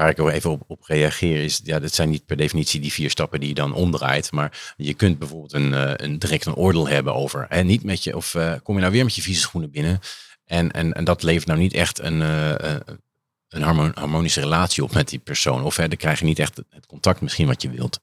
waar 0.00 0.08
ik 0.08 0.20
ook 0.20 0.30
even 0.30 0.50
op, 0.50 0.62
op 0.66 0.82
reageer 0.82 1.44
is, 1.44 1.60
ja, 1.64 1.78
dat 1.78 1.94
zijn 1.94 2.10
niet 2.10 2.26
per 2.26 2.36
definitie 2.36 2.80
die 2.80 2.92
vier 2.92 3.10
stappen 3.10 3.40
die 3.40 3.48
je 3.48 3.54
dan 3.54 3.72
omdraait. 3.72 4.32
Maar 4.32 4.74
je 4.76 4.94
kunt 4.94 5.18
bijvoorbeeld 5.18 5.52
een, 5.52 5.72
uh, 5.72 5.92
een 5.96 6.18
direct 6.18 6.46
een 6.46 6.54
oordeel 6.54 6.88
hebben 6.88 7.14
over. 7.14 7.46
En 7.48 7.66
niet 7.66 7.82
met 7.84 8.04
je, 8.04 8.16
of 8.16 8.34
uh, 8.34 8.54
kom 8.62 8.74
je 8.74 8.80
nou 8.80 8.92
weer 8.92 9.04
met 9.04 9.14
je 9.14 9.22
vieze 9.22 9.40
schoenen 9.40 9.70
binnen. 9.70 10.00
En, 10.44 10.70
en, 10.70 10.92
en 10.92 11.04
dat 11.04 11.22
levert 11.22 11.46
nou 11.46 11.58
niet 11.58 11.72
echt 11.72 11.98
een, 11.98 12.20
uh, 12.20 12.54
een 13.48 13.92
harmonische 13.94 14.40
relatie 14.40 14.82
op 14.82 14.92
met 14.92 15.08
die 15.08 15.18
persoon. 15.18 15.62
Of 15.62 15.76
hè, 15.76 15.88
dan 15.88 15.96
krijg 15.96 16.18
je 16.18 16.24
niet 16.24 16.38
echt 16.38 16.62
het 16.70 16.86
contact 16.86 17.20
misschien 17.20 17.46
wat 17.46 17.62
je 17.62 17.70
wilt. 17.70 18.00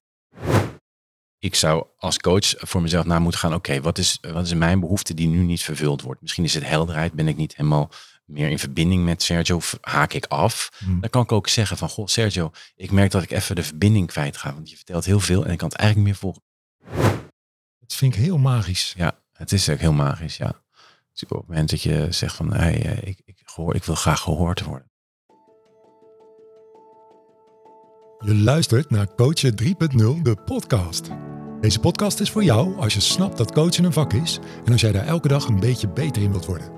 Ik 1.40 1.56
zou 1.56 1.86
als 1.98 2.18
coach 2.18 2.54
voor 2.58 2.82
mezelf 2.82 3.06
na 3.06 3.20
moeten 3.20 3.40
gaan. 3.40 3.54
Oké, 3.54 3.82
wat, 3.82 3.98
is, 3.98 4.18
wat 4.22 4.46
is 4.46 4.54
mijn 4.54 4.80
behoefte 4.80 5.14
die 5.14 5.28
nu 5.28 5.44
niet 5.44 5.64
vervuld 5.64 6.02
wordt? 6.02 6.22
Misschien 6.22 6.44
is 6.44 6.54
het 6.54 6.68
helderheid. 6.68 7.14
Ben 7.14 7.28
ik 7.28 7.38
niet 7.38 7.56
helemaal 7.56 7.90
meer 8.28 8.50
in 8.50 8.60
verbinding 8.60 9.04
met 9.04 9.24
Sergio? 9.24 9.60
Haak 9.82 10.14
ik 10.14 10.26
af? 10.26 10.70
Hmm. 10.78 11.00
Dan 11.02 11.10
kan 11.10 11.24
ik 11.24 11.32
ook 11.32 11.48
zeggen 11.48 11.78
van, 11.78 11.90
goh 11.90 12.08
Sergio, 12.08 12.52
ik 12.76 12.92
merk 12.92 13.12
dat 13.12 13.24
ik 13.24 13.32
even 13.32 13.56
de 13.56 13.64
verbinding 13.64 14.08
kwijt 14.08 14.38
ga. 14.38 14.54
Want 14.54 14.70
je 14.70 14.76
vertelt 14.76 15.06
heel 15.06 15.20
veel 15.20 15.46
en 15.46 15.52
ik 15.52 15.58
kan 15.58 15.68
het 15.68 15.78
eigenlijk 15.78 16.10
meer 16.10 16.20
volgen. 16.20 16.42
Dat 17.80 17.94
vind 17.94 18.16
ik 18.16 18.20
heel 18.20 18.38
magisch. 18.38 18.94
Ja, 18.98 19.20
het 19.34 19.52
is 19.52 19.70
ook 19.70 19.80
heel 19.80 19.94
magisch, 19.94 20.38
ja. 20.38 20.62
Dus 21.12 21.24
op 21.24 21.38
het 21.38 21.48
moment 21.48 21.70
dat 21.70 21.82
je 21.82 22.08
zegt 22.10 22.36
van, 22.36 22.54
hey, 22.54 22.86
eh, 22.86 23.08
ik, 23.08 23.22
ik, 23.26 23.42
gehoor, 23.46 23.76
ik 23.76 23.84
wil 23.84 23.96
graag 23.96 24.20
gehoord 24.20 24.64
worden. 24.64 24.92
Je 28.20 28.36
luistert 28.36 28.90
naar 28.90 29.16
Coachen 29.16 29.56
3.0, 29.64 30.22
de 30.22 30.36
podcast. 30.46 31.10
Deze 31.62 31.80
podcast 31.80 32.20
is 32.20 32.32
voor 32.32 32.44
jou 32.44 32.78
als 32.78 32.94
je 32.94 33.00
snapt 33.00 33.38
dat 33.38 33.52
coachen 33.52 33.84
een 33.84 33.94
vak 33.94 34.14
is 34.14 34.40
en 34.66 34.72
als 34.72 34.82
jij 34.82 34.92
daar 34.92 35.06
elke 35.06 35.28
dag 35.28 35.48
een 35.48 35.60
beetje 35.60 35.90
beter 35.90 36.22
in 36.22 36.32
wilt 36.32 36.46
worden. 36.46 36.77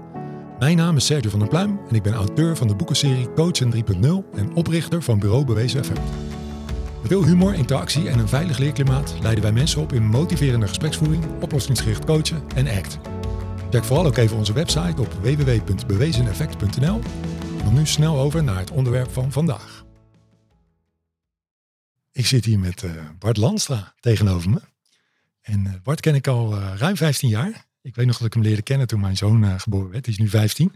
Mijn 0.60 0.78
naam 0.78 0.96
is 0.96 1.06
Sergio 1.06 1.30
van 1.30 1.40
der 1.40 1.48
Pluim 1.48 1.80
en 1.90 1.96
ik 1.96 2.04
ben 2.04 2.14
auteur 2.14 2.58
van 2.58 2.68
de 2.68 2.76
boekenserie 2.76 3.34
Coachen 3.34 3.74
3.0 3.74 3.80
en 4.34 4.54
oprichter 4.54 5.02
van 5.04 5.20
Bureau 5.20 5.46
Bewezen 5.46 5.86
FM. 5.86 5.94
Met 7.02 7.08
veel 7.08 7.26
humor, 7.26 7.54
interactie 7.54 8.10
en 8.10 8.20
een 8.20 8.28
veilig 8.28 8.58
leerklimaat 8.58 9.16
leiden 9.22 9.44
wij 9.44 9.52
mensen 9.52 9.82
op 9.82 9.94
in 9.94 10.06
motiverende 10.06 10.68
gespreksvoering, 10.68 11.42
oplossingsgericht 11.42 12.06
coachen 12.06 12.44
en 12.56 12.68
ACT. 12.68 13.00
Check 13.70 13.84
vooral 13.84 14.06
ook 14.06 14.18
even 14.18 14.38
onze 14.38 14.54
website 14.54 15.02
op 15.02 15.14
www.bewezeneffect.nl. 15.14 17.00
Dan 17.64 17.74
nu 17.74 17.86
snel 17.86 18.20
over 18.20 18.44
naar 18.44 18.60
het 18.60 18.72
onderwerp 18.72 19.12
van 19.12 19.32
vandaag. 19.32 19.86
Ik 22.12 22.26
zit 22.26 22.46
hier 22.46 22.60
met 22.60 22.84
uh, 22.84 22.92
Bart 23.20 23.38
Landstra 23.38 23.94
tegenover 24.00 24.50
me. 24.50 24.62
En 25.42 25.66
uh, 25.66 25.74
Bart 25.84 26.00
ken 26.00 26.16
ik 26.16 26.28
al 26.28 26.58
uh, 26.58 26.74
ruim 26.76 26.98
15 26.98 27.30
jaar. 27.30 27.68
Ik 27.90 27.96
weet 27.96 28.06
nog 28.06 28.18
dat 28.18 28.28
ik 28.28 28.34
hem 28.34 28.44
leerde 28.44 28.62
kennen 28.62 28.88
toen 28.88 29.00
mijn 29.00 29.18
zoon 29.18 29.60
geboren 29.60 29.90
werd. 29.90 30.06
Hij 30.06 30.14
is 30.14 30.20
nu 30.20 30.30
15. 30.30 30.76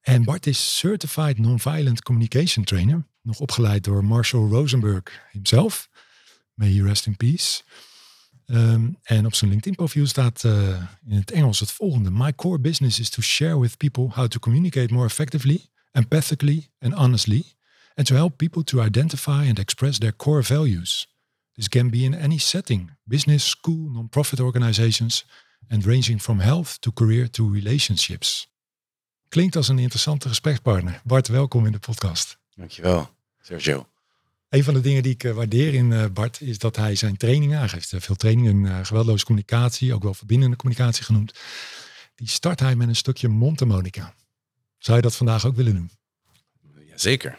En 0.00 0.24
Bart 0.24 0.46
is 0.46 0.78
Certified 0.78 1.38
Nonviolent 1.38 2.02
Communication 2.02 2.64
Trainer. 2.64 3.06
Nog 3.22 3.40
opgeleid 3.40 3.84
door 3.84 4.04
Marshall 4.04 4.48
Rosenberg 4.48 5.02
himself. 5.30 5.88
May 6.54 6.72
he 6.72 6.82
rest 6.82 7.06
in 7.06 7.16
peace. 7.16 7.62
Um, 8.46 8.96
en 9.02 9.26
op 9.26 9.34
zijn 9.34 9.50
LinkedIn 9.50 9.74
profiel 9.74 10.06
staat 10.06 10.44
in 11.04 11.16
het 11.16 11.30
Engels 11.30 11.60
het 11.60 11.72
volgende. 11.72 12.10
My 12.10 12.34
core 12.34 12.58
business 12.58 12.98
is 12.98 13.10
to 13.10 13.22
share 13.22 13.60
with 13.60 13.76
people 13.76 14.08
how 14.08 14.26
to 14.28 14.38
communicate 14.38 14.94
more 14.94 15.06
effectively, 15.06 15.66
empathically 15.92 16.68
and 16.78 16.94
honestly 16.94 17.44
and 17.94 18.06
to 18.06 18.14
help 18.14 18.36
people 18.36 18.62
to 18.62 18.82
identify 18.82 19.48
and 19.48 19.58
express 19.58 19.98
their 19.98 20.16
core 20.16 20.42
values. 20.42 21.06
This 21.54 21.68
can 21.68 21.90
be 21.90 21.98
in 21.98 22.14
any 22.14 22.38
setting 22.38 22.90
business, 23.06 23.44
school, 23.44 23.90
non-profit 23.90 24.40
organizations, 24.40 25.24
and 25.68 25.84
ranging 25.84 26.20
from 26.20 26.38
health 26.38 26.80
to 26.80 26.92
career 26.92 27.30
to 27.30 27.52
relationships. 27.52 28.50
Klinkt 29.28 29.56
als 29.56 29.68
een 29.68 29.78
interessante 29.78 30.28
gesprekspartner. 30.28 31.00
Bart, 31.04 31.28
welkom 31.28 31.66
in 31.66 31.72
de 31.72 31.78
podcast. 31.78 32.38
Dankjewel, 32.54 33.10
Sergio. 33.40 33.88
Een 34.48 34.64
van 34.64 34.74
de 34.74 34.80
dingen 34.80 35.02
die 35.02 35.12
ik 35.12 35.24
uh, 35.24 35.32
waardeer 35.32 35.74
in 35.74 35.90
uh, 35.90 36.04
Bart 36.12 36.40
is 36.40 36.58
dat 36.58 36.76
hij 36.76 36.94
zijn 36.94 37.16
trainingen, 37.16 37.58
hij 37.58 37.68
geeft 37.68 37.92
uh, 37.92 38.00
veel 38.00 38.14
trainingen 38.14 38.66
in 38.66 38.86
geweldloze 38.86 39.24
communicatie, 39.24 39.94
ook 39.94 40.02
wel 40.02 40.14
verbindende 40.14 40.56
communicatie 40.56 41.04
genoemd. 41.04 41.38
Die 42.14 42.28
start 42.28 42.60
hij 42.60 42.76
met 42.76 42.88
een 42.88 42.96
stukje 42.96 43.28
mondharmonica. 43.28 44.14
Zou 44.78 44.96
je 44.96 45.02
dat 45.02 45.16
vandaag 45.16 45.46
ook 45.46 45.56
willen 45.56 45.74
doen? 45.74 45.90
Jazeker. 46.86 47.38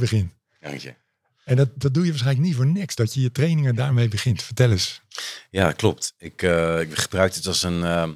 begin. 0.00 0.32
Dank 0.60 0.80
je. 0.80 0.94
En 1.44 1.56
dat, 1.56 1.68
dat 1.74 1.94
doe 1.94 2.04
je 2.04 2.10
waarschijnlijk 2.10 2.46
niet 2.46 2.56
voor 2.56 2.66
niks, 2.66 2.94
dat 2.94 3.14
je 3.14 3.20
je 3.20 3.32
trainingen 3.32 3.74
daarmee 3.74 4.08
begint. 4.08 4.42
Vertel 4.42 4.70
eens. 4.70 5.00
Ja, 5.50 5.72
klopt. 5.72 6.14
Ik, 6.18 6.42
uh, 6.42 6.80
ik 6.80 6.98
gebruik 6.98 7.34
het 7.34 7.46
als 7.46 7.62
een, 7.62 7.78
uh, 7.78 8.08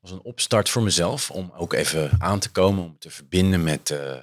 als 0.00 0.10
een 0.10 0.22
opstart 0.22 0.68
voor 0.68 0.82
mezelf. 0.82 1.30
Om 1.30 1.52
ook 1.56 1.72
even 1.72 2.16
aan 2.18 2.38
te 2.38 2.50
komen, 2.50 2.84
om 2.84 2.98
te 2.98 3.10
verbinden 3.10 3.62
met, 3.62 3.90
uh, 3.90 4.18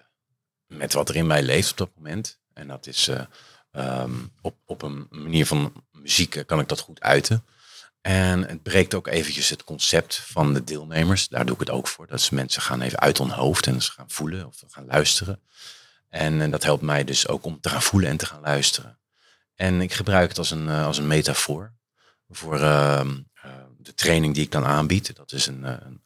met 0.68 0.94
wat 0.94 1.10
er 1.10 1.16
in 1.16 1.28
mij 1.28 1.44
leeft 1.44 1.72
op 1.72 1.78
dat 1.78 1.92
moment. 1.96 2.40
En 2.54 2.68
dat 2.68 2.88
is 2.88 3.10
um, 3.72 4.32
op, 4.42 4.56
op 4.66 4.82
een 4.82 5.08
manier 5.10 5.46
van 5.46 5.86
muziek 5.92 6.44
kan 6.46 6.60
ik 6.60 6.68
dat 6.68 6.80
goed 6.80 7.02
uiten. 7.02 7.46
En 8.04 8.48
het 8.48 8.64
breekt 8.64 8.94
ook 8.94 9.08
eventjes 9.08 9.50
het 9.50 9.64
concept 9.64 10.16
van 10.16 10.54
de 10.54 10.64
deelnemers. 10.64 11.28
Daar 11.28 11.46
doe 11.46 11.54
ik 11.54 11.60
het 11.60 11.70
ook 11.70 11.88
voor. 11.88 12.08
Dat 12.08 12.22
ze 12.22 12.36
mensen 12.36 12.62
gaan 12.62 12.82
even 12.82 13.00
uit 13.00 13.18
hun 13.18 13.30
hoofd 13.30 13.68
en 13.68 13.82
ze 13.82 13.92
gaan 13.92 14.10
voelen 14.10 14.48
of 14.48 14.64
gaan 14.68 14.86
luisteren. 14.86 15.42
En, 16.10 16.42
en, 16.42 16.52
dat 16.52 16.64
helpt 16.64 16.82
mij 16.82 17.04
dus 17.04 17.28
ook 17.28 17.46
om 17.46 17.60
te 17.60 17.70
gaan 17.70 17.82
voelen 17.82 18.10
en 18.10 18.18
te 18.18 18.26
gaan 18.26 18.42
luisteren. 18.42 19.00
En 19.56 19.82
ik 19.82 19.94
gebruik 19.94 20.30
het 20.30 20.38
als 20.38 20.52
een, 20.52 20.68
uh, 20.68 20.86
als 20.86 20.98
een 20.98 21.08
metafoor 21.08 21.74
voor 22.30 22.60
uh, 22.60 23.02
uh, 23.46 23.52
de 23.78 23.94
training 23.94 24.34
die 24.34 24.44
ik 24.44 24.52
dan 24.52 24.66
aanbied. 24.66 25.16
Dat 25.16 25.32
is 25.32 25.48
een, 25.48 25.64
een, 25.64 26.02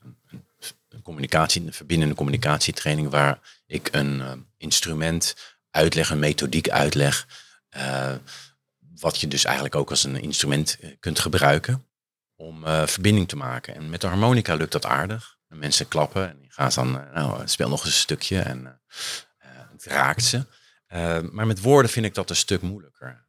een 0.89 1.01
communicatie, 1.01 1.65
een 1.65 1.73
verbindende 1.73 2.15
communicatietraining 2.15 3.09
waar 3.09 3.39
ik 3.67 3.89
een 3.91 4.45
instrument 4.57 5.35
uitleg, 5.71 6.09
een 6.09 6.19
methodiek 6.19 6.69
uitleg. 6.69 7.27
wat 8.99 9.19
je 9.19 9.27
dus 9.27 9.45
eigenlijk 9.45 9.75
ook 9.75 9.89
als 9.89 10.03
een 10.03 10.21
instrument 10.21 10.79
kunt 10.99 11.19
gebruiken 11.19 11.86
om 12.37 12.63
verbinding 12.65 13.27
te 13.27 13.35
maken. 13.35 13.75
En 13.75 13.89
met 13.89 14.01
de 14.01 14.07
harmonica 14.07 14.53
lukt 14.53 14.71
dat 14.71 14.85
aardig. 14.85 15.37
De 15.47 15.55
mensen 15.55 15.87
klappen 15.87 16.29
en 16.29 16.39
die 16.39 16.51
gaan 16.51 16.71
dan, 16.75 16.91
nou, 17.13 17.47
speel 17.47 17.69
nog 17.69 17.79
eens 17.79 17.93
een 17.93 17.99
stukje. 17.99 18.39
En 18.39 18.81
het 19.71 19.85
raakt 19.85 20.23
ze. 20.23 20.45
Maar 21.31 21.47
met 21.47 21.61
woorden 21.61 21.91
vind 21.91 22.05
ik 22.05 22.13
dat 22.13 22.29
een 22.29 22.35
stuk 22.35 22.61
moeilijker. 22.61 23.25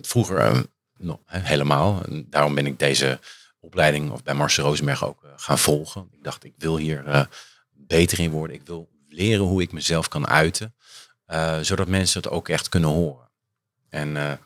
Vroeger 0.00 0.66
no, 0.96 1.22
helemaal. 1.26 2.02
Daarom 2.26 2.54
ben 2.54 2.66
ik 2.66 2.78
deze 2.78 3.18
opleiding 3.60 4.10
of 4.10 4.22
bij 4.22 4.34
Marcel 4.34 4.64
Rosenberg 4.64 5.04
ook 5.04 5.24
eh, 5.24 5.30
gaan 5.36 5.58
volgen. 5.58 6.08
Ik 6.12 6.24
dacht, 6.24 6.44
ik 6.44 6.54
wil 6.56 6.76
hier 6.76 7.06
eh, 7.06 7.24
beter 7.70 8.20
in 8.20 8.30
worden. 8.30 8.56
Ik 8.56 8.66
wil 8.66 8.88
leren 9.08 9.44
hoe 9.44 9.62
ik 9.62 9.72
mezelf 9.72 10.08
kan 10.08 10.26
uiten. 10.26 10.74
zodat 11.60 11.88
mensen 11.88 12.22
het 12.22 12.30
ook 12.30 12.48
echt 12.48 12.68
kunnen 12.68 12.90
horen. 12.90 13.28
En 13.88 14.40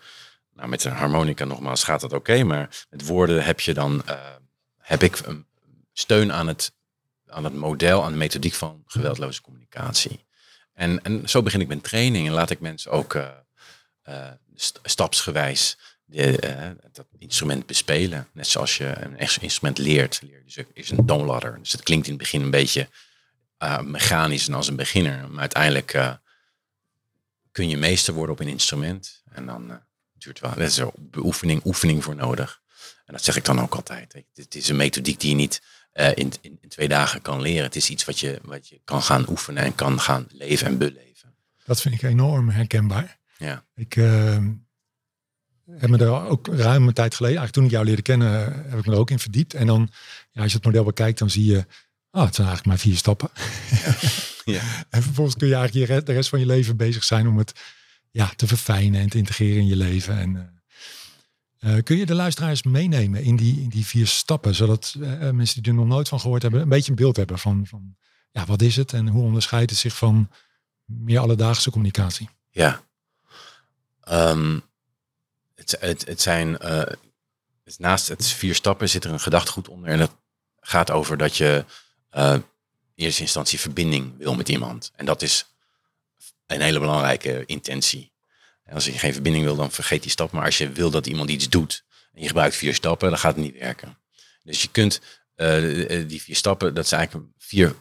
nou, 0.54 0.68
met 0.68 0.84
een 0.84 0.92
harmonica 0.92 1.44
nogmaals 1.44 1.84
gaat 1.84 2.00
dat 2.00 2.12
oké. 2.12 2.42
maar 2.42 2.86
met 2.90 3.06
woorden 3.06 3.44
heb 3.44 3.60
je 3.60 3.74
dan 3.74 4.02
heb 4.84 5.02
ik 5.02 5.18
een 5.18 5.46
steun 5.92 6.32
aan 6.32 6.48
het, 6.48 6.72
aan 7.26 7.44
het 7.44 7.54
model, 7.54 8.04
aan 8.04 8.12
de 8.12 8.18
methodiek 8.18 8.54
van 8.54 8.82
geweldloze 8.86 9.42
communicatie. 9.42 10.24
En, 10.72 11.02
en 11.02 11.28
zo 11.28 11.42
begin 11.42 11.60
ik 11.60 11.68
met 11.68 11.82
training 11.82 12.26
en 12.26 12.32
laat 12.32 12.50
ik 12.50 12.60
mensen 12.60 12.90
ook 12.90 13.14
uh, 13.14 13.28
uh, 14.08 14.30
stapsgewijs 14.82 15.78
uh, 16.08 16.70
dat 16.92 17.06
instrument 17.18 17.66
bespelen. 17.66 18.28
Net 18.32 18.46
zoals 18.46 18.76
je 18.76 18.96
een 19.00 19.18
instrument 19.40 19.78
leert. 19.78 20.20
Dus 20.44 20.54
het 20.54 20.66
is 20.72 20.90
een 20.90 21.06
toonladder. 21.06 21.58
Dus 21.58 21.72
het 21.72 21.82
klinkt 21.82 22.06
in 22.06 22.12
het 22.12 22.22
begin 22.22 22.42
een 22.42 22.50
beetje 22.50 22.88
mechanisch 23.82 24.48
en 24.48 24.54
als 24.54 24.68
een 24.68 24.76
beginner. 24.76 25.28
Maar 25.30 25.40
uiteindelijk 25.40 26.18
kun 27.52 27.68
je 27.68 27.76
meester 27.76 28.14
worden 28.14 28.34
op 28.34 28.40
een 28.40 28.48
instrument. 28.48 29.22
En 29.30 29.46
dan 29.46 29.80
er 30.42 30.60
is 30.60 30.78
er 30.78 30.90
oefening, 31.16 31.64
oefening 31.64 32.04
voor 32.04 32.14
nodig. 32.14 32.62
En 33.06 33.12
dat 33.12 33.24
zeg 33.24 33.36
ik 33.36 33.44
dan 33.44 33.60
ook 33.60 33.74
altijd. 33.74 34.24
Het 34.34 34.54
is 34.54 34.68
een 34.68 34.76
methodiek 34.76 35.20
die 35.20 35.30
je 35.30 35.36
niet 35.36 35.62
uh, 35.94 36.08
in, 36.08 36.32
in, 36.40 36.58
in, 36.60 36.68
twee 36.68 36.88
dagen 36.88 37.22
kan 37.22 37.40
leren. 37.40 37.62
Het 37.62 37.76
is 37.76 37.90
iets 37.90 38.04
wat 38.04 38.20
je, 38.20 38.40
wat 38.42 38.68
je 38.68 38.80
kan 38.84 39.02
gaan 39.02 39.28
oefenen 39.28 39.62
en 39.62 39.74
kan 39.74 40.00
gaan 40.00 40.26
leven 40.28 40.66
en 40.66 40.78
beleven. 40.78 41.34
Dat 41.64 41.80
vind 41.80 41.94
ik 41.94 42.02
enorm 42.02 42.48
herkenbaar. 42.48 43.18
Ja. 43.38 43.64
Ik 43.74 43.96
uh, 43.96 44.38
heb 45.70 45.90
me 45.90 45.98
er 45.98 46.10
ook 46.10 46.46
ruim 46.46 46.86
een 46.88 46.94
tijd 46.94 47.14
geleden, 47.14 47.38
eigenlijk 47.38 47.52
toen 47.52 47.64
ik 47.64 47.70
jou 47.70 47.84
leerde 47.84 48.02
kennen, 48.02 48.30
heb 48.70 48.78
ik 48.78 48.86
me 48.86 48.92
er 48.92 48.98
ook 48.98 49.10
in 49.10 49.18
verdiept. 49.18 49.54
En 49.54 49.66
dan, 49.66 49.90
ja, 50.30 50.42
als 50.42 50.50
je 50.50 50.56
het 50.56 50.66
model 50.66 50.84
bekijkt, 50.84 51.18
dan 51.18 51.30
zie 51.30 51.44
je, 51.44 51.64
oh, 52.10 52.24
het 52.24 52.34
zijn 52.34 52.48
eigenlijk 52.48 52.66
maar 52.66 52.78
vier 52.78 52.96
stappen. 52.96 53.30
Ja. 53.84 53.94
ja. 54.44 54.62
en 54.90 55.02
vervolgens 55.02 55.36
kun 55.36 55.48
je 55.48 55.54
eigenlijk 55.54 56.06
de 56.06 56.12
rest 56.12 56.28
van 56.28 56.38
je 56.38 56.46
leven 56.46 56.76
bezig 56.76 57.04
zijn 57.04 57.26
om 57.26 57.38
het 57.38 57.52
ja, 58.14 58.32
te 58.36 58.46
verfijnen 58.46 59.00
en 59.00 59.08
te 59.08 59.18
integreren 59.18 59.60
in 59.60 59.66
je 59.66 59.76
leven. 59.76 60.18
En, 60.18 60.62
uh, 61.60 61.82
kun 61.82 61.96
je 61.96 62.06
de 62.06 62.14
luisteraars 62.14 62.62
meenemen 62.62 63.22
in 63.22 63.36
die, 63.36 63.60
in 63.60 63.68
die 63.68 63.86
vier 63.86 64.06
stappen, 64.06 64.54
zodat 64.54 64.94
uh, 64.98 65.30
mensen 65.30 65.62
die 65.62 65.72
er 65.72 65.78
nog 65.78 65.86
nooit 65.86 66.08
van 66.08 66.20
gehoord 66.20 66.42
hebben, 66.42 66.60
een 66.60 66.68
beetje 66.68 66.90
een 66.90 66.96
beeld 66.96 67.16
hebben 67.16 67.38
van, 67.38 67.66
van 67.66 67.96
ja, 68.30 68.46
wat 68.46 68.62
is 68.62 68.76
het 68.76 68.92
en 68.92 69.08
hoe 69.08 69.22
onderscheidt 69.22 69.70
het 69.70 69.78
zich 69.78 69.96
van 69.96 70.30
meer 70.84 71.18
alledaagse 71.18 71.70
communicatie? 71.70 72.28
Ja, 72.50 72.82
um, 74.10 74.62
het, 75.54 75.76
het, 75.80 76.06
het 76.06 76.20
zijn 76.20 76.52
het, 77.64 77.78
naast 77.78 78.08
het 78.08 78.26
vier 78.26 78.54
stappen 78.54 78.88
zit 78.88 79.04
er 79.04 79.12
een 79.12 79.20
gedachtegoed 79.20 79.68
onder 79.68 79.88
en 79.88 79.98
dat 79.98 80.16
gaat 80.60 80.90
over 80.90 81.16
dat 81.16 81.36
je 81.36 81.64
in 82.10 82.44
eerste 82.94 83.22
instantie 83.22 83.60
verbinding 83.60 84.18
wil 84.18 84.34
met 84.34 84.48
iemand 84.48 84.92
en 84.96 85.06
dat 85.06 85.22
is 85.22 85.53
een 86.46 86.60
hele 86.60 86.80
belangrijke 86.80 87.42
intentie. 87.46 88.12
En 88.62 88.74
als 88.74 88.84
je 88.84 88.92
geen 88.92 89.12
verbinding 89.12 89.44
wil, 89.44 89.56
dan 89.56 89.70
vergeet 89.70 90.02
die 90.02 90.10
stap. 90.10 90.30
Maar 90.30 90.44
als 90.44 90.58
je 90.58 90.72
wil 90.72 90.90
dat 90.90 91.06
iemand 91.06 91.30
iets 91.30 91.48
doet 91.48 91.84
en 92.12 92.20
je 92.20 92.26
gebruikt 92.26 92.56
vier 92.56 92.74
stappen, 92.74 93.08
dan 93.08 93.18
gaat 93.18 93.34
het 93.34 93.44
niet 93.44 93.58
werken. 93.58 93.98
Dus 94.42 94.62
je 94.62 94.68
kunt 94.68 95.00
uh, 95.36 96.08
die 96.08 96.22
vier 96.22 96.36
stappen, 96.36 96.74
dat 96.74 96.86
zijn 96.86 97.00
eigenlijk 97.00 97.30
vier 97.38 97.76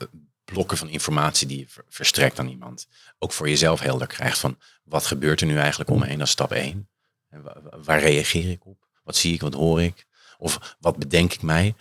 blokken 0.46 0.78
van 0.78 0.90
informatie 0.90 1.48
die 1.48 1.60
je 1.60 1.84
verstrekt 1.90 2.40
aan 2.40 2.48
iemand. 2.48 2.88
Ook 3.20 3.32
voor 3.32 3.50
jezelf 3.50 3.80
helder 3.80 4.08
krijgt 4.08 4.40
van 4.40 4.60
wat 4.84 5.06
gebeurt 5.06 5.42
er 5.42 5.48
nu 5.48 5.58
eigenlijk 5.58 5.90
om 5.90 6.00
me 6.00 6.06
heen, 6.06 6.28
stap 6.28 6.52
één. 6.52 6.90
En 7.30 7.44
waar 7.84 8.00
reageer 8.00 8.50
ik 8.50 8.66
op? 8.66 8.88
Wat 9.04 9.16
zie 9.16 9.34
ik, 9.34 9.42
wat 9.42 9.54
hoor 9.54 9.82
ik? 9.82 10.06
Of 10.38 10.76
wat 10.80 10.98
bedenk 10.98 11.34
ik 11.34 11.42
mij? 11.42 11.76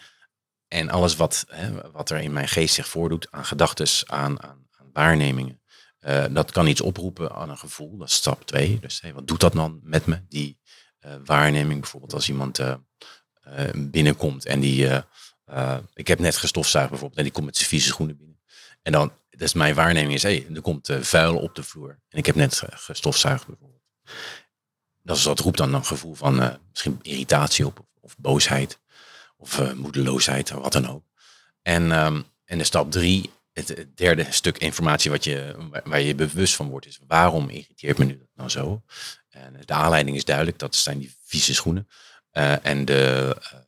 En 0.69 0.90
alles 0.90 1.17
wat, 1.17 1.44
hè, 1.49 1.90
wat 1.90 2.11
er 2.11 2.20
in 2.20 2.32
mijn 2.32 2.49
geest 2.49 2.75
zich 2.75 2.88
voordoet 2.88 3.31
aan 3.31 3.44
gedachten, 3.44 4.08
aan, 4.08 4.43
aan, 4.43 4.69
aan 4.70 4.90
waarnemingen. 4.93 5.62
Uh, 6.06 6.25
dat 6.31 6.50
kan 6.50 6.66
iets 6.66 6.81
oproepen 6.81 7.32
aan 7.32 7.50
een 7.50 7.58
gevoel, 7.58 7.96
dat 7.96 8.08
is 8.08 8.14
stap 8.14 8.46
twee. 8.46 8.78
Dus 8.81 9.00
hey, 9.00 9.12
wat 9.12 9.26
doet 9.26 9.40
dat 9.40 9.52
dan 9.52 9.81
met 9.82 10.06
me? 10.06 10.22
Die 10.28 10.58
uh, 11.00 11.14
waarneming 11.25 11.81
bijvoorbeeld 11.81 12.12
als 12.12 12.28
iemand 12.28 12.58
uh, 12.58 12.75
binnenkomt 13.75 14.46
en 14.46 14.60
die, 14.60 14.88
ik 15.94 16.08
heb 16.08 16.19
net 16.19 16.37
gestofzuigd 16.37 16.88
bijvoorbeeld 16.88 17.19
en 17.19 17.25
die 17.25 17.32
komt 17.32 17.46
met 17.46 17.56
zijn 17.56 17.69
vieze 17.69 17.87
schoenen 17.87 18.16
binnen. 18.16 18.40
En 18.82 18.93
dan, 18.93 19.12
dus 19.31 19.52
mijn 19.52 19.75
waarneming 19.75 20.14
is, 20.14 20.22
hey, 20.22 20.46
er 20.54 20.60
komt 20.60 20.88
vuil 21.00 21.38
op 21.38 21.54
de 21.54 21.62
vloer 21.62 22.00
en 22.08 22.19
ik 22.19 22.26
heb 22.26 22.34
net 22.34 22.62
gestofzuigd 22.70 23.46
bijvoorbeeld. 23.46 23.82
Dat, 25.02 25.16
is, 25.16 25.22
dat 25.22 25.38
roept 25.38 25.58
dan 25.58 25.75
een 25.75 25.84
gevoel 25.84 26.14
van 26.14 26.58
misschien 26.70 26.99
irritatie 27.02 27.66
op 27.66 27.87
of, 28.00 28.16
boosheid 28.19 28.81
of 29.37 29.75
moedeloosheid 29.75 30.50
wat 30.50 30.72
dan 30.72 30.88
ook. 30.88 31.04
En, 31.62 31.90
um, 32.04 32.25
en 32.44 32.58
de 32.58 32.64
stap 32.64 32.90
drie 32.90 33.31
het 33.52 33.87
derde 33.94 34.26
stuk 34.31 34.58
informatie 34.58 35.10
wat 35.10 35.25
je, 35.25 35.56
waar 35.84 36.00
je 36.00 36.14
bewust 36.14 36.54
van 36.54 36.69
wordt, 36.69 36.87
is 36.87 37.00
waarom 37.06 37.49
irriteert 37.49 37.99
me 37.99 38.04
nu 38.04 38.19
dat 38.19 38.28
nou 38.34 38.49
zo? 38.49 38.82
En 39.28 39.56
de 39.64 39.72
aanleiding 39.72 40.16
is 40.16 40.25
duidelijk, 40.25 40.58
dat 40.58 40.76
zijn 40.76 40.99
die 40.99 41.14
vieze 41.25 41.54
schoenen. 41.54 41.88
Uh, 42.32 42.66
en 42.66 42.84
de, 42.84 43.37
uh, 43.38 43.58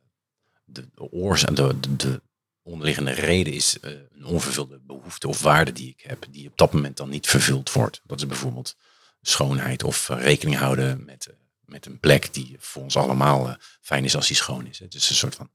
de, 0.64 0.88
oorzaak, 0.94 1.56
de, 1.56 1.81
de, 1.81 1.96
de, 1.96 2.22
onderliggende 2.62 3.10
reden 3.10 3.52
is 3.52 3.78
uh, 3.81 3.90
een 4.12 4.25
onvervulde 4.25 4.81
behoefte 4.81 5.28
of 5.28 5.42
waarde 5.42 5.72
die 5.72 5.88
ik 5.88 6.00
heb, 6.00 6.26
die 6.31 6.48
op 6.48 6.58
dat 6.58 6.72
moment 6.72 6.96
dan 6.96 7.08
niet 7.08 7.26
vervuld 7.26 7.72
wordt. 7.72 8.00
Dat 8.04 8.19
is 8.19 8.26
bijvoorbeeld 8.26 8.76
schoonheid 9.20 9.82
of 9.82 10.08
rekening 10.08 10.58
houden 10.58 11.04
met, 11.04 11.34
met 11.64 11.86
een 11.86 12.00
plek 12.00 12.34
die 12.34 12.56
voor 12.58 12.82
ons 12.82 12.96
allemaal 12.96 13.56
fijn 13.81 14.04
is 14.04 14.16
als 14.16 14.26
die 14.26 14.36
schoon 14.36 14.66
is. 14.66 14.78
Het 14.78 14.94
is 14.94 15.08
een 15.08 15.14
soort 15.14 15.34
van 15.34 15.50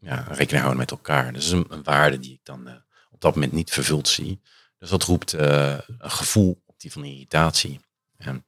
ja, 0.00 0.26
rekening 0.28 0.58
houden 0.58 0.76
met 0.76 0.90
elkaar. 0.90 1.32
Dat 1.32 1.42
is 1.42 1.50
een, 1.50 1.66
een 1.68 1.82
waarde 1.82 2.18
die 2.18 2.32
ik 2.32 2.40
dan 2.42 2.82
dat 3.20 3.34
moment 3.34 3.52
niet 3.52 3.70
vervuld 3.70 4.08
zie. 4.08 4.40
Dus 4.78 4.90
dat 4.90 5.02
roept 5.02 5.34
uh, 5.34 5.78
een 5.98 6.10
gevoel 6.10 6.62
op 6.66 6.80
die 6.80 6.92
van 6.92 7.04
irritatie. 7.04 7.80
En, 8.16 8.46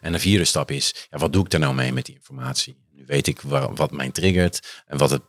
en 0.00 0.12
de 0.12 0.18
vierde 0.18 0.44
stap 0.44 0.70
is, 0.70 1.06
ja, 1.10 1.18
wat 1.18 1.32
doe 1.32 1.44
ik 1.44 1.52
er 1.52 1.58
nou 1.58 1.74
mee 1.74 1.92
met 1.92 2.06
die 2.06 2.14
informatie? 2.14 2.84
Nu 2.90 3.06
weet 3.06 3.26
ik 3.26 3.40
waar, 3.40 3.74
wat 3.74 3.90
mij 3.90 4.10
triggert 4.10 4.82
en 4.86 4.98
wat 4.98 5.10
het, 5.10 5.22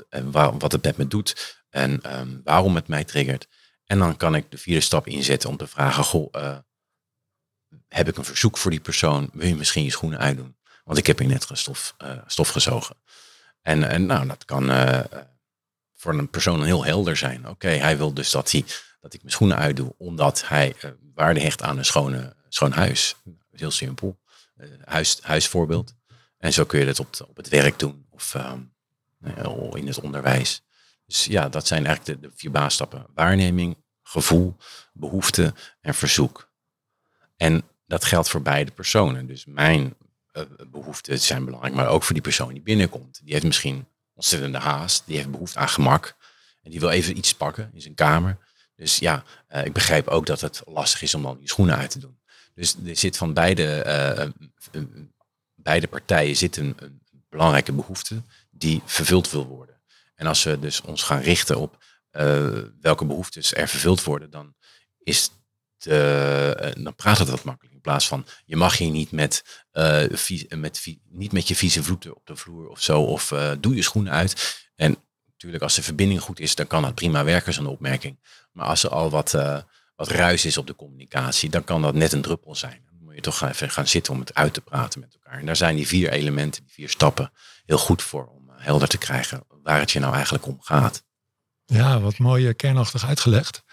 wat 0.60 0.72
het 0.72 0.84
met 0.84 0.98
me 0.98 1.08
doet 1.08 1.64
en 1.70 2.20
um, 2.20 2.42
waarom 2.44 2.76
het 2.76 2.88
mij 2.88 3.04
triggert. 3.04 3.48
En 3.86 4.00
dan 4.00 4.18
kan 4.18 4.36
ik 4.36 4.52
de 4.52 4.58
vierde 4.58 4.82
stap 4.82 5.08
inzetten 5.08 5.50
om 5.50 5.58
te 5.58 5.68
vragen, 5.68 6.04
goh, 6.04 6.28
uh, 6.32 6.58
heb 7.88 8.08
ik 8.08 8.18
een 8.18 8.26
verzoek 8.26 8.58
voor 8.58 8.72
die 8.72 8.80
persoon? 8.80 9.30
Wil 9.34 9.48
je 9.48 9.56
misschien 9.56 9.84
je 9.84 9.92
schoenen 9.92 10.20
uitdoen? 10.20 10.58
Want 10.84 10.98
ik 10.98 11.08
heb 11.08 11.20
hier 11.20 11.28
net 11.28 11.46
gestof, 11.46 11.96
uh, 12.04 12.18
stof 12.28 12.50
gezogen. 12.50 12.96
En, 13.62 13.90
en 13.90 14.06
nou, 14.06 14.28
dat 14.28 14.46
kan 14.46 14.64
voor 16.08 16.18
een 16.18 16.30
persoon 16.30 16.64
heel 16.64 16.86
helder 16.86 17.18
zijn. 17.18 17.48
Oké, 17.48 17.68
hij 17.68 17.98
wil 17.98 18.14
dus 18.14 18.32
dat, 18.32 18.52
hij, 18.52 18.66
dat 19.00 19.14
ik 19.14 19.22
mijn 19.22 19.34
schoenen 19.34 19.58
uitdoe, 19.58 19.96
omdat 19.98 20.48
hij 20.48 20.74
uh, 20.84 20.92
waarde 21.14 21.40
hecht 21.40 21.62
aan 21.62 21.78
een 21.78 21.86
schone, 21.86 22.36
schoon 22.50 22.72
huis. 22.72 23.16
Heel 23.52 23.72
simpel. 23.72 24.20
Uh, 24.58 24.70
huis, 24.84 25.20
huisvoorbeeld. 25.22 25.96
En 26.38 26.54
zo 26.54 26.66
kun 26.66 26.80
je 26.80 26.86
dat 26.86 27.00
op, 27.00 27.16
op 27.28 27.38
het 27.38 27.50
werk 27.50 27.80
doen 27.80 28.06
of 28.10 28.34
um, 28.34 28.74
in 29.74 29.88
het 29.88 30.00
onderwijs. 30.00 30.62
Dus 31.06 31.26
ja, 31.26 31.50
dat 31.50 31.68
zijn 31.68 31.86
eigenlijk 31.86 32.22
de, 32.22 32.32
vier 32.36 32.52
baasstappen. 32.52 33.06
Waarneming, 33.14 33.78
gevoel, 34.04 34.56
behoefte 34.94 35.54
en 35.82 35.94
verzoek. 35.94 36.52
En 37.38 37.64
dat 37.86 38.06
geldt 38.06 38.30
voor 38.30 38.42
beide 38.42 38.72
personen. 38.72 39.28
Dus 39.28 39.46
mijn 39.46 39.96
uh, 40.34 40.44
behoeften 40.68 41.20
zijn 41.20 41.46
belangrijk, 41.46 41.76
maar 41.76 41.88
ook 41.88 42.04
voor 42.04 42.14
die 42.14 42.24
persoon 42.24 42.54
die 42.54 42.62
binnenkomt. 42.62 43.20
Die 43.24 43.34
heeft 43.34 43.46
misschien 43.46 43.88
ontzettende 44.18 44.58
haast. 44.58 45.04
Die 45.06 45.16
heeft 45.16 45.32
behoefte 45.32 45.60
aan 45.60 45.70
gemak. 45.70 46.16
En 46.62 46.72
die 46.72 46.80
wil 46.80 46.90
even 46.90 47.18
iets 47.18 47.34
pakken 47.34 47.70
in 47.74 47.82
zijn 47.82 47.94
kamer. 47.94 48.38
Dus 48.76 48.98
ja, 48.98 49.24
uh, 49.50 49.66
ik 49.66 49.74
begrijp 49.74 50.08
ook 50.08 50.26
dat 50.26 50.42
het 50.42 50.62
lastig 50.66 51.02
is 51.02 51.14
om 51.14 51.22
dan 51.22 51.38
die 51.38 51.50
schoenen 51.50 51.76
uit 51.76 51.90
te 51.90 52.00
doen. 52.00 52.20
Dus 52.54 52.76
er 52.86 52.98
zit 52.98 53.18
van 53.18 53.34
beide, 53.34 53.84
uh, 54.74 54.82
beide 55.56 55.88
partijen 55.88 56.36
zit 56.36 56.58
een, 56.58 57.02
belangrijke 57.30 57.72
behoefte 57.72 58.22
die 58.52 58.82
vervuld 58.86 59.32
wil 59.32 59.46
worden. 59.46 59.82
En 60.16 60.28
als 60.28 60.44
we 60.44 60.60
dus 60.60 60.82
ons 60.82 61.04
gaan 61.04 61.20
richten 61.20 61.60
op 61.60 61.84
welke 62.82 63.06
behoeftes 63.06 63.54
er 63.54 63.68
vervuld 63.68 64.04
worden, 64.04 64.30
dan 64.30 64.56
is 65.04 65.30
dan 66.74 66.96
praat 66.96 67.18
het 67.18 67.30
wat 67.30 67.44
makkelijker. 67.44 67.77
Plaats 67.88 68.08
van 68.08 68.26
je 68.46 68.56
mag 68.56 68.78
hier 68.78 68.90
niet 68.90 69.12
met, 69.12 69.66
uh, 69.74 70.04
vies, 70.12 70.46
met, 70.50 70.98
niet 71.10 71.32
met 71.32 71.48
je 71.48 71.56
vieze 71.56 71.84
voeten 71.84 72.16
op 72.16 72.26
de 72.26 72.36
vloer 72.36 72.68
of 72.68 72.82
zo. 72.82 73.02
Of 73.02 73.32
uh, 73.32 73.52
doe 73.60 73.76
je 73.76 73.82
schoenen 73.82 74.14
uit. 74.14 74.66
En 74.76 74.98
natuurlijk 75.26 75.64
als 75.64 75.76
de 75.76 75.84
verbinding 75.84 76.22
goed 76.22 76.40
is, 76.40 76.56
dan 76.56 76.68
kan 76.68 76.82
dat 76.82 76.96
prima 76.96 77.24
werken, 77.24 77.54
zo'n 77.54 77.68
opmerking. 77.68 78.20
Maar 78.52 78.66
als 78.66 78.84
er 78.84 78.90
al 78.90 79.10
wat, 79.10 79.32
wat 79.96 80.08
ruis 80.08 80.46
is 80.46 80.58
op 80.58 80.68
de 80.68 80.76
communicatie, 80.76 81.50
dan 81.50 81.64
kan 81.64 81.82
dat 81.82 81.94
net 81.94 82.12
een 82.12 82.22
druppel 82.22 82.56
zijn. 82.56 82.84
Dan 82.90 83.04
moet 83.04 83.16
je 83.16 83.22
toch 83.22 83.42
even 83.42 83.70
gaan 83.70 83.88
zitten 83.88 84.14
om 84.14 84.20
het 84.20 84.34
uit 84.34 84.54
te 84.54 84.62
praten 84.62 85.00
met 85.00 85.14
elkaar. 85.14 85.40
En 85.40 85.46
daar 85.46 85.56
zijn 85.56 85.76
die 85.76 85.88
vier 85.88 86.10
elementen, 86.10 86.64
die 86.64 86.74
vier 86.74 86.90
stappen, 86.90 87.32
heel 87.66 87.78
goed 87.78 88.02
voor 88.02 88.28
om 88.28 88.50
helder 88.50 88.88
te 88.88 88.98
krijgen 88.98 89.44
waar 89.64 89.80
het 89.80 89.92
je 89.92 90.00
nou 90.00 90.14
eigenlijk 90.14 90.46
om 90.46 90.62
gaat. 90.62 91.04
Ja, 91.66 92.00
wat 92.00 92.18
mooi 92.18 92.54
kernachtig 92.54 93.06
uitgelegd. 93.06 93.64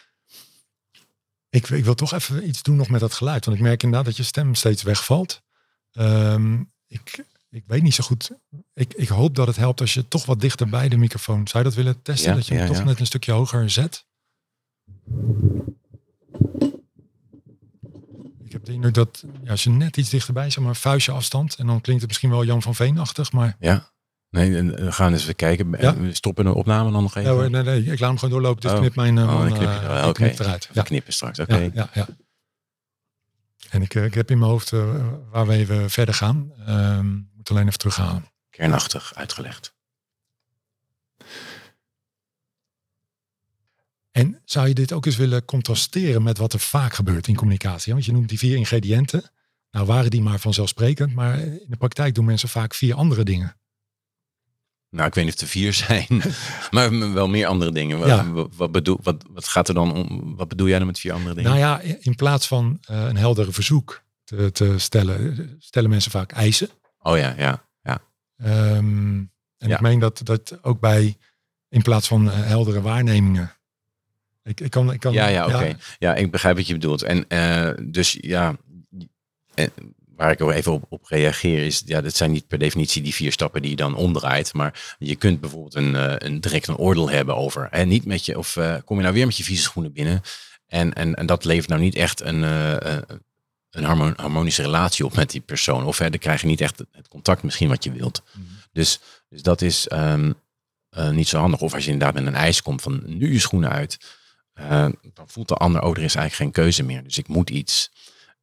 Ik, 1.55 1.69
ik, 1.69 1.85
wil 1.85 1.95
toch 1.95 2.13
even 2.13 2.49
iets 2.49 2.63
doen 2.63 2.77
nog 2.77 2.89
met 2.89 3.01
dat 3.01 3.15
geluid. 3.15 3.45
Want 3.45 3.57
ik 3.57 3.63
merk 3.63 3.83
inderdaad 3.83 4.07
dat 4.07 4.17
je 4.17 4.23
stem 4.23 4.55
steeds 4.55 4.83
wegvalt. 4.83 5.43
Um, 5.93 6.71
ik, 6.87 7.25
ik 7.51 7.65
weet 7.67 7.83
niet 7.83 7.95
zo 7.95 8.05
goed. 8.05 8.31
Ik, 8.75 8.95
ik 8.95 9.09
hoop 9.09 9.35
dat 9.35 9.47
het 9.47 9.57
helpt 9.57 9.81
als 9.81 9.95
je 9.95 10.09
toch 10.09 10.27
wat 10.27 10.41
dichter 10.41 10.69
bij 10.69 10.89
de 10.89 10.97
microfoon. 10.97 11.49
Zou 11.49 11.65
je 11.65 11.71
dat 11.71 11.79
willen 11.79 12.03
testen? 12.03 12.31
Ja, 12.31 12.37
dat 12.37 12.47
je 12.47 12.55
hem 12.55 12.63
ja, 12.63 12.69
toch 12.69 12.79
ja. 12.79 12.85
net 12.85 13.01
een 13.01 13.07
stukje 13.07 13.33
hoger 13.33 13.71
zet? 13.71 14.07
Ik 18.45 18.53
heb 18.53 18.65
de 18.65 18.73
indruk 18.73 18.95
dat 18.95 19.25
ja, 19.43 19.51
als 19.51 19.65
je 19.65 19.71
net 19.71 19.97
iets 19.97 20.11
dichterbij 20.11 20.51
zeg 20.51 20.59
maar 20.59 20.69
een 20.69 20.81
vuistje 20.81 21.13
afstand. 21.13 21.55
En 21.55 21.67
dan 21.67 21.81
klinkt 21.81 22.01
het 22.01 22.11
misschien 22.11 22.31
wel 22.31 22.45
Jan 22.45 22.63
van 22.63 22.75
Veenachtig. 22.75 23.33
Maar 23.33 23.57
Ja. 23.59 23.93
Nee, 24.35 24.62
we 24.62 24.93
gaan 24.93 25.12
eens 25.12 25.23
even 25.23 25.37
kijken. 25.37 25.75
Ja. 25.79 25.97
We 25.97 26.14
stoppen 26.14 26.45
de 26.45 26.55
opname 26.55 26.91
dan 26.91 27.03
nog 27.03 27.17
even. 27.17 27.31
ja, 27.31 27.37
hoor, 27.37 27.50
nee, 27.50 27.62
nee, 27.62 27.81
ik 27.85 27.99
laat 28.00 28.09
hem 28.09 28.19
gewoon 28.19 28.31
doorlopen. 28.31 28.61
Dus 28.62 28.71
Oh. 28.73 28.79
knip 28.79 28.95
mijn 28.95 29.17
uh, 29.17 29.23
Oh, 29.23 29.45
knip 29.47 29.61
je 29.61 29.67
eh, 29.67 30.03
Oké. 30.09 30.12
knip 30.12 30.38
eruit. 30.38 30.69
Ja. 30.73 30.83
knippen 30.83 31.12
straks. 31.12 31.38
Oké. 31.38 31.57
Ja, 31.57 31.71
ja, 31.75 31.88
ja. 31.95 32.07
En 33.71 33.83
ik, 33.83 33.95
eh, 33.95 34.05
ik 34.05 34.14
heb 34.14 34.31
in 34.31 34.38
mijn 34.38 34.50
hoofd 34.50 34.73
eh, 34.73 34.95
waar 35.31 35.47
we 35.47 35.53
even 35.55 35.91
verder 35.91 36.14
gaan. 36.14 36.53
Ehm 36.67 37.07
moet 37.37 37.50
alleen 37.50 37.67
even 37.67 37.79
terughalen. 37.79 38.25
Kernachtig 38.50 39.14
uitgelegd. 39.14 39.75
En 44.11 44.41
zou 44.45 44.69
je 44.69 44.75
dit 44.75 44.93
ook 44.93 45.07
eens 45.07 45.17
willen 45.17 45.45
contrasteren 45.45 46.23
met 46.23 46.38
wat 46.38 46.53
er 46.53 46.59
vaak 46.61 46.95
gebeurt 46.95 47.26
in 47.29 47.35
communicatie? 47.37 47.93
Want 47.93 48.05
je 48.05 48.12
noemt 48.12 48.29
die 48.29 48.38
vier 48.38 48.57
ingrediënten. 48.57 49.31
Nou 49.71 49.87
waren 49.87 50.11
die 50.11 50.23
maar 50.23 50.38
vanzelfsprekend, 50.38 51.14
maar 51.14 51.38
in 51.38 51.67
de 51.69 51.76
praktijk 51.76 52.14
doen 52.14 52.25
mensen 52.25 52.49
vaak 52.49 52.75
vier 52.75 52.95
andere 52.95 53.25
dingen. 53.25 53.57
Nou, 54.95 55.07
ik 55.09 55.15
weet 55.15 55.25
niet 55.25 55.35
of 55.35 55.41
er 55.41 55.47
vier 55.47 55.73
zijn, 55.89 56.07
maar 56.71 57.13
wel 57.13 57.29
meer 57.29 57.47
andere 57.47 57.73
dingen. 57.73 57.99
Wat, 57.99 58.09
Ja. 58.09 58.33
wat, 58.57 58.73
bedoel, 58.73 58.99
wat, 59.03 59.25
wat 59.31 59.49
gaat 59.49 59.69
er 59.69 59.75
dan 59.75 59.93
om? 59.95 60.37
Wat 60.37 60.49
bedoel 60.49 60.69
jij 60.69 60.79
dan 60.79 60.87
met 60.87 60.99
vier 60.99 61.13
andere 61.13 61.35
dingen? 61.35 61.51
Nou 61.51 61.63
ja, 61.63 61.81
in 62.01 62.15
plaats 62.15 62.47
van 62.47 62.79
eh, 62.87 63.05
een 63.05 63.17
heldere 63.17 63.53
verzoek 63.53 64.03
te, 64.25 64.53
te 64.53 64.79
stellen, 64.79 65.57
stellen 65.59 65.91
mensen 65.91 66.11
vaak 66.11 66.33
eisen. 66.33 66.69
Oh 67.03 67.17
ja, 67.19 67.35
ja, 67.39 67.65
ja. 67.83 68.03
Ehm, 68.37 69.17
en 69.59 69.69
Ja. 69.69 69.75
ik 69.75 69.81
meen 69.81 69.99
dat 69.99 70.21
dat 70.25 70.59
ook 70.63 70.81
bij, 70.81 71.17
in 71.69 71.83
plaats 71.83 72.09
van 72.09 72.31
eh, 72.31 72.41
heldere 72.47 72.81
waarnemingen. 72.81 73.53
Ik, 74.43 74.61
ik 74.61 74.71
kan, 74.71 74.93
ik 74.93 75.01
kan, 75.01 75.13
Ja, 75.13 75.27
ja, 75.27 75.47
oké. 75.47 75.77
Ja. 75.99 76.15
ik 76.15 76.31
begrijp 76.31 76.57
wat 76.57 76.67
je 76.67 76.73
bedoelt. 76.73 77.03
En 77.03 77.29
eh, 77.29 77.71
dus 77.83 78.19
ja, 78.21 78.57
en 79.55 79.71
waar 80.16 80.30
ik 80.30 80.40
ook 80.40 80.50
even 80.50 80.73
op, 80.73 80.85
op 80.88 81.04
reageer 81.04 81.64
is, 81.64 81.83
ja, 81.87 82.00
dat 82.00 82.16
zijn 82.16 82.30
niet 82.30 82.47
per 82.47 82.59
definitie 82.59 83.02
die 83.02 83.14
vier 83.14 83.33
stappen 83.33 83.62
die 83.62 83.71
je 83.71 83.76
dan 83.76 83.94
omdraait, 83.94 84.52
maar 84.52 84.97
je 84.99 85.16
kunt 85.16 85.40
bijvoorbeeld 85.40 85.75
een, 85.75 85.97
eh, 85.97 86.14
een 86.18 86.40
direct 86.40 86.66
een 86.66 86.76
oordeel 86.76 87.11
hebben 87.11 87.37
over, 87.37 87.68
en 87.71 87.88
niet 87.88 88.04
met 88.04 88.25
je, 88.25 88.38
of 88.38 88.56
eh, 88.56 88.76
kom 88.85 88.97
je 88.97 89.02
nou 89.02 89.14
weer 89.14 89.26
met 89.26 89.37
je 89.37 89.44
vieze 89.44 89.62
schoenen 89.62 89.92
binnen, 89.92 90.23
en, 90.66 90.92
en, 90.92 91.14
en 91.14 91.26
dat 91.26 91.44
levert 91.44 91.68
nou 91.68 91.80
niet 91.80 91.94
echt 91.94 92.21
een, 92.21 92.44
eh, 92.44 92.99
een 93.71 93.85
harmo- 93.85 94.12
harmonische 94.16 94.62
relatie 94.62 95.04
op 95.04 95.14
met 95.14 95.30
die 95.30 95.40
persoon, 95.40 95.85
of 95.85 95.97
dan 95.97 96.11
krijg 96.11 96.40
je 96.40 96.47
niet 96.47 96.61
echt 96.61 96.83
het 96.92 97.09
contact 97.09 97.42
misschien 97.42 97.68
wat 97.68 97.85
je 97.85 97.92
wilt. 97.92 98.23
Mhm. 98.33 98.44
Dus, 98.73 99.00
dus 99.28 99.42
dat 99.42 99.62
is 99.62 99.88
ehm, 99.88 100.33
eh, 100.88 101.11
niet 101.11 101.28
zo 101.28 101.38
handig. 101.38 101.61
Of 101.61 101.75
als 101.75 101.85
je 101.85 101.90
inderdaad 101.90 102.14
met 102.14 102.26
een 102.26 102.38
eis 102.40 102.62
komt 102.62 102.83
van 102.83 103.02
nu 103.06 103.33
je 103.33 103.38
schoenen 103.38 103.71
uit, 103.71 103.99
dan 105.14 105.28
voelt 105.28 105.49
de 105.49 105.54
ander, 105.54 105.83
oh, 105.83 105.90
er 105.90 106.02
is 106.02 106.14
eigenlijk 106.14 106.35
geen 106.35 106.64
keuze 106.64 106.83
meer. 106.83 107.02
Dus 107.02 107.18
ik 107.18 107.28
moet 107.28 107.50
iets. 107.50 107.90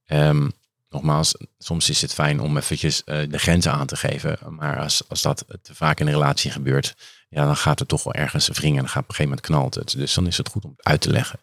Ehm, 0.05 0.49
nogmaals, 0.91 1.35
soms 1.57 1.89
is 1.89 2.01
het 2.01 2.13
fijn 2.13 2.39
om 2.39 2.57
eventjes 2.57 3.03
eh, 3.03 3.29
de 3.29 3.37
grenzen 3.37 3.71
aan 3.71 3.87
te 3.87 3.95
geven. 3.95 4.37
Maar 4.49 4.79
als, 4.79 5.09
als 5.09 5.21
dat 5.21 5.45
te 5.61 5.75
vaak 5.75 5.99
in 5.99 6.07
een 6.07 6.13
relatie 6.13 6.51
gebeurt, 6.51 6.95
ja, 7.29 7.45
dan 7.45 7.55
gaat 7.55 7.79
het 7.79 7.87
toch 7.87 8.03
wel 8.03 8.13
ergens 8.13 8.47
wringen. 8.47 8.77
En 8.77 8.83
dan 8.83 8.91
gaat 8.91 9.03
op 9.03 9.09
een 9.09 9.15
gegeven 9.15 9.37
moment 9.37 9.47
knalt 9.47 9.75
het. 9.75 9.97
Dus 9.99 10.13
dan 10.13 10.27
is 10.27 10.37
het 10.37 10.49
goed 10.49 10.63
om 10.63 10.73
het 10.75 10.85
uit 10.85 11.01
te 11.01 11.09
leggen. 11.11 11.39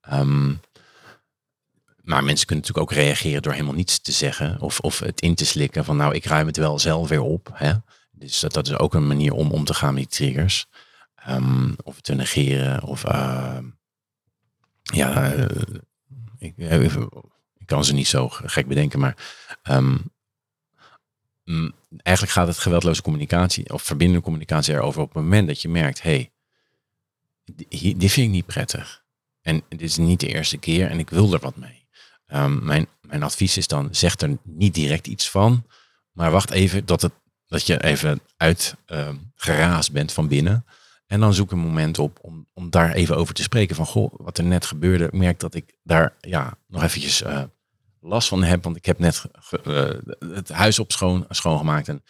Ehm, 0.00 0.54
maar 2.00 2.24
mensen 2.24 2.46
kunnen 2.46 2.64
natuurlijk 2.66 2.92
ook 2.92 2.98
reageren 3.04 3.42
door 3.42 3.52
helemaal 3.52 3.74
niets 3.74 4.00
te 4.00 4.12
zeggen. 4.12 4.60
Of, 4.60 4.80
of 4.80 4.98
het 4.98 5.20
in 5.20 5.34
te 5.34 5.46
slikken 5.46 5.84
van 5.84 5.96
nou, 5.96 6.14
ik 6.14 6.24
ruim 6.24 6.46
het 6.46 6.56
wel 6.56 6.78
zelf 6.78 7.08
weer 7.08 7.20
op. 7.22 7.50
Hè? 7.52 7.72
Dus 8.10 8.40
dat, 8.40 8.52
dat 8.52 8.66
is 8.66 8.78
ook 8.78 8.94
een 8.94 9.06
manier 9.06 9.32
om 9.32 9.50
om 9.50 9.64
te 9.64 9.74
gaan 9.74 9.94
met 9.94 10.02
die 10.02 10.12
triggers. 10.12 10.66
Ehm, 11.14 11.72
of 11.82 12.00
te 12.00 12.14
negeren. 12.14 12.82
Of 12.82 13.04
ehm, 13.04 13.64
ja, 14.82 15.32
eh, 15.32 15.44
ik, 16.38 16.56
eh, 16.56 16.70
even- 16.72 17.02
ik 17.02 17.39
kan 17.70 17.84
ze 17.84 17.92
niet 17.92 18.08
zo 18.08 18.28
gek 18.28 18.66
bedenken. 18.66 18.98
Maar 19.00 19.16
ehm, 19.62 19.96
mm, 21.44 21.72
eigenlijk 22.02 22.36
gaat 22.36 22.46
het 22.46 22.58
geweldloze 22.58 23.02
communicatie 23.02 23.72
of 23.72 23.82
verbindende 23.82 24.22
communicatie 24.22 24.74
erover 24.74 25.00
op 25.00 25.14
het 25.14 25.22
moment 25.22 25.48
dat 25.48 25.62
je 25.62 25.68
merkt, 25.68 26.02
hey, 26.02 26.32
di- 27.44 27.96
dit 27.96 28.10
vind 28.12 28.26
ik 28.26 28.32
niet 28.32 28.46
prettig. 28.46 29.04
En 29.40 29.62
dit 29.68 29.80
is 29.80 29.96
niet 29.96 30.20
de 30.20 30.26
eerste 30.26 30.56
keer 30.58 30.90
en 30.90 30.98
ik 30.98 31.10
wil 31.10 31.32
er 31.32 31.40
wat 31.40 31.56
mee. 31.56 31.88
Ehm, 32.26 32.64
mijn, 32.64 32.86
mijn 33.00 33.22
advies 33.22 33.56
is 33.56 33.66
dan, 33.66 33.88
zeg 33.94 34.20
er 34.20 34.38
niet 34.42 34.74
direct 34.74 35.06
iets 35.06 35.30
van, 35.30 35.66
maar 36.12 36.30
wacht 36.30 36.50
even 36.50 36.86
dat, 36.86 37.02
het, 37.02 37.12
dat 37.46 37.66
je 37.66 37.82
even 37.82 38.20
uit 38.36 38.74
ehm, 38.86 39.16
geraasd 39.34 39.92
bent 39.92 40.12
van 40.12 40.28
binnen. 40.28 40.64
En 41.06 41.20
dan 41.20 41.34
zoek 41.34 41.52
een 41.52 41.58
moment 41.58 41.98
op 41.98 42.18
om, 42.22 42.46
om 42.52 42.70
daar 42.70 42.92
even 42.92 43.16
over 43.16 43.34
te 43.34 43.42
spreken. 43.42 43.76
Van 43.76 43.86
goh, 43.86 44.12
wat 44.16 44.38
er 44.38 44.44
net 44.44 44.66
gebeurde. 44.66 45.08
Merk 45.12 45.40
dat 45.40 45.54
ik 45.54 45.76
daar 45.82 46.14
ja, 46.20 46.58
nog 46.66 46.82
eventjes 46.82 47.22
eh, 47.22 47.42
last 48.00 48.28
van 48.28 48.42
heb. 48.42 48.64
Want 48.64 48.76
ik 48.76 48.84
heb 48.84 48.98
net 48.98 49.24
ge- 49.32 49.60
eh, 50.20 50.28
het 50.34 50.48
huis 50.48 50.78
op 50.78 50.92
schoon, 50.92 51.24
schoongemaakt. 51.28 51.88
En 51.88 52.02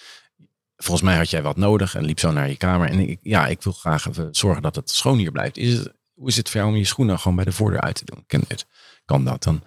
volgens 0.76 1.06
mij 1.06 1.16
had 1.16 1.30
jij 1.30 1.42
wat 1.42 1.56
nodig 1.56 1.94
en 1.94 2.04
liep 2.04 2.18
zo 2.18 2.30
naar 2.32 2.48
je 2.48 2.56
kamer. 2.56 2.88
En 2.88 3.08
ik, 3.08 3.18
ja, 3.22 3.46
ik 3.46 3.62
wil 3.62 3.72
graag 3.72 4.06
even 4.08 4.28
zorgen 4.34 4.62
dat 4.62 4.76
het 4.76 4.90
schoon 4.90 5.18
hier 5.18 5.32
blijft. 5.32 5.56
Is 5.56 5.72
het, 5.78 5.92
hoe 6.14 6.28
is 6.28 6.36
het 6.36 6.48
voor 6.50 6.60
jou 6.60 6.72
om 6.72 6.78
je 6.78 6.84
schoenen 6.84 7.18
gewoon 7.18 7.36
bij 7.36 7.44
de 7.44 7.52
voordeur 7.52 7.80
uit 7.80 7.94
te 7.94 8.04
doen? 8.04 8.24
Kan, 8.26 8.44
het, 8.48 8.66
kan 9.04 9.24
dat? 9.24 9.42
Dan 9.42 9.62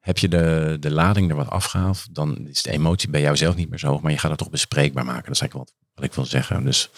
heb 0.00 0.18
je 0.18 0.28
de, 0.28 0.76
de 0.80 0.90
lading 0.90 1.30
er 1.30 1.36
wat 1.36 1.50
afgehaald. 1.50 2.14
Dan 2.14 2.48
is 2.48 2.62
de 2.62 2.70
emotie 2.70 3.10
bij 3.10 3.20
jou 3.20 3.36
zelf 3.36 3.54
niet 3.56 3.68
meer 3.70 3.78
zo 3.78 3.86
hoog. 3.88 4.00
Maar 4.00 4.12
je 4.12 4.18
gaat 4.18 4.30
het 4.30 4.38
toch 4.38 4.50
bespreekbaar 4.50 5.04
maken. 5.04 5.24
Dat 5.24 5.34
is 5.34 5.40
eigenlijk 5.40 5.70
wat, 5.70 5.78
wat 5.94 6.04
ik 6.04 6.14
wil 6.14 6.24
zeggen. 6.26 6.64
Dus 6.64 6.90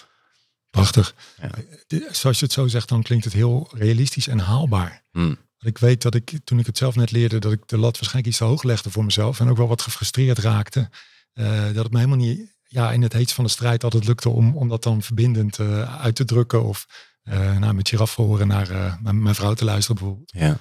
Prachtig. 0.70 1.14
Ja. 1.42 1.50
Dit- 1.86 2.16
Zoals 2.16 2.38
je 2.38 2.44
het 2.44 2.54
zo 2.54 2.66
zegt, 2.66 2.88
dan 2.88 3.02
klinkt 3.02 3.24
het 3.24 3.32
heel 3.34 3.70
realistisch 3.74 4.28
en 4.28 4.38
haalbaar. 4.38 5.04
hmm, 5.10 5.36
Ik 5.58 5.78
weet 5.78 6.02
dat 6.02 6.14
ik, 6.14 6.32
toen 6.44 6.58
ik 6.58 6.66
het 6.66 6.78
zelf 6.78 6.94
net 6.96 7.10
leerde, 7.10 7.38
dat 7.38 7.52
ik 7.52 7.68
de 7.68 7.78
lat 7.78 7.94
waarschijnlijk 7.94 8.26
iets 8.26 8.36
te 8.38 8.44
hoog 8.44 8.62
legde 8.62 8.90
voor 8.90 9.04
mezelf. 9.04 9.40
En 9.40 9.48
ook 9.48 9.56
wel 9.56 9.68
wat 9.68 9.82
gefrustreerd 9.82 10.38
raakte. 10.38 10.90
Eh, 11.32 11.64
dat 11.64 11.84
het 11.84 11.90
me 11.92 11.98
helemaal 11.98 12.18
niet 12.26 12.54
ja, 12.62 12.92
in 12.92 13.02
het 13.02 13.12
heetst 13.12 13.34
van 13.34 13.44
de 13.44 13.50
strijd 13.50 13.84
altijd 13.84 14.06
lukte 14.06 14.28
om, 14.28 14.56
om 14.56 14.68
dat 14.68 14.82
dan 14.82 15.02
verbindend 15.02 15.58
eh, 15.58 16.00
uit 16.00 16.14
te 16.14 16.24
drukken. 16.24 16.64
Of 16.64 16.86
eh 17.22 17.58
naar 17.58 17.74
met 17.74 17.88
giraffe 17.88 18.22
horen 18.22 18.46
naar 18.46 18.98
mijn, 19.02 19.22
mijn 19.22 19.34
vrouw 19.34 19.54
te 19.54 19.64
luisteren 19.64 19.96
bijvoorbeeld. 20.00 20.32
ja. 20.34 20.58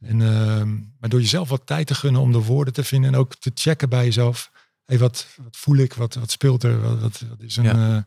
En, 0.00 0.22
ehm, 0.22 0.74
maar 1.00 1.08
door 1.08 1.20
jezelf 1.20 1.48
wat 1.48 1.66
tijd 1.66 1.86
te 1.86 1.94
gunnen 1.94 2.20
om 2.20 2.32
de 2.32 2.42
woorden 2.42 2.72
te 2.74 2.84
vinden. 2.84 3.12
En 3.12 3.18
ook 3.18 3.34
te 3.34 3.50
checken 3.54 3.88
bij 3.88 4.04
jezelf. 4.04 4.50
Hey, 4.84 4.98
wat, 4.98 5.26
wat 5.42 5.56
voel 5.56 5.76
ik? 5.76 5.94
Wat, 5.94 6.14
wat 6.14 6.30
speelt 6.30 6.62
er? 6.62 6.80
Wat, 6.80 7.00
wat, 7.00 7.24
is 7.38 7.56
een, 7.56 7.64
Ja. 7.64 8.06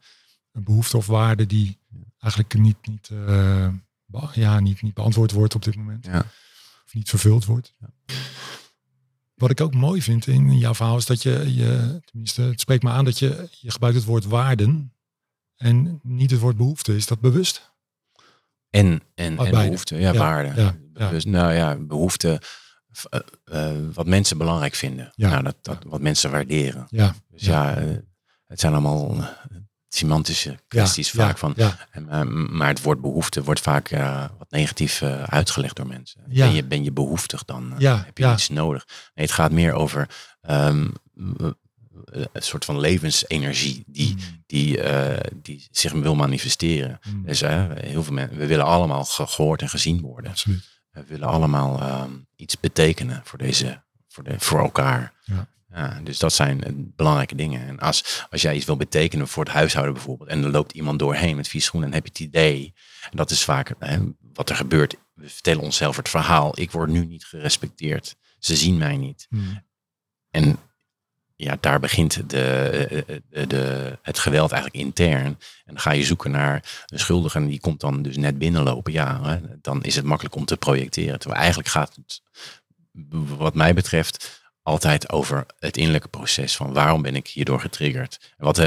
een 0.51 0.63
behoefte 0.63 0.97
of 0.97 1.05
waarde 1.05 1.45
die 1.45 1.79
eigenlijk 2.19 2.53
niet, 2.53 2.77
niet, 2.87 3.09
ja, 4.33 4.59
niet, 4.59 4.81
niet 4.81 4.93
beantwoord 4.93 5.31
wordt 5.31 5.55
op 5.55 5.63
dit 5.63 5.75
moment. 5.75 6.05
Ja. 6.05 6.19
Of 6.85 6.93
niet 6.93 7.09
vervuld 7.09 7.45
wordt. 7.45 7.73
Wat 9.33 9.49
ik 9.49 9.61
ook 9.61 9.73
mooi 9.73 10.01
vind 10.01 10.27
in 10.27 10.57
jouw 10.57 10.73
verhaal 10.73 10.97
is 10.97 11.05
dat 11.05 11.21
je, 11.21 11.53
je 11.53 12.01
tenminste, 12.05 12.41
het 12.41 12.59
spreekt 12.59 12.83
me 12.83 12.89
aan 12.89 13.05
dat 13.05 13.19
je, 13.19 13.47
je 13.51 13.71
gebruikt 13.71 13.97
het 13.97 14.05
woord 14.07 14.25
waarden. 14.25 14.93
En 15.55 15.99
niet 16.03 16.31
het 16.31 16.39
woord 16.39 16.57
behoefte. 16.57 16.95
Is 16.95 17.05
dat 17.05 17.19
bewust? 17.19 17.71
En, 18.69 18.85
en, 18.85 19.01
en 19.15 19.35
beide. 19.35 19.57
behoefte, 19.57 19.95
ja, 19.95 20.11
Ja, 20.11 20.19
waarde. 20.19 20.61
ja, 20.61 20.75
ja. 20.93 21.09
Dus, 21.09 21.25
nou 21.25 21.53
ja, 21.53 21.75
behoefte, 21.75 22.41
eh, 23.09 23.19
eh, 23.43 23.77
wat 23.93 24.07
mensen 24.07 24.37
belangrijk 24.37 24.75
vinden. 24.75 25.11
Ja. 25.15 25.29
Nou, 25.29 25.43
dat, 25.43 25.55
dat, 25.61 25.83
wat 25.83 26.01
mensen 26.01 26.31
waarderen. 26.31 26.85
Ja. 26.89 27.15
Dus 27.29 27.45
ja, 27.45 27.77
eh, 27.77 27.97
het 28.45 28.59
zijn 28.59 28.73
allemaal 28.73 29.15
semantische 29.95 30.59
kwesties 30.67 31.11
ja, 31.11 31.25
vaak 31.25 31.37
van. 31.37 31.53
Ja, 31.55 31.87
En, 31.91 32.09
eh, 32.09 32.21
maar 32.49 32.67
het 32.67 32.81
woord 32.81 33.01
behoefte 33.01 33.43
wordt 33.43 33.59
vaak 33.59 33.89
eh, 33.89 34.25
wat 34.37 34.51
negatief 34.51 35.01
eh, 35.01 35.23
uitgelegd 35.23 35.75
door 35.75 35.87
mensen. 35.87 36.21
Ja. 36.27 36.45
Ben, 36.45 36.55
je, 36.55 36.63
ben 36.63 36.83
je 36.83 36.91
behoeftig 36.91 37.45
dan? 37.45 37.73
Ja, 37.77 38.03
heb 38.05 38.17
je 38.17 38.23
iets 38.33 38.49
nodig? 38.49 38.85
Nee, 39.15 39.25
het 39.25 39.33
gaat 39.35 39.51
meer 39.51 39.73
over 39.73 40.09
ehm, 40.41 40.87
eh, 41.35 41.47
een 42.33 42.41
soort 42.41 42.65
van 42.65 42.79
levensenergie 42.79 43.83
die, 43.87 44.15
die, 44.45 44.81
eh, 44.81 45.31
die 45.35 45.67
zich 45.71 45.91
wil 45.91 46.15
manifesteren. 46.15 46.99
Mm. 47.07 47.25
Dus 47.25 47.39
heel 47.41 48.03
veel 48.03 48.13
mensen, 48.13 48.37
we 48.37 48.45
willen 48.47 48.65
allemaal 48.65 49.03
ge- 49.05 49.27
gehoord 49.27 49.61
en 49.61 49.69
gezien 49.69 50.01
worden. 50.01 50.31
absoluut. 50.31 50.69
We 50.91 51.03
willen 51.07 51.27
allemaal 51.27 51.79
ehm, 51.79 52.11
iets 52.35 52.59
betekenen 52.59 53.21
voor, 53.23 53.37
deze, 53.39 53.81
voor, 54.07 54.23
de, 54.23 54.35
voor 54.39 54.59
elkaar. 54.59 55.13
Ja. 55.73 55.99
Dus 56.03 56.19
dat 56.19 56.33
zijn 56.33 56.63
eh, 56.63 56.71
belangrijke 56.75 57.35
dingen. 57.35 57.67
En 57.67 57.79
als, 57.79 58.25
als 58.29 58.41
jij 58.41 58.55
iets 58.55 58.65
wil 58.65 58.77
betekenen 58.77 59.27
voor 59.27 59.43
het 59.43 59.53
huishouden 59.53 59.93
bijvoorbeeld, 59.93 60.29
en 60.29 60.43
er 60.43 60.51
loopt 60.51 60.71
iemand 60.71 60.99
doorheen 60.99 61.35
met 61.35 61.47
vier 61.47 61.61
schoenen, 61.61 61.89
dan 61.89 61.99
heb 61.99 62.07
je 62.07 62.23
het 62.23 62.33
idee, 62.33 62.73
en 63.11 63.17
dat 63.17 63.29
is 63.29 63.43
vaak 63.43 63.73
hè, 63.79 63.99
wat 64.33 64.49
er 64.49 64.55
gebeurt. 64.55 64.95
We 65.13 65.29
vertellen 65.29 65.63
onszelf 65.63 65.95
het 65.95 66.09
verhaal, 66.09 66.59
ik 66.59 66.71
word 66.71 66.89
nu 66.89 67.05
niet 67.05 67.25
gerespecteerd. 67.25 68.15
Ze 68.39 68.55
zien 68.55 68.77
mij 68.77 68.97
niet. 68.97 69.27
Mm. 69.29 69.63
En 70.29 70.59
ja, 71.35 71.57
daar 71.59 71.79
begint 71.79 72.29
de, 72.29 72.43
eh, 72.43 73.15
de, 73.29 73.47
de, 73.47 73.97
het 74.01 74.19
geweld 74.19 74.51
eigenlijk 74.51 74.83
intern. 74.83 75.25
En 75.25 75.37
dan 75.65 75.79
ga 75.79 75.91
je 75.91 76.03
zoeken 76.03 76.31
naar 76.31 76.85
een 76.85 76.99
schuldige 76.99 77.37
en 77.37 77.47
die 77.47 77.59
komt 77.59 77.79
dan 77.79 78.01
dus 78.01 78.17
net 78.17 78.37
binnenlopen. 78.37 78.93
Ja, 78.93 79.21
hè, 79.23 79.39
dan 79.61 79.83
is 79.83 79.95
het 79.95 80.05
makkelijk 80.05 80.35
om 80.35 80.45
te 80.45 80.57
projecteren. 80.57 81.19
Terwijl 81.19 81.41
eigenlijk 81.41 81.69
gaat 81.69 81.95
het, 81.95 82.21
wat 83.37 83.53
mij 83.53 83.73
betreft, 83.73 84.40
altijd 84.63 85.11
over 85.11 85.45
het 85.59 85.77
innerlijke 85.77 86.07
proces 86.07 86.55
van 86.55 86.73
waarom 86.73 87.01
ben 87.01 87.15
ik 87.15 87.27
hierdoor 87.27 87.59
getriggerd? 87.59 88.33
Wat, 88.37 88.57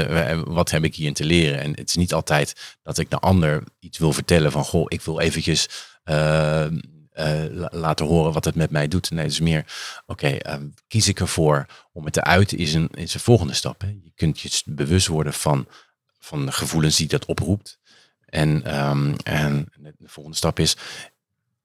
wat 0.47 0.71
heb 0.71 0.83
ik 0.83 0.95
hierin 0.95 1.13
te 1.13 1.25
leren? 1.25 1.59
En 1.59 1.69
het 1.75 1.89
is 1.89 1.95
niet 1.95 2.13
altijd 2.13 2.77
dat 2.83 2.97
ik 2.97 3.09
de 3.09 3.19
ander 3.19 3.63
iets 3.79 3.97
wil 3.97 4.13
vertellen 4.13 4.51
van 4.51 4.63
goh, 4.65 4.85
ik 4.87 5.01
wil 5.01 5.19
eventjes 5.19 5.69
eh, 6.03 6.65
eh, 6.65 6.71
la- 7.51 7.69
laten 7.71 8.05
horen 8.05 8.33
wat 8.33 8.45
het 8.45 8.55
met 8.55 8.69
mij 8.69 8.87
doet. 8.87 9.11
Nee, 9.11 9.23
het 9.23 9.31
is 9.31 9.39
meer, 9.39 9.65
oké, 10.05 10.27
eh, 10.27 10.57
kies 10.87 11.07
ik 11.07 11.19
ervoor 11.19 11.65
om 11.91 12.03
het 12.03 12.13
te 12.13 12.23
uiten 12.23 12.57
is 12.57 12.73
een, 12.73 12.89
is 12.93 13.13
een 13.13 13.19
volgende 13.19 13.53
stap. 13.53 13.81
Hè? 13.81 13.87
Je 13.87 14.11
kunt 14.15 14.39
je 14.39 14.61
bewust 14.65 15.07
worden 15.07 15.33
van, 15.33 15.67
van 16.19 16.45
de 16.45 16.51
gevoelens 16.51 16.97
die 16.97 17.07
dat 17.07 17.25
oproept. 17.25 17.79
En, 18.25 18.63
ehm, 18.63 19.13
en 19.23 19.71
de 19.97 20.07
volgende 20.07 20.37
stap 20.37 20.59
is, 20.59 20.77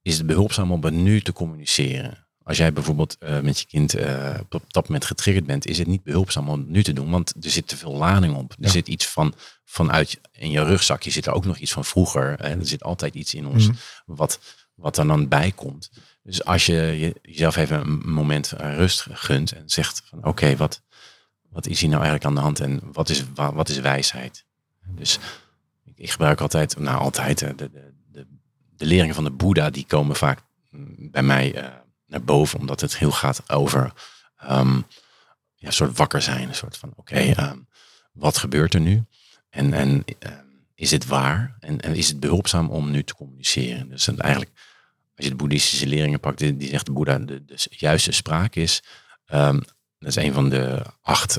is 0.02 0.16
het 0.16 0.26
behulpzaam 0.26 0.72
om 0.72 0.84
het 0.84 0.94
nu 0.94 1.20
te 1.20 1.32
communiceren. 1.32 2.26
Als 2.50 2.58
jij 2.58 2.72
bijvoorbeeld 2.72 3.16
eh, 3.18 3.40
met 3.40 3.60
je 3.60 3.66
kind 3.66 3.94
eh, 3.94 4.34
op 4.48 4.72
dat 4.72 4.84
moment 4.88 5.04
getriggerd 5.04 5.46
bent, 5.46 5.66
is 5.66 5.78
het 5.78 5.86
niet 5.86 6.02
behulpzaam 6.02 6.48
om 6.48 6.58
het 6.58 6.68
nu 6.68 6.82
te 6.82 6.92
doen, 6.92 7.10
want 7.10 7.34
er 7.44 7.50
zit 7.50 7.68
te 7.68 7.76
veel 7.76 7.92
lading 7.96 8.34
op. 8.36 8.50
Er 8.52 8.56
Ja. 8.60 8.68
zit 8.68 8.88
iets 8.88 9.06
van 9.08 9.34
vanuit 9.64 10.20
in 10.32 10.50
je 10.50 10.64
rugzakje 10.64 11.10
zit 11.10 11.26
er 11.26 11.32
ook 11.32 11.44
nog 11.44 11.58
iets 11.58 11.72
van 11.72 11.84
vroeger. 11.84 12.28
Hè? 12.38 12.48
Er 12.48 12.66
zit 12.66 12.82
altijd 12.82 13.14
iets 13.14 13.34
in 13.34 13.46
ons 13.46 13.66
Mhm. 13.66 13.76
wat, 14.06 14.40
wat 14.74 14.98
er 14.98 15.06
dan 15.06 15.28
bij 15.28 15.52
komt. 15.52 15.90
Dus 16.22 16.44
als 16.44 16.66
je 16.66 16.72
je- 16.74 17.18
jezelf 17.22 17.56
even 17.56 17.80
een 17.80 18.12
moment 18.12 18.52
eh, 18.52 18.74
rust 18.76 19.06
gunt 19.10 19.52
en 19.52 19.62
zegt 19.68 20.02
van 20.04 20.24
oké, 20.24 20.56
wat, 20.56 20.82
wat 21.50 21.66
is 21.66 21.80
hier 21.80 21.90
nou 21.90 22.02
eigenlijk 22.02 22.30
aan 22.30 22.34
de 22.34 22.40
hand 22.46 22.60
en 22.60 22.92
wat 22.92 23.08
is, 23.08 23.24
wa- 23.34 23.52
wat 23.54 23.68
is 23.68 23.78
wijsheid? 23.78 24.44
Dus 24.94 25.18
ik 25.94 26.10
gebruik 26.10 26.40
altijd, 26.40 26.78
nou 26.78 26.98
altijd, 27.00 27.38
de, 27.38 27.54
de, 27.56 27.70
de, 28.12 28.26
de 28.76 28.84
leringen 28.86 29.14
van 29.14 29.24
de 29.24 29.30
Boeddha, 29.30 29.70
die 29.70 29.84
komen 29.86 30.16
vaak 30.16 30.40
mm, 30.70 31.10
bij 31.10 31.22
mij 31.22 31.62
uh, 31.62 31.68
naar 32.10 32.22
boven, 32.22 32.58
omdat 32.58 32.80
het 32.80 32.98
heel 32.98 33.12
gaat 33.12 33.50
over 33.50 33.92
um, 34.50 34.86
ja, 35.54 35.66
een 35.66 35.72
soort 35.72 35.96
wakker 35.96 36.22
zijn. 36.22 36.48
Een 36.48 36.54
soort 36.54 36.76
van, 36.76 36.92
oké, 36.96 37.00
okay, 37.00 37.50
um, 37.50 37.68
wat 38.12 38.36
gebeurt 38.36 38.74
er 38.74 38.80
nu? 38.80 39.04
En, 39.50 39.72
en 39.72 40.04
uh, 40.26 40.32
is 40.74 40.90
het 40.90 41.06
waar? 41.06 41.56
En, 41.60 41.80
en, 41.80 41.94
is 41.94 42.08
het 42.08 42.20
behulpzaam 42.20 42.70
om 42.70 42.90
nu 42.90 43.02
te 43.02 43.14
communiceren? 43.14 43.88
Dus 43.88 44.08
eigenlijk, 44.08 44.50
als 45.16 45.24
je 45.24 45.30
de 45.30 45.36
boeddhistische 45.36 45.86
leringen 45.86 46.20
pakt, 46.20 46.38
die, 46.38 46.56
die 46.56 46.68
zegt 46.68 46.86
de 46.86 46.92
Boeddha, 46.92 47.18
de, 47.18 47.44
de 47.44 47.66
juiste 47.68 48.12
spraak 48.12 48.54
is, 48.54 48.82
um, 49.32 49.62
dat 49.98 50.08
is 50.08 50.16
een 50.16 50.32
van 50.32 50.48
de 50.48 50.82
acht 51.02 51.38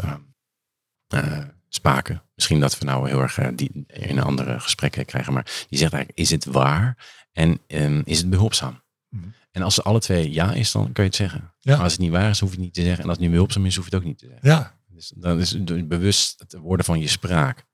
uh, 1.13 1.45
spaken. 1.69 2.23
Misschien 2.35 2.59
dat 2.59 2.77
we 2.77 2.85
nou 2.85 3.07
heel 3.07 3.21
erg 3.21 3.39
uh, 3.39 3.47
die 3.53 3.85
in 3.87 4.21
andere 4.21 4.59
gesprekken 4.59 5.05
krijgen, 5.05 5.33
maar 5.33 5.65
die 5.69 5.79
zegt 5.79 5.93
eigenlijk, 5.93 6.19
is 6.19 6.29
het 6.31 6.45
waar? 6.45 6.97
En 7.31 7.61
um, 7.67 8.01
is 8.05 8.17
het 8.17 8.29
behulpzaam? 8.29 8.83
Mm. 9.09 9.33
En 9.51 9.61
als 9.61 9.75
ze 9.75 9.81
alle 9.81 9.99
twee 9.99 10.31
ja 10.31 10.53
is, 10.53 10.71
dan 10.71 10.83
kan 10.83 11.03
je 11.03 11.09
het 11.09 11.15
zeggen. 11.15 11.53
Ja. 11.59 11.73
Maar 11.73 11.83
als 11.83 11.91
het 11.91 12.01
niet 12.01 12.11
waar 12.11 12.29
is, 12.29 12.39
hoef 12.39 12.49
je 12.49 12.55
het 12.55 12.65
niet 12.65 12.73
te 12.73 12.81
zeggen. 12.81 12.99
En 13.03 13.09
als 13.09 13.13
het 13.13 13.21
niet 13.21 13.31
behulpzaam 13.31 13.65
is, 13.65 13.75
hoef 13.75 13.85
je 13.85 13.95
het 13.95 13.99
ook 13.99 14.07
niet 14.07 14.17
te 14.17 14.27
zeggen. 14.27 14.49
Ja. 14.49 14.79
Dus 14.87 15.13
dan 15.15 15.39
is 15.39 15.51
het 15.51 15.87
bewust 15.87 16.39
het 16.39 16.53
worden 16.53 16.85
van 16.85 16.99
je 16.99 17.07
spraak. 17.07 17.65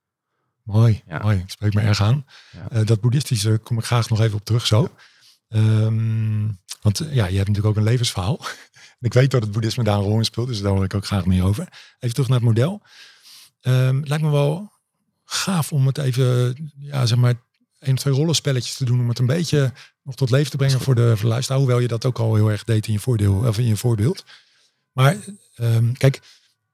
Mooi, 0.63 1.01
ja. 1.07 1.19
mooi. 1.19 1.37
Ik 1.37 1.49
spreek 1.49 1.73
me 1.73 1.81
erg 1.81 2.01
aan. 2.01 2.25
Ja. 2.51 2.79
Uh, 2.79 2.85
dat 2.85 3.01
boeddhistische 3.01 3.59
kom 3.63 3.77
ik 3.77 3.85
graag 3.85 4.09
nog 4.09 4.21
even 4.21 4.37
op 4.37 4.45
terug 4.45 4.67
zo. 4.67 4.89
Um, 5.49 6.59
want 6.81 6.97
ja, 6.97 7.25
je 7.25 7.35
hebt 7.35 7.47
natuurlijk 7.47 7.65
ook 7.65 7.75
een 7.75 7.83
levensverhaal. 7.83 8.39
en 8.73 8.95
ik 9.09 9.13
weet 9.13 9.31
dat 9.31 9.41
het 9.41 9.51
boeddhisme 9.51 9.83
daar 9.83 9.97
een 9.97 10.03
rol 10.03 10.17
in 10.17 10.25
speelt, 10.25 10.47
dus 10.47 10.61
daar 10.61 10.71
hoor 10.71 10.83
ik 10.83 10.93
ook 10.93 11.05
graag 11.05 11.25
meer 11.25 11.43
over. 11.43 11.67
Even 11.99 12.15
terug 12.15 12.29
naar 12.29 12.39
het 12.39 12.47
model. 12.47 12.81
Um, 13.61 14.03
lijkt 14.05 14.23
me 14.23 14.29
wel 14.29 14.71
gaaf 15.25 15.71
om 15.71 15.87
het 15.87 15.97
even, 15.97 16.55
ja, 16.79 17.05
zeg 17.05 17.17
maar, 17.17 17.33
een 17.79 17.93
of 17.93 17.99
twee 17.99 18.13
rollenspelletjes 18.13 18.75
te 18.75 18.85
doen 18.85 18.99
om 18.99 19.09
het 19.09 19.19
een 19.19 19.25
beetje 19.25 19.73
nog 20.03 20.15
tot 20.15 20.29
leven 20.29 20.51
te 20.51 20.57
brengen 20.57 20.79
voor 20.79 20.95
de, 20.95 21.09
voor 21.09 21.21
de 21.21 21.27
luisteraar. 21.27 21.59
Hoewel 21.59 21.79
je 21.79 21.87
dat 21.87 22.05
ook 22.05 22.19
al 22.19 22.35
heel 22.35 22.51
erg 22.51 22.63
deed 22.63 22.87
in 22.87 22.93
je, 22.93 22.99
voordeel, 22.99 23.35
of 23.35 23.57
in 23.57 23.65
je 23.65 23.77
voorbeeld. 23.77 24.25
Maar 24.91 25.17
um, 25.57 25.97
kijk, 25.97 26.21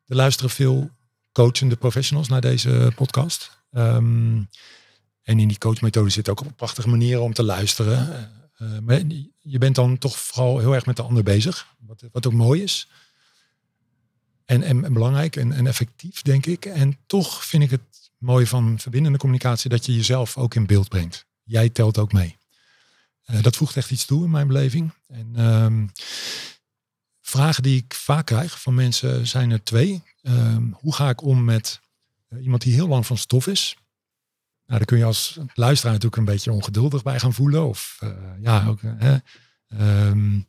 er 0.06 0.16
luisteren 0.16 0.50
veel 0.50 0.90
coachende 1.32 1.76
professionals 1.76 2.28
naar 2.28 2.42
deze 2.42 2.92
podcast. 2.96 3.62
Um, 3.72 4.50
en 5.24 5.40
in 5.40 5.48
die 5.48 5.58
coachmethode 5.58 6.10
zit 6.10 6.30
ook 6.30 6.42
op 6.42 6.56
prachtige 6.56 6.90
manieren 6.90 7.22
om 7.22 7.34
te 7.34 7.44
luisteren. 7.44 8.32
Uh, 8.58 8.80
maar 8.80 9.02
je 9.42 9.58
bent 9.58 9.76
dan 9.76 9.98
toch 9.98 10.20
vooral 10.20 10.60
heel 10.60 10.74
erg 10.74 10.86
met 10.86 10.96
de 10.96 11.02
ander 11.02 11.24
bezig. 11.24 11.68
Wat, 11.80 12.04
wat 12.12 12.28
ook 12.28 12.34
mooi 12.34 12.62
is. 12.62 12.88
En, 14.46 14.64
en, 14.64 14.86
en 14.86 14.94
belangrijk 14.94 15.36
en, 15.36 15.52
en 15.52 15.68
effectief, 15.68 16.22
denk 16.22 16.46
ik. 16.46 16.66
En 16.66 16.98
toch 17.06 17.46
vind 17.46 17.64
ik 17.64 17.72
het 17.72 18.03
mooie 18.24 18.48
van 18.48 18.80
verbindende 18.80 19.18
communicatie 19.18 19.70
dat 19.70 19.86
je 19.86 19.96
jezelf 19.96 20.38
ook 20.38 20.56
in 20.56 20.66
beeld 20.66 20.90
brengt. 20.90 21.26
Jij 21.44 21.70
telt 21.70 21.98
ook 21.98 22.14
mee. 22.14 22.38
Uh, 23.26 23.42
dat 23.42 23.56
voegt 23.56 23.78
echt 23.78 23.92
iets 23.92 24.06
toe 24.06 24.24
in 24.24 24.32
mijn 24.32 24.48
beleving. 24.48 24.94
En 25.08 25.40
um, 25.46 25.92
vragen 27.22 27.64
die 27.64 27.78
ik 27.78 27.94
vaak 27.94 28.26
krijg 28.26 28.62
van 28.62 28.74
mensen 28.74 29.28
zijn 29.28 29.52
er 29.52 29.64
twee. 29.64 30.04
Um, 30.22 30.76
hoe 30.80 30.94
ga 30.94 31.10
ik 31.10 31.22
om 31.22 31.44
met 31.44 31.80
uh, 32.30 32.44
iemand 32.44 32.62
die 32.62 32.74
heel 32.74 32.88
lang 32.88 33.06
van 33.06 33.18
stof 33.18 33.48
is? 33.48 33.78
Nou, 34.66 34.78
daar 34.78 34.88
kun 34.88 34.98
je 34.98 35.06
als 35.06 35.38
luisteraar 35.54 35.94
natuurlijk 35.94 36.22
een 36.22 36.34
beetje 36.34 36.52
ongeduldig 36.52 37.04
bij 37.04 37.20
gaan 37.20 37.34
voelen. 37.34 37.68
Of 37.68 38.00
uh, 38.04 38.10
ja, 38.40 38.68
ook 38.68 38.82
um, 39.68 40.48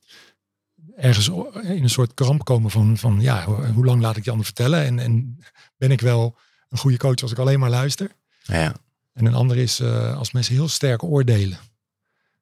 ergens 0.97 1.29
in 1.63 1.83
een 1.83 1.91
soort 1.91 2.15
kramp 2.15 2.45
komen 2.45 2.71
van, 2.71 2.99
van 2.99 3.21
ja, 3.21 3.45
hoe 3.45 3.85
lang 3.85 4.01
laat 4.03 4.17
ik 4.17 4.25
je 4.25 4.31
ander 4.31 4.47
vertellen? 4.47 4.85
En, 4.85 4.99
en 4.99 5.39
ben 5.77 5.91
ik 5.91 6.01
wel 6.01 6.37
een 6.75 6.81
goede 6.81 6.97
coach 6.97 7.23
als 7.23 7.31
ik 7.31 7.39
alleen 7.39 7.59
maar 7.59 7.71
luister? 7.71 8.11
Ja. 8.43 8.75
En 9.13 9.27
een 9.27 9.35
ander 9.35 9.57
is 9.57 9.81
uh, 9.81 10.17
als 10.17 10.33
mensen 10.33 10.55
heel 10.55 10.69
sterk 10.69 11.03
oordelen. 11.03 11.59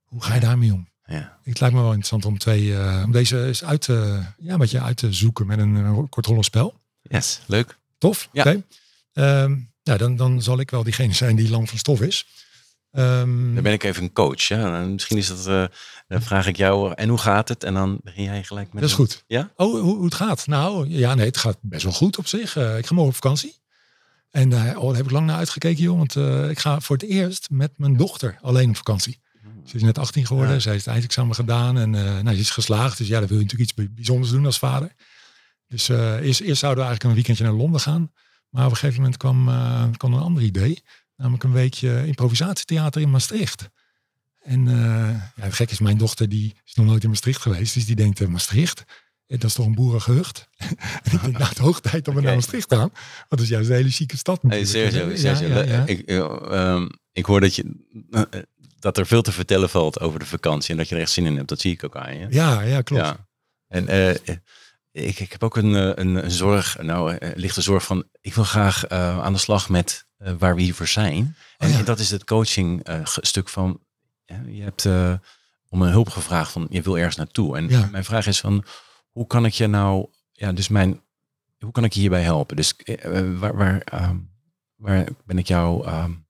Hoe 0.04 0.22
ga 0.22 0.34
je 0.34 0.40
daarmee 0.40 0.72
om? 0.72 0.88
Ja. 1.04 1.38
Het 1.42 1.60
lijkt 1.60 1.74
me 1.74 1.80
wel 1.80 1.90
interessant 1.90 2.24
om, 2.24 2.38
twee, 2.38 2.64
uh, 2.64 3.02
om 3.04 3.12
deze 3.12 3.46
eens 3.46 3.64
uit 3.64 3.80
te, 3.80 4.22
ja, 4.38 4.52
een 4.52 4.58
beetje 4.58 4.80
uit 4.80 4.96
te 4.96 5.12
zoeken 5.12 5.46
met 5.46 5.58
een, 5.58 5.74
een 5.74 6.08
kort 6.08 6.26
rollenspel. 6.26 6.80
Yes, 7.02 7.40
leuk. 7.46 7.78
Tof? 7.98 8.28
Ja. 8.32 8.42
Oké. 8.42 8.62
Okay. 9.12 9.42
Um, 9.42 9.72
ja, 9.82 9.96
dan, 9.96 10.16
dan 10.16 10.42
zal 10.42 10.60
ik 10.60 10.70
wel 10.70 10.82
diegene 10.82 11.14
zijn 11.14 11.36
die 11.36 11.50
lang 11.50 11.68
van 11.68 11.78
stof 11.78 12.00
is. 12.00 12.26
Um, 12.92 13.54
dan 13.54 13.62
ben 13.62 13.72
ik 13.72 13.82
even 13.82 14.02
een 14.02 14.12
coach. 14.12 14.42
Ja? 14.42 14.80
Misschien 14.80 15.16
is 15.18 15.28
dat, 15.28 15.46
uh, 15.46 15.64
dan 16.08 16.22
vraag 16.22 16.46
ik 16.46 16.56
jou, 16.56 16.92
en 16.94 17.08
hoe 17.08 17.18
gaat 17.18 17.48
het? 17.48 17.64
En 17.64 17.74
dan 17.74 18.00
begin 18.02 18.24
jij 18.24 18.44
gelijk 18.44 18.72
met... 18.72 18.82
Dat 18.82 18.90
is 18.90 18.96
goed. 18.96 19.24
Ja? 19.26 19.52
Oh, 19.56 19.80
hoe, 19.80 19.94
hoe 19.94 20.04
het 20.04 20.14
gaat? 20.14 20.46
Nou, 20.46 20.88
ja, 20.88 21.14
nee, 21.14 21.26
het 21.26 21.36
gaat 21.36 21.58
best 21.60 21.82
wel 21.82 21.92
goed 21.92 22.18
op 22.18 22.26
zich. 22.26 22.56
Uh, 22.56 22.78
ik 22.78 22.86
ga 22.86 22.94
morgen 22.94 23.14
op 23.14 23.22
vakantie. 23.22 23.60
En 24.32 24.48
daar 24.48 24.76
oh, 24.76 24.94
heb 24.94 25.04
ik 25.04 25.10
lang 25.10 25.26
naar 25.26 25.36
uitgekeken, 25.36 25.82
joh. 25.82 25.96
Want 25.96 26.16
uh, 26.16 26.50
ik 26.50 26.58
ga 26.58 26.80
voor 26.80 26.96
het 26.96 27.04
eerst 27.04 27.50
met 27.50 27.78
mijn 27.78 27.96
dochter 27.96 28.38
alleen 28.40 28.68
op 28.68 28.76
vakantie. 28.76 29.20
Ze 29.64 29.76
is 29.76 29.82
net 29.82 29.98
18 29.98 30.26
geworden. 30.26 30.54
Ja. 30.54 30.60
Zij 30.60 30.72
heeft 30.72 30.84
het 30.84 30.94
eindexamen 30.94 31.34
gedaan. 31.34 31.78
En 31.78 31.92
uh, 31.92 32.20
nou, 32.20 32.34
ze 32.34 32.40
is 32.40 32.50
geslaagd. 32.50 32.98
Dus 32.98 33.08
ja, 33.08 33.18
dan 33.18 33.28
wil 33.28 33.38
je 33.38 33.42
natuurlijk 33.42 33.70
iets 33.70 33.90
bijzonders 33.94 34.30
doen 34.30 34.46
als 34.46 34.58
vader. 34.58 34.92
Dus 35.68 35.88
eerst, 35.88 36.40
eerst 36.40 36.60
zouden 36.60 36.84
we 36.84 36.88
eigenlijk 36.90 37.02
een 37.02 37.14
weekendje 37.14 37.44
naar 37.44 37.52
Londen 37.52 37.80
gaan. 37.80 38.12
Maar 38.48 38.64
op 38.64 38.70
een 38.70 38.76
gegeven 38.76 39.00
moment 39.00 39.16
kwam, 39.16 39.44
kwam 39.96 40.12
een 40.12 40.20
ander 40.20 40.42
idee. 40.42 40.82
Namelijk 41.16 41.44
een 41.44 41.52
weekje 41.52 42.06
improvisatietheater 42.06 43.00
in 43.00 43.10
Maastricht. 43.10 43.68
En 44.40 44.64
ja, 45.36 45.44
het 45.44 45.54
gek 45.54 45.70
is, 45.70 45.78
mijn 45.78 45.98
dochter 45.98 46.28
die 46.28 46.54
is 46.64 46.74
nog 46.74 46.86
nooit 46.86 47.02
in 47.02 47.08
Maastricht 47.08 47.40
geweest. 47.40 47.74
Dus 47.74 47.86
die 47.86 47.96
denkt, 47.96 48.28
Maastricht? 48.28 48.84
Dat 49.26 49.44
is 49.44 49.54
toch 49.54 49.66
een 49.66 49.74
boerengehucht? 49.74 50.48
en 51.02 51.12
ik 51.12 51.22
denk, 51.22 51.38
nou, 51.38 51.48
het 51.48 51.58
hoog 51.58 51.80
tijd 51.80 52.08
om 52.08 52.14
we 52.14 52.20
okay. 52.20 52.24
naar 52.24 52.34
Maastricht 52.34 52.74
gaan. 52.74 52.78
Want 52.78 53.28
dat 53.28 53.40
is 53.40 53.48
juist 53.48 53.68
een 53.68 53.74
hele 53.74 53.90
chique 53.90 54.16
stad. 54.16 54.40
Hey. 54.48 54.64
Ja, 54.64 55.40
ja, 55.40 55.62
ja. 55.62 55.86
Ik, 55.86 56.10
um, 56.10 56.88
ik 57.12 57.24
hoor 57.24 57.40
dat 57.40 57.54
je 57.54 57.64
dat 58.78 58.98
er 58.98 59.06
veel 59.06 59.22
te 59.22 59.32
vertellen 59.32 59.70
valt 59.70 60.00
over 60.00 60.18
de 60.18 60.26
vakantie 60.26 60.70
en 60.70 60.76
dat 60.76 60.88
je 60.88 60.94
er 60.94 61.00
echt 61.00 61.10
zin 61.10 61.26
in 61.26 61.36
hebt. 61.36 61.48
Dat 61.48 61.60
zie 61.60 61.72
ik 61.72 61.84
ook 61.84 61.96
aan 61.96 62.18
je. 62.18 62.26
Ja, 62.30 62.60
ja, 62.60 62.82
klopt. 62.82 63.14
En 63.68 63.90
uh, 63.90 64.10
ik, 64.92 65.20
ik 65.20 65.32
heb 65.32 65.44
ook 65.44 65.56
een, 65.56 66.00
een, 66.00 66.24
een 66.24 66.30
zorg, 66.30 66.82
nou, 66.82 67.12
uh, 67.12 67.30
lichte 67.34 67.60
zorg 67.60 67.84
van, 67.84 68.04
ik 68.20 68.34
wil 68.34 68.44
graag 68.44 68.90
uh, 68.90 69.22
aan 69.22 69.32
de 69.32 69.38
slag 69.38 69.68
met 69.68 70.06
waar 70.38 70.54
we 70.54 70.62
hiervoor 70.62 70.86
zijn. 70.86 71.36
En, 71.56 71.66
oh, 71.66 71.72
ja. 71.72 71.78
en 71.78 71.84
dat 71.84 71.98
is 71.98 72.10
het 72.10 72.24
coaching 72.24 72.86
stuk 73.04 73.48
van, 73.48 73.80
je 74.46 74.62
hebt 74.62 74.86
om 75.68 75.82
een 75.82 75.90
hulp 75.90 76.08
gevraagd 76.08 76.52
van, 76.52 76.66
je 76.70 76.82
wil 76.82 76.98
ergens 76.98 77.16
naartoe. 77.16 77.56
En 77.56 77.68
ja. 77.68 77.88
mijn 77.90 78.04
vraag 78.04 78.26
is 78.26 78.40
van, 78.40 78.64
hoe 79.12 79.26
kan 79.26 79.44
ik 79.44 79.52
je 79.52 79.66
nou, 79.66 80.06
ja, 80.32 80.52
dus 80.52 80.68
mijn, 80.68 81.00
hoe 81.58 81.72
kan 81.72 81.84
ik 81.84 81.92
je 81.92 82.00
hierbij 82.00 82.22
helpen? 82.22 82.56
Dus 82.56 82.74
waar, 83.38 83.56
waar, 83.56 83.86
um, 83.92 84.30
waar 84.76 85.08
ben 85.24 85.38
ik 85.38 85.46
jou, 85.46 85.88
um, 85.88 86.26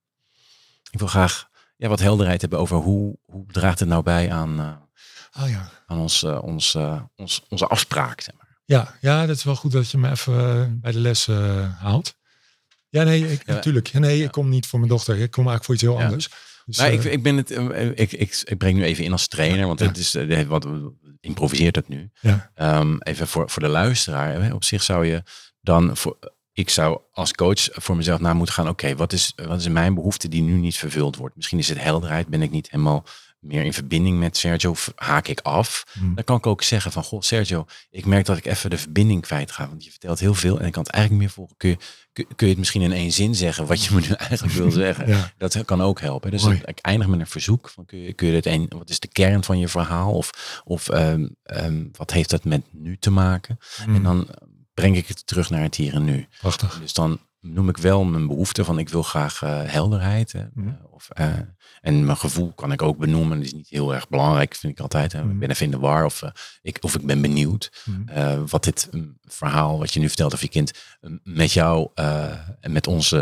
ik 0.91 0.99
wil 0.99 1.07
graag 1.07 1.49
ja, 1.77 1.87
wat 1.87 1.99
helderheid 1.99 2.41
hebben 2.41 2.59
over 2.59 2.77
hoe, 2.77 3.17
hoe 3.25 3.45
draagt 3.47 3.79
het 3.79 3.89
nou 3.89 4.03
bij 4.03 4.31
aan, 4.31 4.59
uh, 4.59 5.43
oh, 5.43 5.49
ja. 5.49 5.69
aan 5.85 5.99
ons, 5.99 6.23
uh, 6.23 6.43
ons, 6.43 6.75
ons, 7.15 7.43
onze 7.49 7.67
afspraak. 7.67 8.21
Zeg 8.21 8.35
maar. 8.35 8.57
ja, 8.65 8.95
ja, 9.01 9.25
dat 9.25 9.35
is 9.35 9.43
wel 9.43 9.55
goed 9.55 9.71
dat 9.71 9.91
je 9.91 9.97
me 9.97 10.09
even 10.09 10.79
bij 10.79 10.91
de 10.91 10.99
les 10.99 11.27
haalt. 11.77 12.15
Ja, 12.89 13.03
nee, 13.03 13.31
ik, 13.31 13.45
ja, 13.45 13.53
natuurlijk. 13.53 13.93
Nee, 13.93 14.17
ja. 14.17 14.25
ik 14.25 14.31
kom 14.31 14.49
niet 14.49 14.67
voor 14.67 14.79
mijn 14.79 14.91
dochter. 14.91 15.17
Ik 15.17 15.31
kom 15.31 15.47
eigenlijk 15.47 15.63
voor 15.65 15.73
iets 15.73 15.83
heel 15.83 16.01
anders. 16.05 16.29
Dus, 16.65 16.77
nou, 16.77 16.91
ik, 16.91 17.03
ik 17.03 17.23
ben 17.23 17.37
het, 17.37 17.49
ik, 17.99 18.11
ik, 18.11 18.41
ik 18.43 18.57
breng 18.57 18.77
nu 18.77 18.83
even 18.83 19.03
in 19.03 19.11
als 19.11 19.27
trainer, 19.27 19.67
want 19.67 19.79
het 19.79 19.97
is 19.97 20.17
wat 20.47 20.67
improviseert 21.23 21.75
het 21.75 21.87
nu. 21.87 22.09
Ja. 22.19 22.51
Um, 22.79 23.01
even 23.01 23.27
voor, 23.27 23.49
voor 23.49 23.61
de 23.61 23.69
luisteraar. 23.69 24.53
Op 24.53 24.63
zich 24.63 24.83
zou 24.83 25.05
je 25.05 25.23
dan 25.61 25.97
voor, 25.97 26.17
ik 26.53 26.69
zou 26.69 27.01
als 27.11 27.33
coach 27.33 27.69
voor 27.71 27.95
mezelf 27.95 28.19
na 28.19 28.33
moeten 28.33 28.55
gaan. 28.55 28.67
Oké, 28.67 28.83
okay, 28.83 28.95
wat, 28.95 29.13
is, 29.13 29.33
wat 29.35 29.59
is 29.59 29.67
mijn 29.67 29.93
behoefte 29.93 30.27
die 30.27 30.41
nu 30.41 30.53
niet 30.53 30.77
vervuld 30.77 31.15
wordt? 31.15 31.35
Misschien 31.35 31.59
is 31.59 31.69
het 31.69 31.81
helderheid. 31.81 32.27
Ben 32.27 32.41
ik 32.41 32.51
niet 32.51 32.71
helemaal 32.71 33.05
meer 33.43 33.63
in 33.63 33.73
verbinding 33.73 34.19
met 34.19 34.37
Sergio? 34.37 34.75
Haak 34.95 35.27
ik 35.27 35.39
af? 35.39 35.85
Hmm. 35.91 36.15
Dan 36.15 36.23
kan 36.23 36.37
ik 36.37 36.47
ook 36.47 36.63
zeggen 36.63 36.91
van, 36.91 37.03
goh 37.03 37.21
Sergio, 37.21 37.65
ik 37.89 38.05
merk 38.05 38.25
dat 38.25 38.37
ik 38.37 38.45
even 38.45 38.69
de 38.69 38.77
verbinding 38.77 39.21
kwijt 39.21 39.51
ga. 39.51 39.67
Want 39.67 39.83
je 39.83 39.89
vertelt 39.89 40.19
heel 40.19 40.33
veel 40.33 40.59
en 40.59 40.65
ik 40.65 40.71
kan 40.71 40.83
het 40.83 40.91
eigenlijk 40.91 41.23
meer 41.23 41.33
volgen. 41.33 41.57
Kun 41.57 41.69
je, 41.69 41.77
kun, 42.13 42.25
je 42.37 42.47
het 42.47 42.57
misschien 42.57 42.81
in 42.81 42.91
één 42.91 43.11
zin 43.11 43.35
zeggen 43.35 43.65
wat 43.65 43.83
je 43.83 43.93
me 43.93 44.01
nu 44.01 44.07
eigenlijk 44.29 44.53
wil 44.53 44.71
zeggen? 44.71 45.07
ja. 45.07 45.33
Dat 45.37 45.65
kan 45.65 45.81
ook 45.81 45.99
helpen. 45.99 46.31
Dus 46.31 46.45
ik 46.45 46.79
eindig 46.81 47.07
met 47.07 47.19
een 47.19 47.27
verzoek. 47.27 47.69
Van, 47.69 47.85
kun 47.85 47.99
je, 47.99 48.13
kun 48.13 48.27
je 48.27 48.35
het 48.35 48.45
een, 48.45 48.71
wat 48.77 48.89
is 48.89 48.99
de 48.99 49.07
kern 49.07 49.43
van 49.43 49.59
je 49.59 49.67
verhaal? 49.67 50.13
Of, 50.13 50.61
of 50.63 50.89
um, 50.89 51.35
um, 51.43 51.89
wat 51.91 52.11
heeft 52.11 52.29
dat 52.29 52.43
met 52.43 52.61
nu 52.71 52.97
te 52.97 53.09
maken? 53.09 53.57
Hmm. 53.83 53.95
En 53.95 54.03
dan 54.03 54.27
breng 54.73 54.97
ik 54.97 55.07
het 55.07 55.27
terug 55.27 55.49
naar 55.49 55.61
het 55.61 55.75
hier 55.75 55.93
en 55.93 56.03
nu. 56.03 56.27
Prachtig. 56.39 56.79
Dus 56.79 56.93
dan 56.93 57.19
noem 57.43 57.69
ik 57.69 57.77
wel 57.77 58.03
mijn 58.03 58.27
behoefte 58.27 58.65
van 58.65 58.79
ik 58.79 58.89
wil 58.89 59.03
graag 59.03 59.41
uh, 59.41 59.61
helderheid. 59.63 60.33
Uh, 60.33 60.41
mm. 60.53 60.79
of, 60.91 61.09
uh, 61.19 61.33
en 61.81 62.05
mijn 62.05 62.17
gevoel 62.17 62.51
kan 62.53 62.71
ik 62.71 62.81
ook 62.81 62.97
benoemen. 62.97 63.37
Dat 63.37 63.45
is 63.45 63.53
niet 63.53 63.69
heel 63.69 63.93
erg 63.93 64.09
belangrijk, 64.09 64.55
vind 64.55 64.73
ik 64.73 64.79
altijd. 64.79 65.13
Mm. 65.13 65.31
Ik 65.31 65.39
ben 65.39 65.49
even 65.49 65.65
in 65.65 65.71
de 65.71 65.79
war 65.79 66.05
of, 66.05 66.21
ik, 66.61 66.77
of 66.81 66.95
ik 66.95 67.05
ben 67.05 67.21
benieuwd 67.21 67.83
mm. 67.85 68.05
wat 68.47 68.63
dit 68.63 68.89
verhaal 69.21 69.77
wat 69.77 69.93
je 69.93 69.99
nu 69.99 70.07
vertelt 70.07 70.33
over 70.33 70.45
je 70.45 70.51
kind 70.51 70.71
met 71.23 71.51
jou 71.51 71.89
en 72.59 72.71
met 72.71 72.87
ons 72.87 73.15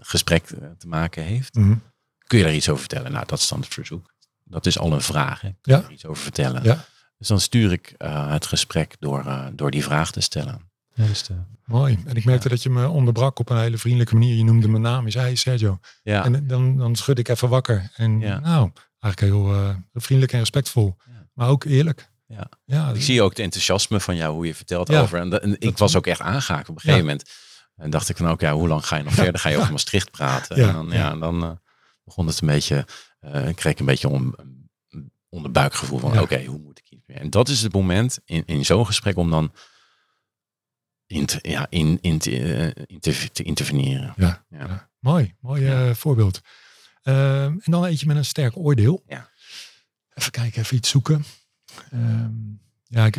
gesprek 0.00 0.46
te 0.78 0.86
maken 0.86 1.22
heeft. 1.22 1.54
Mm. 1.54 1.82
Kun 2.26 2.38
je 2.38 2.44
daar 2.44 2.54
iets 2.54 2.68
over 2.68 2.80
vertellen? 2.80 3.12
Nou, 3.12 3.26
dat 3.26 3.38
is 3.38 3.48
dan 3.48 3.60
het 3.60 3.74
verzoek. 3.74 4.12
Dat 4.44 4.66
is 4.66 4.78
al 4.78 4.92
een 4.92 5.00
vraag. 5.00 5.40
Hè? 5.40 5.50
Kun 5.60 5.72
ja. 5.72 5.78
je 5.78 5.84
er 5.84 5.92
iets 5.92 6.06
over 6.06 6.22
vertellen? 6.22 6.62
Ja. 6.62 6.84
Dus 7.18 7.28
dan 7.28 7.40
stuur 7.40 7.72
ik 7.72 7.94
het 7.98 8.46
gesprek 8.46 8.96
door, 8.98 9.50
door 9.54 9.70
die 9.70 9.84
vraag 9.84 10.12
te 10.12 10.20
stellen. 10.20 10.71
Ja, 10.94 11.06
dus 11.06 11.22
de, 11.22 11.34
Mooi. 11.64 11.98
En 12.06 12.16
ik 12.16 12.24
merkte 12.24 12.48
dat 12.48 12.62
je 12.62 12.70
me 12.70 12.88
onderbrak 12.88 13.38
op 13.38 13.50
een 13.50 13.58
hele 13.58 13.78
vriendelijke 13.78 14.14
manier. 14.14 14.34
Je 14.36 14.44
noemde 14.44 14.68
mijn 14.68 14.82
naam. 14.82 15.04
Je 15.04 15.10
zei, 15.10 15.24
hey 15.24 15.34
Sergio. 15.34 15.78
ja. 16.02 16.24
En 16.24 16.46
dan, 16.46 16.76
dan 16.76 16.96
schud 16.96 17.18
ik 17.18 17.28
even 17.28 17.48
wakker. 17.48 17.90
En 17.96 18.20
Ja. 18.20 18.38
nou, 18.38 18.70
eigenlijk 19.00 19.34
heel 19.34 19.52
eh, 19.54 19.74
vriendelijk 19.92 20.32
en 20.32 20.38
respectvol. 20.38 20.96
Ja. 21.06 21.26
Maar 21.34 21.48
ook 21.48 21.64
eerlijk. 21.64 22.10
Ja. 22.26 22.48
ja 22.64 22.90
ik 22.90 23.02
zie 23.02 23.22
ook 23.22 23.30
het 23.30 23.38
enthousiasme 23.38 24.00
van 24.00 24.16
jou, 24.16 24.34
hoe 24.34 24.46
je 24.46 24.54
vertelt 24.54 24.88
Ja. 24.88 25.00
over. 25.00 25.18
En, 25.18 25.30
dat- 25.30 25.42
en 25.42 25.52
ik 25.52 25.60
Dat- 25.60 25.78
was 25.78 25.96
ook 25.96 26.06
echt 26.06 26.20
aangehaakt 26.20 26.68
op 26.68 26.74
een 26.74 26.80
gegeven 26.80 27.04
moment. 27.04 27.30
En 27.76 27.90
dacht 27.90 28.08
ik 28.08 28.16
van, 28.16 28.30
oké, 28.30 28.50
hoe 28.50 28.68
lang 28.68 28.86
ga 28.86 28.96
je 28.96 29.02
nog 29.02 29.14
verder? 29.14 29.40
Ga 29.40 29.48
je 29.48 29.56
over 29.56 29.70
Maastricht 29.72 30.10
praten? 30.10 30.56
Ja. 30.56 30.68
En 30.68 30.72
dan, 30.74 30.86
ja, 30.88 30.94
Ja. 30.94 31.10
en 31.10 31.18
dan 31.18 31.42
eh, 31.44 31.50
begon 32.04 32.26
het 32.26 32.40
een 32.40 32.46
beetje, 32.48 32.86
eh 33.20 33.48
ik 33.48 33.56
kreeg 33.56 33.78
een 33.78 33.86
beetje 33.86 34.08
om, 34.08 34.34
een 34.88 35.12
onderbuikgevoel 35.28 35.98
van, 35.98 36.12
Ja. 36.12 36.20
oké, 36.22 36.44
hoe 36.44 36.58
moet 36.58 36.78
ik 36.78 36.84
hier 36.88 37.02
weer? 37.06 37.16
En 37.16 37.30
dat 37.30 37.48
is 37.48 37.62
het 37.62 37.72
moment 37.72 38.18
in, 38.24 38.42
in 38.46 38.64
zo'n 38.64 38.86
gesprek 38.86 39.16
om 39.16 39.30
dan 39.30 39.52
in 41.12 41.26
te, 41.26 41.38
ja, 41.42 41.66
in, 41.70 41.98
in 42.00 42.18
te, 42.18 42.54
eh, 42.54 42.84
in 42.86 43.00
te, 43.00 43.30
te 43.32 43.42
interveneren. 43.42 44.12
Ja. 44.16 44.44
Ja. 44.50 44.58
Ja. 44.58 44.90
Mooi. 44.98 45.34
Mooi 45.40 45.66
eh, 45.66 45.94
voorbeeld. 45.94 46.40
Ehm, 47.02 47.52
en 47.62 47.70
dan 47.70 47.84
eentje 47.84 48.06
met 48.06 48.16
een 48.16 48.24
sterk 48.24 48.56
oordeel. 48.56 49.02
Ja. 49.06 49.30
Even 50.14 50.30
kijken, 50.30 50.62
even 50.62 50.76
iets 50.76 50.90
zoeken. 50.90 51.24
Ehm, 51.90 52.30
ja, 52.84 53.06
ik, 53.06 53.14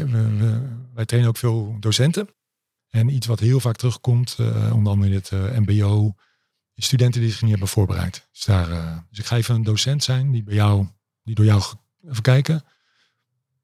wij 0.93 1.06
trainen 1.06 1.29
ook 1.29 1.38
veel 1.38 1.77
docenten. 1.79 2.29
En 2.89 3.10
iets 3.10 3.27
wat 3.27 3.39
heel 3.39 3.60
vaak 3.60 3.75
terugkomt, 3.75 4.36
eh, 4.39 4.73
onder 4.73 4.91
andere 4.91 5.12
in 5.12 5.15
het 5.15 5.60
mbo, 5.60 6.15
studenten 6.75 7.21
die 7.21 7.29
zich 7.29 7.41
niet 7.41 7.51
hebben 7.51 7.67
voorbereid. 7.67 8.27
Dus, 8.32 8.43
daar, 8.43 8.67
dus 9.10 9.19
ik 9.19 9.25
ga 9.25 9.36
even 9.36 9.56
een 9.56 9.63
docent 9.63 10.03
zijn 10.03 10.32
die 10.32 10.43
bij 10.43 10.53
jou, 10.53 10.88
die 11.23 11.36
door 11.36 11.45
jou, 11.45 11.63
even 12.10 12.21
kijken. 12.21 12.63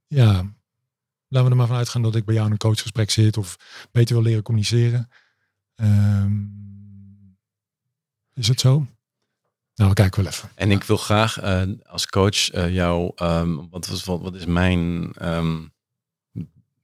Ja, 0.08 0.54
laten 1.30 1.46
we 1.46 1.52
er 1.54 1.56
maar 1.60 1.68
van 1.68 1.78
uitgaan 1.78 2.02
dat 2.02 2.16
ik 2.16 2.26
bij 2.26 2.34
jou 2.34 2.46
in 2.46 2.52
een 2.52 2.58
coachgesprek 2.58 3.12
zit 3.12 3.38
of 3.38 3.58
beter 3.92 4.16
wil 4.16 4.24
leren 4.24 4.44
communiceren. 4.44 5.10
Ehm, 5.76 6.32
is 8.34 8.48
het 8.48 8.60
zo? 8.60 8.88
Nou, 9.76 9.90
we 9.90 9.96
kijken 9.96 10.24
wel 10.24 10.32
even. 10.32 10.50
En 10.56 10.72
ik 10.72 10.84
wil 10.84 10.98
graag 10.98 11.40
eh, 11.40 11.62
als 11.86 12.08
coach 12.08 12.50
eh, 12.50 12.74
jou, 12.74 13.12
ehm, 13.16 13.56
wat, 13.70 13.88
was- 13.88 14.04
wat, 14.04 14.22
wat 14.22 14.36
is 14.36 14.46
mijn 14.46 15.12
ehm, 15.14 15.58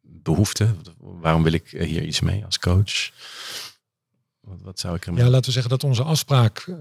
behoefte? 0.02 0.76
Waarom 0.98 1.44
wil 1.44 1.52
ik 1.54 1.68
hier 1.70 2.04
iets 2.04 2.20
mee 2.20 2.46
als 2.46 2.60
coach? 2.60 3.12
Wat, 4.40 4.62
wat 4.62 4.80
zou 4.80 4.96
ik 4.96 5.06
ermee? 5.06 5.24
Ja, 5.24 5.30
laten 5.30 5.46
we 5.46 5.52
zeggen 5.52 5.72
dat 5.72 5.84
onze 5.84 6.04
afspraak 6.04 6.58
eh, 6.60 6.76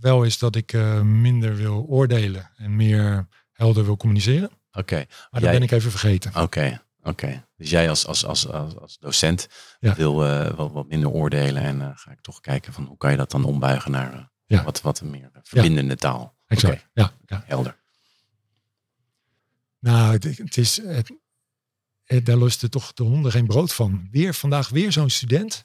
wel 0.00 0.22
is 0.24 0.38
dat 0.38 0.56
ik 0.56 0.72
minder 1.02 1.56
wil 1.56 1.84
oordelen 1.88 2.50
en 2.56 2.76
meer 2.76 3.28
helder 3.52 3.84
wil 3.84 3.96
communiceren. 3.96 4.50
Oké, 4.72 4.94
Maar 4.96 5.06
dat 5.30 5.42
Jij- 5.42 5.52
ben 5.52 5.62
ik 5.62 5.70
even 5.70 5.90
vergeten. 5.90 6.42
oké, 6.42 6.82
oké. 7.06 7.46
Dus 7.56 7.70
jij 7.70 7.88
als, 7.88 8.06
als, 8.06 8.24
als, 8.24 8.48
als, 8.48 8.76
als 8.76 8.98
docent 8.98 9.48
Ja. 9.80 9.94
wil 9.94 10.24
eh, 10.26 10.54
wat, 10.54 10.72
wat 10.72 10.88
minder 10.88 11.10
oordelen 11.10 11.62
en 11.62 11.80
eh, 11.80 11.90
ga 11.94 12.10
ik 12.10 12.20
toch 12.20 12.40
kijken 12.40 12.72
van 12.72 12.84
hoe 12.84 12.96
kan 12.96 13.10
je 13.10 13.16
dat 13.16 13.30
dan 13.30 13.44
ombuigen 13.44 13.90
naar 13.90 14.12
eh, 14.14 14.24
Ja. 14.46 14.64
wat, 14.64 14.80
wat 14.80 15.02
meer 15.02 15.30
eh, 15.32 15.40
verbindende 15.42 15.96
taal. 15.96 16.36
Exact. 16.46 16.74
Oké, 16.74 16.90
Ja, 16.92 17.12
ja. 17.26 17.42
helder. 17.46 17.76
Nou, 19.78 20.12
het, 20.12 20.24
het 20.38 20.56
is. 20.56 20.76
Het, 20.82 21.10
het, 22.04 22.26
daar 22.26 22.36
loste 22.36 22.68
toch 22.68 22.92
de 22.92 23.02
honden 23.02 23.32
geen 23.32 23.46
brood 23.46 23.74
van. 23.74 24.08
Weer 24.10 24.34
vandaag 24.34 24.68
weer 24.68 24.92
zo'n 24.92 25.10
student 25.10 25.64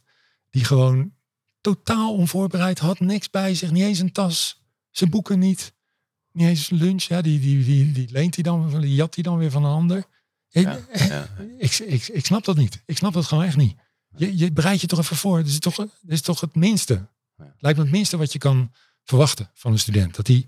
die 0.49 0.63
gewoon 0.63 1.13
totaal 1.61 2.15
onvoorbereid 2.15 2.79
had, 2.79 2.99
niks 2.99 3.29
bij 3.29 3.55
zich, 3.55 3.71
niet 3.71 3.83
eens 3.83 3.99
een 3.99 4.11
tas, 4.11 4.63
zijn 4.91 5.09
boeken 5.09 5.39
niet, 5.39 5.73
niet 6.31 6.47
eens 6.47 6.69
lunch. 6.69 7.03
Ja, 7.03 7.21
die, 7.21 7.39
die, 7.39 7.63
die, 7.65 7.91
die 7.91 8.11
leent 8.11 8.35
hij 8.35 8.43
dan, 8.43 8.81
die 8.81 8.95
jat 8.95 9.15
hij 9.15 9.23
dan 9.23 9.37
weer 9.37 9.51
van 9.51 9.63
een 9.63 9.71
ander. 9.71 10.05
Ik, 10.51 10.63
Ja, 10.63 10.79
ja. 11.07 11.27
ik, 11.57 11.79
ik, 11.79 12.07
ik 12.07 12.25
snap 12.25 12.43
dat 12.43 12.55
niet. 12.57 12.81
Ik 12.85 12.97
snap 12.97 13.13
dat 13.13 13.25
gewoon 13.25 13.43
echt 13.43 13.57
niet. 13.57 13.75
Je, 14.15 14.37
je 14.37 14.51
bereidt 14.51 14.81
je 14.81 14.87
toch 14.87 14.99
even 14.99 15.15
voor. 15.15 15.37
Dat 15.37 15.47
is 15.47 15.59
toch, 15.59 15.75
dat 15.75 15.89
is 16.07 16.21
toch 16.21 16.39
het 16.41 16.55
minste. 16.55 17.07
Ja. 17.37 17.53
Lijkt 17.57 17.77
me 17.77 17.83
het 17.83 17.93
minste 17.93 18.17
wat 18.17 18.31
je 18.33 18.39
kan 18.39 18.71
verwachten 19.03 19.49
van 19.53 19.71
een 19.71 19.79
student. 19.79 20.15
Dat 20.15 20.27
hij, 20.27 20.45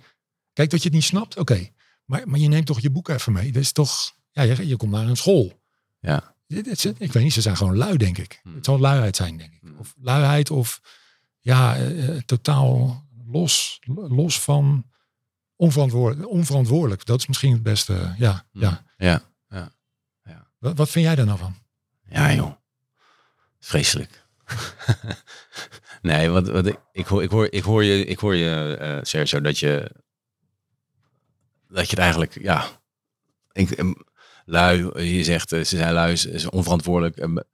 kijk 0.54 0.70
dat 0.70 0.80
je 0.80 0.86
het 0.86 0.94
niet 0.98 1.04
snapt, 1.04 1.38
oké. 1.38 1.70
Maar, 2.06 2.28
maar 2.28 2.40
je 2.40 2.48
neemt 2.48 2.66
toch 2.66 2.80
je 2.80 2.90
boek 2.90 3.10
even 3.10 3.34
mee. 3.34 3.52
Dat 3.52 3.62
is 3.62 3.72
toch, 3.72 4.16
ja, 4.32 4.42
je, 4.42 4.68
je 4.68 4.76
komt 4.78 4.92
naar 4.92 5.08
een 5.08 5.18
school. 5.18 5.62
Ja. 6.00 6.36
Dit- 6.48 6.66
dit 6.66 6.86
Ik 6.98 7.14
weet 7.14 7.24
niet, 7.24 7.34
ze 7.34 7.42
zijn 7.42 7.58
gewoon 7.58 7.78
lui, 7.78 7.98
denk 7.98 8.18
ik. 8.18 8.40
Hmm. 8.44 8.56
Het 8.56 8.66
zal 8.66 8.80
luiheid 8.80 9.16
zijn, 9.16 9.38
denk 9.38 9.54
ik. 9.54 9.60
Hmm. 9.62 9.78
Of 9.78 9.94
luiheid 10.02 10.52
of 10.52 10.82
ja, 11.40 11.76
eh, 11.76 12.10
eh, 12.16 12.22
totaal 12.26 13.04
los, 13.26 13.80
los 13.96 14.40
van 14.40 14.86
onverantwoordelijk, 15.56 16.30
onverantwoordelijk. 16.30 17.06
Dat 17.06 17.20
is 17.20 17.28
misschien 17.28 17.54
het 17.54 17.64
beste. 17.64 18.16
Ja, 18.18 18.46
ja. 18.52 18.84
Ja, 18.98 19.32
Wat, 20.64 20.78
wat 20.78 20.90
vind 20.90 21.06
jij 21.06 21.16
daar 21.16 21.26
nou 21.26 21.38
van? 21.38 21.56
ja 22.10 22.34
joh. 22.34 22.52
Vreselijk. 23.60 24.26
nee, 26.02 26.30
wat, 26.30 26.48
wat 26.48 26.66
ik, 26.66 26.80
ik, 26.92 27.06
hoor, 27.06 27.24
ik, 27.24 27.30
hoor, 27.30 27.48
ik 27.52 27.64
hoor 27.64 27.84
je, 27.84 28.06
ik 28.06 28.20
hoor 28.20 28.36
je 28.36 28.78
eh, 28.80 28.98
Sergio, 29.02 29.42
dat 29.42 29.60
je, 29.60 29.92
dat 31.68 31.84
je 31.84 31.90
het 31.90 32.00
eigenlijk, 32.00 32.42
ja, 32.42 32.66
ik, 33.52 33.84
lui, 34.46 35.04
je 35.04 35.24
zegt 35.24 35.52
eh, 35.52 35.60
ze 35.60 35.78
zijn 35.78 35.94
lui, 35.94 36.16
ze 36.16 36.40
zijn 36.40 36.52
onverantwoordelijk. 36.52 37.46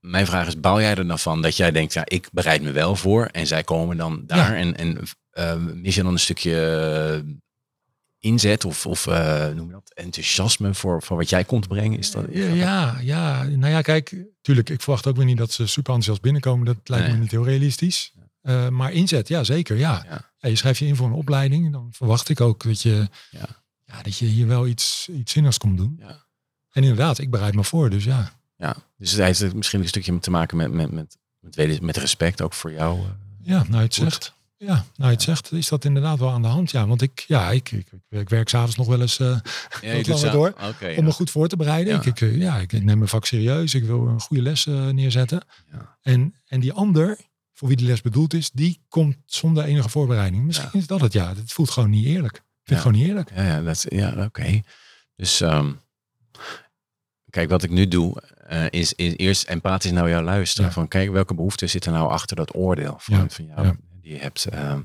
Mijn 0.00 0.26
vraag 0.26 0.46
is, 0.46 0.60
bouw 0.60 0.80
jij 0.80 0.94
er 0.94 1.06
dan 1.06 1.18
van 1.18 1.42
dat 1.42 1.56
jij 1.56 1.70
denkt, 1.70 1.92
ja, 1.92 2.02
ik 2.04 2.28
bereid 2.32 2.62
me 2.62 2.72
wel 2.72 2.96
voor 2.96 3.26
en 3.26 3.46
zij 3.46 3.64
komen 3.64 3.96
dan 3.96 4.22
daar 4.26 4.50
Ja. 4.52 4.56
en, 4.56 4.76
en 4.76 4.98
eh, 5.30 5.56
mis 5.56 5.94
je 5.94 6.02
dan 6.02 6.12
een 6.12 6.18
stukje 6.18 7.38
inzet 8.24 8.64
of, 8.64 8.86
of 8.86 9.06
eh, 9.06 9.48
noem 9.48 9.66
je 9.66 9.72
dat, 9.72 9.90
enthousiasme 9.94 10.74
voor, 10.74 11.02
voor 11.02 11.16
wat 11.16 11.28
jij 11.28 11.44
komt 11.44 11.68
brengen? 11.68 11.98
Is 11.98 12.10
dat, 12.10 12.24
Ja, 12.30 12.46
ja, 12.54 12.98
ja, 13.00 13.42
nou 13.42 13.72
ja, 13.72 13.80
kijk, 13.82 14.16
tuurlijk, 14.40 14.70
ik 14.70 14.80
verwacht 14.82 15.06
ook 15.06 15.16
weer 15.16 15.24
niet 15.24 15.36
dat 15.38 15.52
ze 15.52 15.66
super 15.66 15.82
enthousiast 15.94 16.20
binnenkomen. 16.20 16.66
Dat 16.66 16.76
lijkt 16.84 17.10
me 17.12 17.16
niet 17.16 17.30
heel 17.30 17.44
realistisch. 17.44 18.12
Eh, 18.40 18.68
maar 18.68 18.92
inzet, 18.92 19.28
ja, 19.28 19.44
zeker, 19.44 19.76
ja. 19.76 20.02
Ja. 20.08 20.30
ja. 20.38 20.48
Je 20.48 20.56
schrijft 20.56 20.78
je 20.78 20.86
in 20.86 20.96
voor 20.96 21.06
een 21.06 21.12
opleiding, 21.12 21.72
dan 21.72 21.88
verwacht 21.92 22.28
ik 22.28 22.40
ook 22.40 22.62
dat 22.64 22.82
je, 22.82 23.08
Ja. 23.30 23.46
ja. 23.84 24.02
dat 24.02 24.18
je 24.18 24.26
hier 24.26 24.46
wel 24.46 24.66
iets, 24.66 25.08
iets 25.12 25.32
zinnigs 25.32 25.58
komt 25.58 25.76
doen. 25.76 25.96
Ja. 26.00 26.24
En 26.70 26.82
inderdaad, 26.82 27.18
ik 27.18 27.30
bereid 27.30 27.54
me 27.54 27.64
voor, 27.64 27.90
dus 27.90 28.04
ja. 28.04 28.32
Ja, 28.56 28.76
dus 28.96 29.10
het 29.12 29.20
heeft 29.40 29.54
misschien 29.54 29.80
een 29.80 29.88
stukje 29.88 30.18
te 30.18 30.30
maken 30.30 30.56
met, 30.56 30.72
met, 30.72 30.90
met, 30.90 31.16
met, 31.40 31.80
met 31.80 31.96
respect 31.96 32.42
ook 32.42 32.52
voor 32.52 32.72
jou. 32.72 32.98
eh. 32.98 33.04
Ja, 33.42 33.64
nou 33.68 33.82
het 33.82 33.94
zegt. 33.94 34.34
Ja, 34.66 34.74
nou 34.74 34.84
je 34.96 35.04
het 35.16 35.22
zegt, 35.22 35.52
is 35.52 35.68
dat 35.68 35.84
inderdaad 35.84 36.18
wel 36.18 36.30
aan 36.30 36.42
de 36.42 36.48
hand. 36.48 36.70
Ja, 36.70 36.86
want 36.86 37.02
ik, 37.02 37.24
ja, 37.26 37.50
ik, 37.50 37.70
ik, 37.70 37.86
ik, 38.08 38.28
werk 38.28 38.48
s'avonds 38.48 38.76
nog 38.76 38.86
wel 38.86 39.00
eens 39.00 39.18
eh, 39.18 39.38
Ja, 39.80 40.02
doet 40.02 40.32
door. 40.32 40.48
Oké, 40.48 40.86
om 40.86 40.94
ja. 40.94 41.02
me 41.02 41.12
goed 41.12 41.30
voor 41.30 41.48
te 41.48 41.56
bereiden. 41.56 41.92
Ja. 41.92 41.98
Ik, 41.98 42.06
ik, 42.06 42.20
eh, 42.20 42.36
ja, 42.38 42.56
ik, 42.58 42.72
neem 42.72 42.84
mijn 42.84 43.08
vak 43.08 43.24
serieus. 43.24 43.74
Ik 43.74 43.84
wil 43.84 44.06
een 44.06 44.20
goede 44.20 44.42
les 44.42 44.66
eh, 44.66 44.88
neerzetten. 44.88 45.42
Ja. 45.72 45.98
En, 46.02 46.34
en 46.46 46.60
die 46.60 46.72
ander, 46.72 47.18
voor 47.52 47.68
wie 47.68 47.76
die 47.76 47.86
les 47.86 48.00
bedoeld 48.00 48.34
is, 48.34 48.50
die 48.50 48.84
komt 48.88 49.16
zonder 49.26 49.64
enige 49.64 49.88
voorbereiding. 49.88 50.44
Misschien 50.44 50.80
is 50.80 50.86
dat 50.86 51.00
het, 51.00 51.12
ja. 51.12 51.28
Het 51.28 51.52
voelt 51.52 51.70
gewoon 51.70 51.90
niet 51.90 52.06
eerlijk. 52.06 52.36
Ik 52.36 52.42
vind 52.62 52.78
het 52.78 52.80
gewoon 52.80 52.98
niet 52.98 53.08
eerlijk. 53.08 53.30
Ja, 53.34 53.42
ja, 53.46 53.62
dat, 53.62 53.74
is- 53.74 53.98
ja 53.98 54.24
oké. 54.24 54.60
Dus 55.16 55.40
ehm, 55.40 55.72
kijk, 57.30 57.50
wat 57.50 57.62
ik 57.62 57.70
nu 57.70 57.88
doe, 57.88 58.22
eh, 58.46 58.64
is, 58.70 58.92
is 58.92 59.16
eerst 59.16 59.44
empathisch 59.48 59.92
naar 59.92 60.08
jou 60.08 60.24
luisteren. 60.24 60.72
Van 60.72 60.88
kijk, 60.88 61.10
welke 61.10 61.34
behoeften 61.34 61.70
zitten 61.70 61.92
nou 61.92 62.10
achter 62.10 62.36
dat 62.36 62.54
oordeel 62.54 62.94
van, 62.98 63.30
van 63.30 63.46
jou 63.46 63.66
ja. 63.66 63.76
Die 64.04 64.12
je 64.12 64.20
hebt. 64.20 64.44
ehm, 64.44 64.82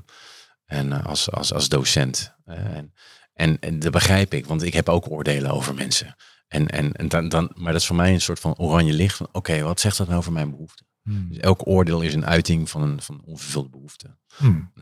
en 0.64 0.92
eh, 0.92 1.06
als, 1.06 1.30
als, 1.30 1.52
als 1.52 1.68
docent. 1.68 2.34
Eh, 2.44 2.56
en, 2.56 2.94
en, 3.32 3.58
en 3.60 3.78
dat 3.78 3.92
begrijp 3.92 4.34
ik, 4.34 4.46
want 4.46 4.62
ik 4.62 4.72
heb 4.72 4.88
ook 4.88 5.10
oordelen 5.10 5.50
over 5.50 5.74
mensen. 5.74 6.16
En, 6.48 6.68
en, 6.68 6.92
en 6.92 7.08
dan, 7.08 7.28
dan, 7.28 7.50
maar 7.54 7.72
dat 7.72 7.80
is 7.80 7.86
voor 7.86 7.96
mij 7.96 8.12
een 8.12 8.20
soort 8.20 8.40
van 8.40 8.56
oranje 8.56 8.92
licht 8.92 9.16
van 9.16 9.28
oké, 9.32 9.62
wat 9.62 9.80
zegt 9.80 9.96
dat 9.96 10.06
nou 10.06 10.18
over 10.18 10.32
mijn 10.32 10.50
behoeften? 10.50 10.86
Hmm. 11.02 11.28
Dus 11.28 11.38
elk 11.38 11.66
oordeel 11.66 12.00
is 12.00 12.14
een 12.14 12.26
uiting 12.26 12.70
van 12.70 12.82
een, 12.82 13.02
van 13.02 13.22
onvervulde 13.24 13.68
behoefte. 13.68 14.18
Hmm. 14.36 14.72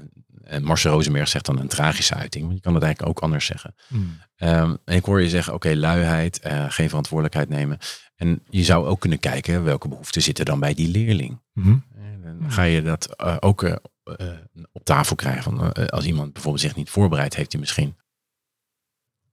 En 0.42 0.62
Marcel 0.62 0.92
Rosenberg 0.92 1.29
zegt 1.29 1.46
dan 1.46 1.59
een 1.59 1.68
tragische 1.68 2.14
uiting, 2.14 2.44
want 2.44 2.57
je 2.57 2.62
kan 2.62 2.74
het 2.74 2.83
eigenlijk 2.83 3.16
ook 3.16 3.24
anders 3.24 3.46
zeggen. 3.46 3.74
Hmm. 3.88 4.20
Ehm, 4.37 4.77
en 4.85 4.96
ik 4.96 5.05
hoor 5.05 5.22
je 5.22 5.29
zeggen, 5.29 5.55
oké, 5.55 5.74
luiheid, 5.74 6.38
eh, 6.38 6.64
geen 6.68 6.88
verantwoordelijkheid 6.88 7.48
nemen. 7.48 7.79
En 8.16 8.42
je 8.48 8.64
zou 8.64 8.87
ook 8.87 9.01
kunnen 9.01 9.18
kijken, 9.18 9.64
welke 9.64 9.88
behoeften 9.88 10.22
zitten 10.22 10.44
dan 10.44 10.61
bij 10.61 10.74
die 10.74 10.88
leerling? 10.88 11.40
En 11.94 12.38
dan 12.40 12.53
ga 12.53 12.62
je 12.62 12.83
dat 12.83 13.18
ook 13.42 13.62
eh, 13.62 13.74
op 14.73 14.85
tafel 14.85 15.16
krijgen. 15.16 15.42
Van, 15.42 15.73
eh, 15.73 15.87
als 15.87 16.05
iemand 16.05 16.33
bijvoorbeeld 16.33 16.64
zich 16.64 16.75
niet 16.77 16.90
voorbereidt, 16.90 17.37
heeft 17.37 17.53
hij 17.53 17.61
misschien 17.61 17.97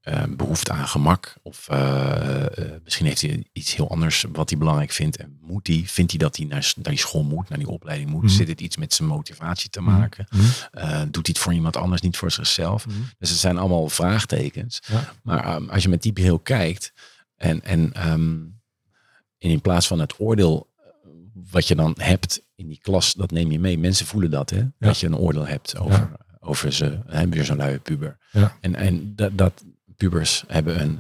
eh, 0.02 0.24
behoefte 0.30 0.72
aan 0.72 0.88
gemak. 0.88 1.36
Of 1.42 1.68
eh, 1.70 2.58
eh, 2.58 2.82
misschien 2.84 3.06
heeft 3.06 3.22
hij 3.22 3.46
iets 3.52 3.76
heel 3.76 3.90
anders 3.90 4.26
wat 4.32 4.50
hij 4.50 4.60
belangrijk 4.60 4.92
vindt. 4.92 5.18
En 5.18 5.38
moet 5.42 5.68
hij, 5.68 5.84
vindt 5.86 6.12
hij 6.12 6.20
dat 6.20 6.36
hij 6.38 6.46
naar, 6.46 6.74
naar 6.76 6.90
die 6.94 6.98
school 6.98 7.24
moet, 7.24 7.50
naar 7.50 7.58
die 7.58 7.68
opleiding 7.68 8.10
moet? 8.10 8.24
Mhm. 8.24 8.32
Zit 8.32 8.48
het 8.48 8.62
iets 8.62 8.78
met 8.78 8.94
zijn 8.94 9.08
motivatie 9.08 9.70
te 9.70 9.82
Mhm. 9.82 9.92
maken? 9.92 10.26
Hmm. 10.30 10.42
Eh, 10.72 11.02
doet 11.02 11.14
hij 11.14 11.24
het 11.24 11.38
voor 11.40 11.54
iemand 11.54 11.78
anders, 11.78 12.02
niet 12.02 12.18
voor 12.18 12.32
zichzelf? 12.32 12.84
Hmm. 12.84 13.10
Dus 13.18 13.30
het 13.30 13.40
zijn 13.40 13.58
allemaal 13.58 13.90
vraagtekens. 13.90 14.82
Ja. 14.88 15.14
Maar 15.24 15.44
ehm, 15.46 15.70
als 15.70 15.84
je 15.84 15.90
met 15.90 16.02
die 16.02 16.14
bril 16.14 16.40
kijkt 16.40 16.94
en, 17.36 17.64
en, 17.64 17.94
en 17.94 18.62
in 19.38 19.62
plaats 19.62 19.88
van 19.88 20.00
het 20.00 20.20
oordeel 20.20 20.74
eh, 20.78 20.86
wat 21.52 21.68
je 21.68 21.76
dan 21.76 21.96
hebt 21.98 22.42
in 22.56 22.68
die 22.68 22.80
klas, 22.82 23.14
dat 23.14 23.32
neem 23.32 23.52
je 23.52 23.60
mee. 23.60 23.78
Mensen 23.78 24.06
voelen 24.06 24.32
dat, 24.32 24.50
hè? 24.50 24.64
Dat 24.80 25.00
je 25.00 25.08
een 25.08 25.18
oordeel 25.18 25.48
hebt 25.48 25.78
over, 25.78 26.12
over 26.40 26.74
ze. 26.74 27.00
Hè, 27.06 27.30
weer 27.30 27.46
zo'n 27.46 27.58
luie 27.58 27.80
puber. 27.80 28.18
Ja. 28.32 28.58
En, 28.62 28.76
en 28.76 29.16
dat, 29.16 29.38
dat 29.38 29.64
pubers 29.96 30.44
hebben 30.48 30.82
een, 30.82 31.00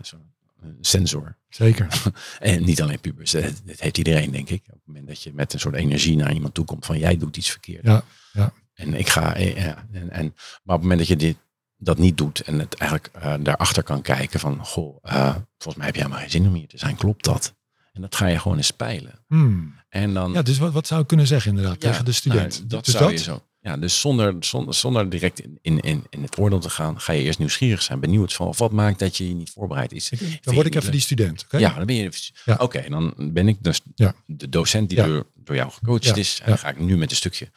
sensor. 0.81 1.37
Zeker. 1.49 1.87
En 2.39 2.63
niet 2.63 2.81
alleen 2.81 2.99
pubers, 2.99 3.31
dat, 3.31 3.61
heeft 3.65 3.97
iedereen, 3.97 4.31
denk 4.31 4.49
ik. 4.49 4.63
Op 4.67 4.73
het 4.73 4.81
moment 4.85 5.07
dat 5.07 5.21
je 5.21 5.33
met 5.33 5.53
een 5.53 5.59
soort 5.59 5.75
energie 5.75 6.15
naar 6.15 6.33
iemand 6.33 6.53
toe 6.53 6.65
komt 6.65 6.85
van 6.85 6.97
jij 6.97 7.17
doet 7.17 7.37
iets 7.37 7.49
verkeerd. 7.49 7.85
Ja, 7.85 8.03
ja. 8.33 8.53
En 8.73 8.93
ik 8.93 9.09
ga, 9.09 9.35
eh, 9.35 9.57
ja, 9.57 9.87
en, 9.91 10.09
en, 10.09 10.33
maar 10.63 10.75
op 10.75 10.81
het 10.81 10.81
moment 10.81 10.99
dat 10.99 11.07
je 11.07 11.15
dit, 11.15 11.37
dat 11.77 11.97
niet 11.97 12.17
doet 12.17 12.39
en 12.39 12.59
het 12.59 12.73
eigenlijk 12.75 13.15
eh, 13.15 13.33
daarachter 13.39 13.83
kan 13.83 14.01
kijken 14.01 14.39
van, 14.39 14.65
goh, 14.65 14.97
eh, 15.01 15.35
volgens 15.57 15.75
mij 15.75 15.85
heb 15.85 15.95
jij 15.95 16.03
helemaal 16.03 16.19
geen 16.19 16.31
zin 16.31 16.47
om 16.47 16.53
hier 16.53 16.67
te 16.67 16.77
zijn, 16.77 16.95
klopt 16.95 17.23
dat? 17.23 17.55
En 17.95 18.01
dat 18.01 18.15
ga 18.15 18.27
je 18.27 18.39
gewoon 18.39 18.57
eens 18.57 18.71
peilen. 18.71 19.23
Hmm. 19.27 19.75
En 19.89 20.13
dan, 20.13 20.31
Ja, 20.33 20.41
dus 20.41 20.57
wat, 20.57 20.73
wat 20.73 20.87
zou 20.87 21.01
ik 21.01 21.07
kunnen 21.07 21.27
zeggen 21.27 21.49
inderdaad 21.49 21.81
Ja, 21.83 21.89
tegen 21.89 22.05
de 22.05 22.11
student? 22.11 22.53
nou, 22.57 22.67
dat 22.67 22.85
dus 22.85 22.93
zou 22.93 23.09
dat? 23.09 23.19
je 23.19 23.25
zo. 23.25 23.43
Ja, 23.59 23.77
dus 23.77 23.99
zonder, 23.99 24.35
zonder, 24.39 24.73
zonder 24.73 25.09
direct 25.09 25.39
in, 25.39 25.57
in, 25.61 26.03
in, 26.09 26.21
het 26.21 26.37
oordeel 26.37 26.59
te 26.59 26.69
gaan, 26.69 26.99
ga 27.01 27.13
je 27.13 27.21
eerst 27.23 27.39
nieuwsgierig 27.39 27.81
zijn, 27.81 27.99
benieuwd 27.99 28.33
van 28.33 28.53
wat 28.57 28.71
maakt 28.71 28.99
dat 28.99 29.17
je 29.17 29.27
je 29.27 29.33
niet 29.33 29.49
voorbereid 29.49 29.91
is. 29.91 30.07
Vind 30.07 30.43
Dan 30.43 30.53
word 30.53 30.67
ik 30.67 30.75
even 30.75 30.91
die 30.91 31.01
student. 31.01 31.43
oké? 31.43 31.57
Ja, 31.57 31.73
dan 31.73 31.85
ben 31.85 31.95
je. 31.95 32.11
Ja. 32.45 32.55
Oké, 32.55 32.89
dan 32.89 33.13
ben 33.17 33.47
ik 33.47 33.57
dus 33.63 33.81
Ja. 33.95 34.13
de 34.25 34.49
docent 34.49 34.89
die 34.89 35.03
door, 35.03 35.25
door 35.33 35.55
jou 35.55 35.71
gecoacht 35.71 36.17
is. 36.17 36.39
En 36.43 36.49
dan 36.49 36.57
ga 36.57 36.69
ik 36.69 36.79
nu 36.79 36.97
met 36.97 37.09
een 37.11 37.15
stukje 37.17 37.49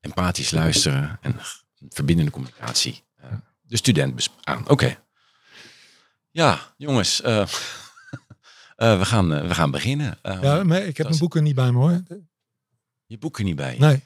empathisch 0.00 0.50
luisteren 0.50 1.18
en 1.22 1.36
verbindende 1.88 2.30
communicatie 2.30 3.02
eh, 3.16 3.28
de 3.60 3.76
student 3.76 4.28
aan. 4.44 4.68
Oké. 4.68 4.98
Ja, 6.30 6.74
jongens, 6.76 7.22
eh, 7.22 7.46
we, 8.98 9.04
gaan, 9.04 9.34
eh, 9.34 9.46
we 9.48 9.54
gaan 9.54 9.70
beginnen. 9.70 10.18
Eh, 10.22 10.42
Ja, 10.42 10.62
maar 10.64 10.82
ik 10.82 10.96
heb 10.96 11.06
mijn 11.06 11.18
boeken 11.18 11.42
niet 11.42 11.54
bij 11.54 11.72
me 11.72 11.78
hoor. 11.78 12.02
Je 13.06 13.18
boeken 13.18 13.44
niet 13.44 13.56
bij. 13.56 13.74
je? 13.74 13.80
Nee. 13.80 14.02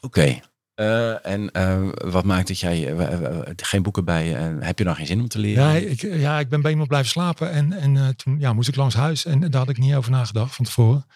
Oké. 0.00 0.40
Eh, 0.74 1.26
en 1.26 1.50
eh, 1.50 1.88
wat 1.94 2.24
maakt 2.24 2.48
dat 2.48 2.58
jij 2.60 2.92
eh, 2.96 3.24
eh, 3.24 3.40
geen 3.56 3.82
boeken 3.82 4.04
bij 4.04 4.26
je? 4.28 4.34
en 4.36 4.62
heb 4.62 4.78
je 4.78 4.84
dan 4.84 4.96
geen 4.96 5.06
zin 5.06 5.20
om 5.20 5.28
te 5.28 5.38
leren? 5.38 5.64
Ja, 5.64 5.72
ik, 5.72 6.00
ja, 6.00 6.38
ik 6.38 6.48
ben 6.48 6.60
bij 6.62 6.70
iemand 6.70 6.88
blijven 6.88 7.10
slapen 7.10 7.50
en, 7.50 7.72
en 7.72 7.96
eh, 7.96 8.08
toen 8.08 8.38
ja, 8.38 8.52
moest 8.52 8.68
ik 8.68 8.76
langs 8.76 8.94
huis 8.94 9.24
en 9.24 9.40
daar 9.40 9.60
had 9.60 9.68
ik 9.68 9.78
niet 9.78 9.94
over 9.94 10.10
nagedacht 10.10 10.54
van 10.54 10.64
tevoren. 10.64 11.06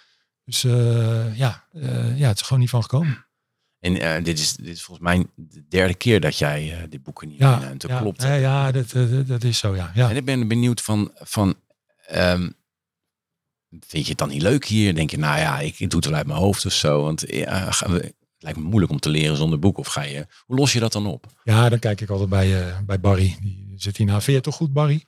Dus 0.45 0.65
eh, 0.65 1.37
ja, 1.39 1.65
eh, 1.73 2.19
ja, 2.19 2.29
het 2.29 2.37
is 2.37 2.43
gewoon 2.47 2.61
niet 2.61 2.71
van 2.71 2.83
gekomen. 2.83 3.27
En 3.81 4.01
eh, 4.01 4.25
dit, 4.25 4.39
is, 4.39 4.55
dit 4.57 4.67
is 4.67 4.83
volgens 4.83 5.07
mij 5.09 5.27
de 5.35 5.65
derde 5.69 5.95
keer 5.95 6.21
dat 6.21 6.39
jij 6.39 6.73
eh, 6.73 6.83
dit 6.89 7.03
boeken 7.03 7.29
niet 7.29 7.39
Ja, 7.39 7.51
ja, 7.61 7.69
en 7.69 7.75
ja, 7.79 7.99
klopt. 8.01 8.23
nee, 8.23 8.41
ja 8.41 8.73
dat, 8.73 8.93
eh, 8.93 9.11
dat, 9.11 9.27
dat 9.27 9.43
is 9.45 9.59
zo, 9.59 9.77
ja. 9.77 9.91
ja. 9.95 10.11
En 10.11 10.17
ik 10.17 10.25
ben 10.25 10.49
benieuwd 10.49 10.81
van, 10.81 11.11
van 11.15 11.55
ehm, 12.07 12.51
vind 13.71 14.05
je 14.05 14.09
het 14.11 14.19
dan 14.19 14.29
niet 14.29 14.43
leuk 14.43 14.65
hier? 14.65 14.95
Denk 14.95 15.11
je, 15.11 15.19
nou 15.19 15.39
ja, 15.39 15.59
ik, 15.61 15.79
ik 15.79 15.91
doe 15.91 16.01
het 16.01 16.09
wel 16.09 16.19
uit 16.19 16.27
mijn 16.27 16.39
hoofd 16.39 16.67
of 16.67 16.73
zo. 16.73 17.03
Want 17.03 17.25
ja, 17.27 17.69
we, 17.87 17.95
het 17.95 18.15
lijkt 18.39 18.59
me 18.59 18.65
moeilijk 18.65 18.93
om 18.93 19.01
te 19.01 19.09
leren 19.09 19.37
zonder 19.37 19.59
boek. 19.59 19.79
Of 19.79 19.87
ga 19.87 20.03
je, 20.03 20.27
hoe 20.47 20.57
los 20.57 20.73
je 20.73 20.81
dat 20.81 20.93
dan 20.93 21.07
op? 21.07 21.27
Ja, 21.45 21.69
dan 21.69 21.79
kijk 21.79 22.01
ik 22.01 22.11
altijd 22.11 22.29
bij, 22.29 22.69
eh, 22.69 22.79
bij 22.81 23.01
Barry. 23.01 23.37
Die 23.41 23.73
zit 23.77 23.97
hier 23.97 24.07
nou. 24.07 24.23
Vind 24.23 24.37
je 24.37 24.43
toch 24.43 24.55
goed, 24.55 24.73
Barry? 24.73 25.05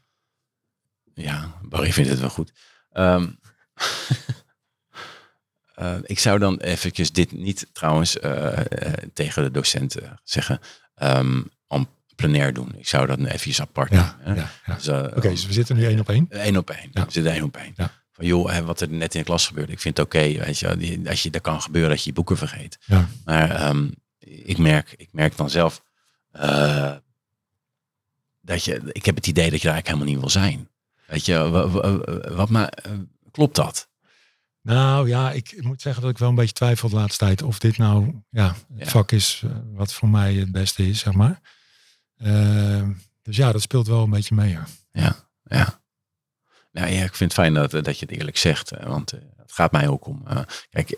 Ja, 1.14 1.54
Barry 1.62 1.92
vindt 1.92 2.10
het 2.10 2.20
wel 2.20 2.30
goed. 2.30 2.52
Ehm, 2.90 3.28
eh, 5.74 5.96
ik 6.02 6.18
zou 6.18 6.38
dan 6.38 6.58
eventjes 6.60 7.12
dit 7.12 7.32
niet 7.32 7.66
trouwens 7.72 8.18
eh, 8.18 8.58
eh, 8.58 8.92
tegen 9.12 9.42
de 9.42 9.50
docenten 9.50 10.20
zeggen. 10.24 10.60
ehm 10.94 11.42
om 11.66 11.88
plenair 12.16 12.52
doen. 12.52 12.74
Ik 12.76 12.88
zou 12.88 13.06
dat 13.06 13.18
eventjes 13.18 13.60
apart 13.60 13.90
Ja, 13.90 14.16
doen. 14.24 14.34
hè. 14.34 14.40
ja, 14.40 14.50
ja. 14.66 14.74
Dus, 14.74 14.86
eh, 14.86 15.02
Oké, 15.16 15.28
dus 15.28 15.46
we 15.46 15.52
zitten 15.52 15.76
nu 15.76 15.84
één 15.84 16.00
op 16.00 16.08
één. 16.08 16.26
Eén 16.28 16.58
op 16.58 16.70
één. 16.70 16.88
We 16.92 17.04
zitten 17.08 17.32
één 17.32 17.42
op 17.42 17.56
één. 17.56 17.74
Ja. 18.20 18.28
Van 18.28 18.52
joh, 18.54 18.58
wat 18.66 18.80
er 18.80 18.88
net 18.90 19.14
in 19.14 19.20
de 19.20 19.26
klas 19.26 19.46
gebeurde. 19.46 19.72
Ik 19.72 19.80
vind 19.80 19.96
het 19.96 20.06
oké. 20.06 20.18
weet 20.18 20.58
je, 20.58 21.00
als 21.08 21.22
je, 21.22 21.30
dat 21.30 21.42
kan 21.42 21.62
gebeuren 21.62 21.90
dat 21.90 21.98
je 22.02 22.08
je 22.08 22.14
boeken 22.14 22.36
vergeet. 22.36 22.78
Ja. 22.86 23.08
Maar 23.24 23.50
ehm, 23.50 23.88
ik, 24.18 24.58
merk, 24.58 24.94
ik 24.96 25.08
merk 25.12 25.36
dan 25.36 25.50
zelf 25.50 25.82
eh, 26.32 26.94
dat 28.40 28.64
je, 28.64 28.80
ik 28.92 29.04
heb 29.04 29.14
het 29.16 29.26
idee 29.26 29.50
dat 29.50 29.60
je 29.60 29.66
daar 29.66 29.74
eigenlijk 29.74 29.86
helemaal 29.86 30.06
niet 30.06 30.18
wil 30.32 30.42
zijn. 30.42 30.68
Weet 31.06 31.26
je, 31.26 31.48
wa- 31.48 31.68
wa- 31.68 32.34
wat 32.34 32.48
maar, 32.48 32.68
eh, 32.68 32.92
klopt 33.30 33.54
dat? 33.56 33.88
Nou 34.62 35.08
ja, 35.08 35.32
ik 35.32 35.62
moet 35.62 35.82
zeggen 35.82 36.02
dat 36.02 36.10
ik 36.10 36.18
wel 36.18 36.28
een 36.28 36.34
beetje 36.34 36.52
twijfel 36.54 36.88
de 36.88 36.94
laatste 36.96 37.24
tijd 37.24 37.42
of 37.42 37.58
dit 37.58 37.76
nou 37.78 38.22
ja, 38.30 38.46
het 38.48 38.84
Ja. 38.84 38.86
vak 38.86 39.12
is 39.12 39.42
eh, 39.44 39.50
wat 39.72 39.92
voor 39.94 40.08
mij 40.08 40.34
het 40.34 40.52
beste 40.52 40.88
is, 40.88 40.98
zeg 40.98 41.12
maar. 41.12 41.40
Dus 43.22 43.36
ja, 43.36 43.52
dat 43.52 43.62
speelt 43.62 43.86
wel 43.86 44.02
een 44.02 44.10
beetje 44.10 44.34
mee. 44.34 44.58
Ja. 44.92 45.16
Ja. 45.42 45.79
Nou 46.72 46.92
ja, 46.92 47.02
ik 47.02 47.14
vind 47.14 47.32
het 47.32 47.40
fijn 47.40 47.54
dat, 47.54 47.70
dat 47.70 47.98
je 47.98 48.06
het 48.06 48.16
eerlijk 48.16 48.36
zegt. 48.36 48.70
eh, 48.72 48.86
Want 48.86 49.12
eh, 49.12 49.20
het 49.36 49.52
gaat 49.52 49.72
mij 49.72 49.88
ook 49.88 50.06
om. 50.06 50.22
eh, 50.26 50.40
kijk, 50.70 50.90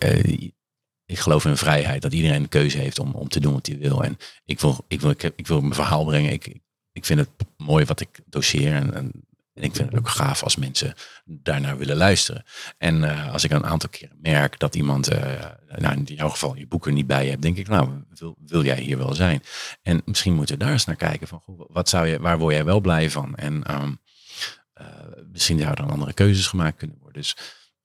ik 1.07 1.19
geloof 1.19 1.45
in 1.45 1.57
vrijheid. 1.57 2.03
Dat 2.03 2.13
iedereen 2.13 2.43
de 2.43 2.49
keuze 2.49 2.79
heeft 2.79 2.99
om, 2.99 3.13
om 3.13 3.29
te 3.29 3.41
doen 3.41 3.53
wat 3.53 3.67
hij 3.67 3.79
wil. 3.79 4.05
En 4.05 4.17
ik 4.45 4.61
wil, 4.61 4.85
ik 4.89 5.01
wil, 5.01 5.11
ik, 5.11 5.23
ik 5.23 5.47
wil 5.47 5.61
mijn 5.61 5.75
verhaal 5.75 6.05
brengen. 6.05 6.33
Ik, 6.33 6.59
ik 6.93 7.05
vind 7.05 7.19
het 7.21 7.29
mooi 7.57 7.85
wat 7.85 8.01
ik 8.01 8.21
doseer. 8.27 8.75
En, 8.75 8.95
en, 8.95 9.13
ik 9.55 9.75
vind 9.77 9.91
het 9.91 9.99
ook 9.99 10.09
gaaf 10.09 10.43
als 10.43 10.57
mensen 10.57 10.95
daarnaar 11.25 11.79
willen 11.79 11.97
luisteren. 11.97 12.45
En 12.79 13.03
als 13.31 13.45
ik 13.45 13.51
een 13.51 13.65
aantal 13.65 13.89
keren 13.89 14.19
merk 14.21 14.59
dat 14.59 14.75
iemand, 14.75 15.09
nou 15.77 15.95
in 15.95 16.15
jouw 16.15 16.29
geval, 16.29 16.57
je 16.57 16.67
boeken 16.67 16.95
niet 16.95 17.07
bij 17.07 17.27
hebt, 17.29 17.43
denk 17.43 17.57
ik, 17.57 17.69
nou, 17.69 18.05
wil, 18.19 18.37
wil 18.47 18.65
jij 18.65 18.81
hier 18.81 18.99
wel 18.99 19.15
zijn? 19.15 19.43
En 19.83 20.03
misschien 20.05 20.35
moeten 20.35 20.59
we 20.59 20.65
daar 20.65 20.73
eens 20.73 20.85
naar 20.85 20.97
kijken 20.97 21.29
van, 21.29 21.43
wat 21.47 21.89
zou 21.89 22.07
je, 22.07 22.19
waar 22.19 22.39
word 22.39 22.55
jij 22.55 22.65
wel 22.65 22.81
blij 22.81 23.11
van? 23.11 23.35
En 23.35 23.63
ehm, 23.63 23.83
eh, 23.85 23.89
misschien 25.33 25.59
zouden 25.59 25.85
dan 25.85 25.95
andere 25.95 26.12
keuzes 26.12 26.47
gemaakt 26.47 26.77
kunnen 26.77 26.97
worden. 27.01 27.21
Dus 27.21 27.37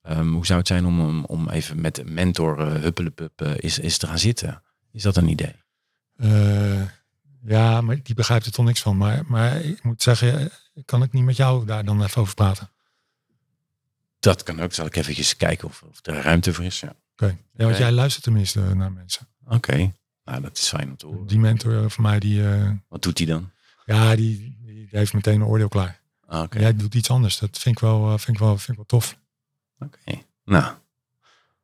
ehm, 0.02 0.28
hoe 0.28 0.46
zou 0.46 0.58
het 0.58 0.68
zijn 0.68 0.86
om, 0.86 1.00
om, 1.00 1.24
om 1.24 1.48
even 1.48 1.80
met 1.80 1.98
een 1.98 2.12
mentor 2.12 2.60
uh, 2.60 2.82
huppelepup 2.82 3.42
uh, 3.42 3.52
is, 3.56 3.78
is 3.78 3.98
te 3.98 4.06
gaan 4.06 4.18
zitten? 4.18 4.62
Is 4.92 5.02
dat 5.02 5.16
een 5.16 5.28
idee? 5.28 5.54
Uh, 6.16 6.82
ja, 7.44 7.80
maar 7.80 8.02
die 8.02 8.14
begrijpt 8.14 8.46
er 8.46 8.52
toch 8.52 8.64
niks 8.64 8.80
van. 8.80 8.96
Maar, 8.96 9.24
maar 9.26 9.60
ik 9.60 9.82
moet 9.82 10.02
zeggen, 10.02 10.50
kan 10.84 11.02
ik 11.02 11.12
niet 11.12 11.24
met 11.24 11.36
jou 11.36 11.66
daar 11.66 11.84
dan 11.84 12.02
even 12.02 12.20
over 12.20 12.34
praten? 12.34 12.70
Dat 14.20 14.42
kan 14.42 14.60
ook. 14.60 14.72
Zal 14.72 14.86
ik 14.86 14.96
eventjes 14.96 15.36
kijken 15.36 15.68
of, 15.68 15.82
of 15.82 15.98
er 16.02 16.22
ruimte 16.22 16.54
voor 16.54 16.64
is. 16.64 16.80
Ja. 16.80 16.88
Oké. 16.88 17.24
Okay. 17.24 17.28
Ja, 17.28 17.64
want 17.64 17.70
okay. 17.70 17.80
jij 17.80 17.92
luistert 17.92 18.24
tenminste 18.24 18.60
naar 18.60 18.92
mensen. 18.92 19.28
Oké. 19.44 19.54
Okay. 19.54 19.92
Nou, 20.24 20.40
dat 20.40 20.56
is 20.56 20.68
fijn 20.68 20.90
om 20.90 20.96
te 20.96 21.06
horen. 21.06 21.26
Die 21.26 21.38
mentor 21.38 21.90
van 21.90 22.02
mij, 22.02 22.18
die... 22.18 22.42
Wat 22.88 23.02
doet 23.02 23.18
hij 23.18 23.26
dan? 23.26 23.50
Ja, 23.86 24.16
die, 24.16 24.58
die 24.64 24.88
heeft 24.90 25.12
meteen 25.12 25.40
een 25.40 25.46
oordeel 25.46 25.68
klaar. 25.68 26.00
Ah, 26.28 26.42
Okay. 26.42 26.62
Jij 26.62 26.76
doet 26.76 26.94
iets 26.94 27.10
anders. 27.10 27.38
Dat 27.38 27.58
vind 27.58 27.74
ik 27.74 27.80
wel, 27.80 28.18
vind 28.18 28.36
ik 28.36 28.42
wel, 28.42 28.56
vind 28.56 28.68
ik 28.68 28.76
wel 28.76 29.00
tof. 29.00 29.18
Oké. 29.78 29.98
Okay. 30.04 30.26
Nou, 30.44 30.74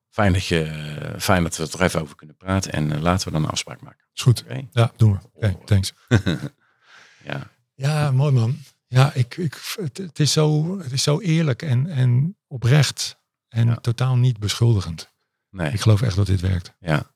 fijn 0.09 0.33
dat, 0.33 0.47
je, 0.47 1.15
fijn 1.19 1.43
dat 1.43 1.57
we 1.57 1.63
het 1.63 1.73
er 1.73 1.83
even 1.83 2.01
over 2.01 2.17
kunnen 2.17 2.37
praten. 2.37 2.73
En 2.73 2.93
uh, 2.93 3.01
laten 3.01 3.27
we 3.27 3.33
dan 3.33 3.43
een 3.45 3.51
afspraak 3.51 3.81
maken. 3.81 4.07
Is 4.15 4.23
goed. 4.23 4.43
Okay. 4.43 4.69
Ja, 4.73 4.93
doen 4.97 5.13
we. 5.13 5.19
Oké, 5.19 5.37
okay, 5.37 5.59
thanks. 5.65 5.93
ja. 7.31 7.51
ja, 7.75 8.11
mooi 8.11 8.33
man. 8.33 8.59
Ja, 8.87 9.13
ik, 9.13 9.37
ik, 9.37 9.75
het, 9.77 9.97
het, 9.97 10.21
is 10.21 10.33
zo, 10.33 10.79
het 10.79 10.93
is 10.93 11.03
zo 11.03 11.21
eerlijk 11.21 11.63
en, 11.63 11.87
en 11.87 12.37
oprecht. 12.47 13.19
En 13.49 13.67
ja. 13.67 13.75
totaal 13.75 14.17
niet 14.17 14.39
beschuldigend. 14.39 15.13
Nee. 15.51 15.73
Ik 15.73 15.81
geloof 15.81 16.03
echt 16.03 16.17
dat 16.17 16.27
dit 16.27 16.41
werkt. 16.41 16.75
Ja. 16.81 17.14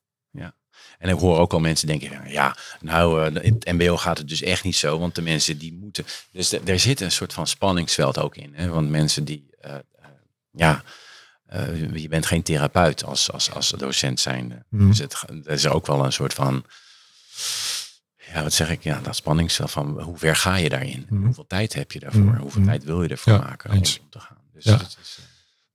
En 0.99 1.09
ik 1.09 1.19
hoor 1.19 1.39
ook 1.39 1.53
al 1.53 1.61
mensen 1.61 1.87
denken, 1.87 2.31
ja, 2.31 2.57
nou, 2.81 3.31
uh, 3.35 3.45
in 3.45 3.55
het 3.55 3.73
mbo 3.73 3.97
gaat 3.97 4.19
het 4.19 4.29
dus 4.29 4.43
echt 4.43 4.65
niet 4.65 4.77
zo, 4.77 4.99
want 4.99 5.15
de 5.15 5.23
mensen 5.23 5.59
die 5.59 5.73
moeten. 5.73 6.05
Dus 6.33 6.49
de, 6.49 6.61
er 6.65 6.79
zit 6.79 7.01
een 7.01 7.13
soort 7.13 7.33
van 7.33 7.47
spanningsveld 7.47 8.19
ook 8.19 8.37
in. 8.37 8.55
Hè? 8.55 8.69
Want 8.69 8.89
mensen 8.89 9.25
die, 9.25 9.51
uh, 9.67 9.71
uh, 9.71 10.07
ja, 10.51 10.83
je 11.93 12.09
bent 12.09 12.27
geen 12.27 12.43
therapeut 12.43 13.05
als, 13.05 13.33
als, 13.33 13.53
als 13.53 13.69
docent 13.71 14.21
zijn. 14.21 14.65
Mm. 14.69 14.89
Dus 14.89 14.99
het, 14.99 15.25
er 15.45 15.53
is 15.53 15.67
ook 15.67 15.87
wel 15.87 16.05
een 16.05 16.13
soort 16.13 16.35
van, 16.35 16.65
ja, 18.33 18.43
wat 18.43 18.53
zeg 18.53 18.71
ik, 18.71 18.83
ja, 18.83 19.01
dat 19.01 19.17
spanningsveld 19.17 19.71
van 19.71 20.01
hoe 20.01 20.19
ver 20.19 20.37
ga 20.37 20.57
je 20.57 20.69
daarin? 20.69 21.07
Mm. 21.09 21.25
Hoeveel 21.25 21.47
tijd 21.47 21.73
heb 21.73 21.93
je 21.93 22.01
daarvoor? 22.01 22.21
Mm. 22.21 22.37
Hoeveel 22.37 22.65
tijd 22.65 22.85
wil 22.85 23.03
je 23.03 23.09
ervoor 23.09 23.33
ja, 23.33 23.39
maken 23.39 23.71
om, 23.71 23.77
om, 23.77 23.83
te 24.11 24.21
gaan? 24.21 24.39
Dus 24.53 24.65
ja. 24.65 24.81
is, 24.81 25.19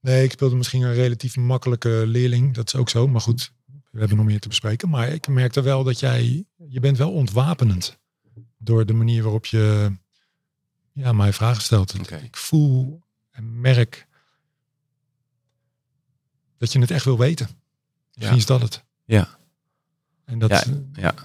Nee, 0.04 0.24
ik 0.24 0.32
speelde 0.32 0.56
misschien 0.56 0.82
een 0.82 0.94
relatief 0.94 1.36
makkelijke 1.36 2.04
leerling. 2.06 2.54
Dat 2.54 2.68
is 2.68 2.76
ook 2.76 2.90
zo. 2.90 3.08
Maar 3.08 3.22
goed, 3.22 3.52
we 3.94 4.00
hebben 4.00 4.18
nog 4.18 4.26
meer 4.26 4.40
te 4.40 4.48
bespreken. 4.48 4.90
Maar 4.90 5.08
ik 5.10 5.28
merkte 5.28 5.62
wel 5.62 5.84
dat 5.84 6.00
jij, 6.00 6.46
je 6.68 6.80
bent 6.80 6.98
wel 6.98 7.12
ontwapenend. 7.12 7.98
Door 8.58 8.86
de 8.86 8.94
manier 8.94 9.24
waarop 9.24 9.46
je 9.46 9.92
ja, 10.92 11.14
mij 11.14 11.34
vragen 11.34 11.62
stelt. 11.62 12.00
Okay. 12.00 12.22
Ik 12.22 12.38
voel 12.38 13.02
en 13.32 13.62
merk 13.62 14.08
dat 16.58 16.72
je 16.72 16.80
het 16.80 16.92
echt 16.92 17.06
wil 17.06 17.18
weten. 17.18 17.50
Misschien 18.08 18.36
ja. 18.36 18.42
is 18.42 18.46
dat 18.46 18.62
het. 18.62 18.84
Ja. 19.06 19.40
En, 20.26 20.40
dat, 20.40 20.50
ja, 20.50 20.64
ja. 20.94 21.16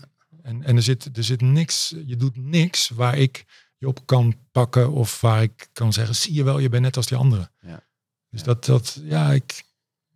en, 0.43 0.63
en 0.63 0.77
er, 0.77 0.83
zit, 0.83 1.17
er 1.17 1.25
zit 1.25 1.41
niks, 1.41 1.95
je 2.07 2.17
doet 2.17 2.37
niks 2.37 2.89
waar 2.89 3.19
ik 3.19 3.45
je 3.77 3.89
op 3.89 4.07
kan 4.07 4.37
pakken. 4.53 4.93
Of 4.93 5.21
waar 5.21 5.43
ik 5.43 5.69
kan 5.73 5.93
zeggen, 5.93 6.15
zie 6.15 6.35
je 6.35 6.43
wel, 6.43 6.59
je 6.59 6.69
bent 6.69 6.83
net 6.83 6.97
als 6.97 7.07
die 7.07 7.19
anderen. 7.19 7.51
Ja. 7.61 7.85
Dus 8.31 8.43
dat, 8.43 8.65
dat, 8.65 9.01
ja, 9.03 9.33
ik, 9.33 9.65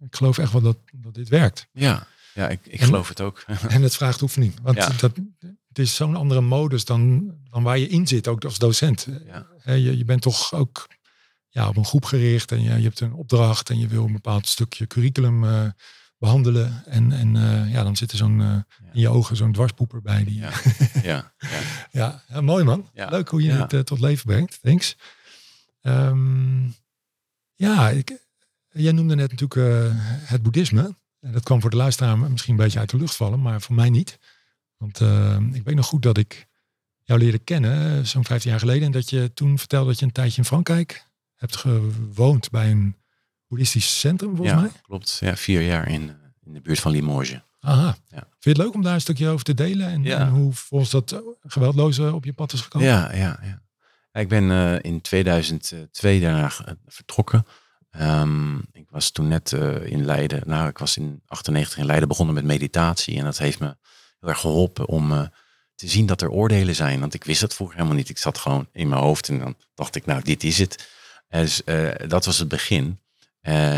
ik 0.00 0.16
geloof 0.16 0.38
echt 0.38 0.52
wel 0.52 0.62
dat, 0.62 0.78
dat 0.92 1.14
dit 1.14 1.28
werkt. 1.28 1.68
Ja, 1.72 2.06
ja 2.34 2.48
ik, 2.48 2.60
ik 2.66 2.80
geloof 2.80 3.08
het 3.08 3.20
ook. 3.20 3.44
en 3.68 3.82
het 3.82 3.96
vraagt 3.96 4.22
oefening. 4.22 4.54
Want 4.62 4.76
ja. 4.76 4.88
dat, 5.00 5.12
het 5.68 5.78
is 5.78 5.94
zo'n 5.94 6.16
andere 6.16 6.40
modus 6.40 6.84
dan, 6.84 7.34
dan 7.50 7.62
waar 7.62 7.78
je 7.78 7.88
in 7.88 8.06
zit, 8.06 8.28
ook 8.28 8.44
als 8.44 8.58
docent. 8.58 9.06
Ja. 9.26 9.46
Je, 9.74 9.98
je 9.98 10.04
bent 10.04 10.22
toch 10.22 10.52
ook 10.54 10.88
ja, 11.52 11.68
op 11.68 11.76
een 11.76 11.84
groep 11.84 12.04
gericht 12.04 12.52
en 12.52 12.62
je, 12.62 12.76
je 12.76 12.82
hebt 12.82 13.00
een 13.00 13.12
opdracht 13.12 13.70
en 13.70 13.78
je 13.78 13.86
wil 13.86 14.04
een 14.04 14.12
bepaald 14.12 14.46
stukje 14.46 14.86
curriculum 14.86 15.44
uh, 15.44 15.66
behandelen. 16.18 16.82
En, 16.86 17.12
en 17.12 17.34
uh, 17.34 17.72
ja, 17.72 17.82
dan 17.82 17.96
zit 17.96 18.10
er 18.10 18.16
zo'n 18.16 18.40
uh, 18.40 18.46
ja. 18.46 18.64
in 18.92 19.00
je 19.00 19.08
ogen 19.08 19.36
zo'n 19.36 19.52
dwarspoeper 19.52 20.02
bij. 20.02 20.24
Die, 20.24 20.38
ja. 20.38 20.50
ja, 21.02 21.34
ja. 21.90 22.22
ja, 22.28 22.40
mooi 22.40 22.64
man. 22.64 22.90
Leuk 22.94 23.28
hoe 23.28 23.42
je 23.42 23.52
het 23.52 23.86
tot 23.86 24.00
leven 24.00 24.26
brengt. 24.26 24.58
Thanks. 24.62 24.96
Ehm, 25.80 26.64
ja, 27.54 27.90
ik, 27.90 28.18
jij 28.70 28.92
noemde 28.92 29.14
net 29.14 29.30
natuurlijk 29.30 29.90
het 30.24 30.42
boeddhisme. 30.42 30.96
En 31.22 31.32
dat 31.32 31.42
kwam 31.42 31.60
voor 31.60 31.70
de 31.70 31.76
luisteraar 31.76 32.18
misschien 32.18 32.52
een 32.52 32.64
beetje 32.64 32.78
uit 32.78 32.90
de 32.90 32.96
lucht 32.96 33.16
vallen, 33.16 33.42
maar 33.42 33.60
voor 33.60 33.74
mij 33.74 33.90
niet. 33.90 34.18
Want 34.76 35.00
uh, 35.00 35.36
ik 35.52 35.64
weet 35.64 35.74
nog 35.74 35.86
goed 35.86 36.02
dat 36.02 36.18
ik 36.18 36.46
jou 37.02 37.20
leerde 37.20 37.38
kennen, 37.38 38.06
zo'n 38.06 38.24
15 38.24 38.50
jaar 38.50 38.60
geleden. 38.60 38.86
En 38.86 38.92
dat 38.92 39.10
je 39.10 39.30
toen 39.34 39.58
vertelde 39.58 39.86
dat 39.88 39.98
je 39.98 40.04
een 40.04 40.12
tijdje 40.12 40.38
in 40.38 40.44
Frankrijk 40.44 41.06
hebt 41.36 41.56
gewoond 41.56 42.50
bij 42.50 42.70
een 42.70 42.96
boeddhistisch 43.46 44.00
centrum, 44.00 44.36
volgens 44.36 44.56
ja, 44.56 44.60
mij. 44.60 44.70
klopt. 44.82 45.16
Ja, 45.20 45.36
vier 45.36 45.62
jaar 45.62 45.88
in, 45.88 46.16
in 46.44 46.52
de 46.52 46.60
buurt 46.60 46.80
van 46.80 46.92
Limoges. 46.92 47.40
Aha. 47.60 47.96
Ja. 48.08 48.18
Vind 48.18 48.26
je 48.38 48.48
het 48.48 48.58
leuk 48.58 48.74
om 48.74 48.82
daar 48.82 48.94
een 48.94 49.00
stukje 49.00 49.28
over 49.28 49.44
te 49.44 49.54
delen? 49.54 49.86
En, 49.88 50.04
en 50.04 50.28
hoe 50.28 50.52
volgens 50.52 50.90
dat 50.90 51.22
geweldloze 51.40 52.14
op 52.14 52.24
je 52.24 52.32
pad 52.32 52.52
is 52.52 52.60
gekomen? 52.60 52.88
Ja, 52.88 53.14
ja, 53.14 53.38
ja. 53.42 53.62
Ik 54.20 54.28
ben 54.28 54.44
uh, 54.44 54.78
in 54.80 55.00
2002 55.00 56.20
daarna 56.20 56.50
vertrokken. 56.86 57.46
Um, 58.00 58.64
ik 58.72 58.86
was 58.90 59.10
toen 59.10 59.28
net 59.28 59.52
uh, 59.52 59.86
in 59.86 60.04
Leiden. 60.04 60.42
Nou, 60.46 60.68
ik 60.68 60.78
was 60.78 60.96
in 60.96 61.22
98 61.26 61.78
in 61.78 61.86
Leiden 61.86 62.08
begonnen 62.08 62.34
met 62.34 62.44
meditatie. 62.44 63.18
En 63.18 63.24
dat 63.24 63.38
heeft 63.38 63.58
me 63.58 63.76
heel 64.20 64.28
erg 64.28 64.40
geholpen 64.40 64.88
om 64.88 65.12
uh, 65.12 65.26
te 65.74 65.88
zien 65.88 66.06
dat 66.06 66.22
er 66.22 66.30
oordelen 66.30 66.74
zijn. 66.74 67.00
Want 67.00 67.14
ik 67.14 67.24
wist 67.24 67.40
dat 67.40 67.54
vroeger 67.54 67.76
helemaal 67.76 67.96
niet. 67.96 68.08
Ik 68.08 68.18
zat 68.18 68.38
gewoon 68.38 68.68
in 68.72 68.88
mijn 68.88 69.00
hoofd 69.00 69.28
en 69.28 69.38
dan 69.38 69.56
dacht 69.74 69.94
ik, 69.94 70.06
nou, 70.06 70.22
dit 70.22 70.44
is 70.44 70.58
het. 70.58 70.90
En 71.28 71.40
dus, 71.40 71.62
dat 72.06 72.24
was 72.24 72.38
het 72.38 72.48
begin. 72.48 73.00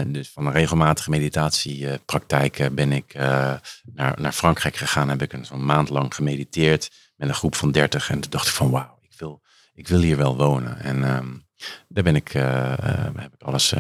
Dus 0.07 0.31
van 0.31 0.47
een 0.47 0.53
regelmatige 0.53 1.11
meditatiepraktijk 1.11 2.69
ben 2.73 2.93
ik 2.93 3.15
naar, 3.15 4.21
naar 4.21 4.33
Frankrijk 4.33 4.77
gegaan. 4.77 5.09
Heb 5.09 5.23
ik 5.23 5.39
zo'n 5.43 5.65
maand 5.65 5.89
lang 5.89 6.15
gemediteerd 6.15 6.91
met 7.17 7.29
een 7.29 7.35
groep 7.35 7.55
van 7.55 7.73
30. 7.73 8.11
En 8.11 8.21
toen 8.21 8.31
dacht 8.31 8.47
ik 8.47 8.53
van 8.53 8.71
wauw, 8.71 8.99
ik 9.01 9.15
wil, 9.19 9.43
ik 9.75 9.89
wil 9.89 10.01
hier 10.01 10.17
wel 10.17 10.37
wonen. 10.37 10.79
En 10.79 11.17
um, 11.17 11.47
daar 11.89 12.05
ben 12.05 12.17
ik, 12.17 12.29
heb 12.29 13.35
ik 13.35 13.43
alles 13.43 13.75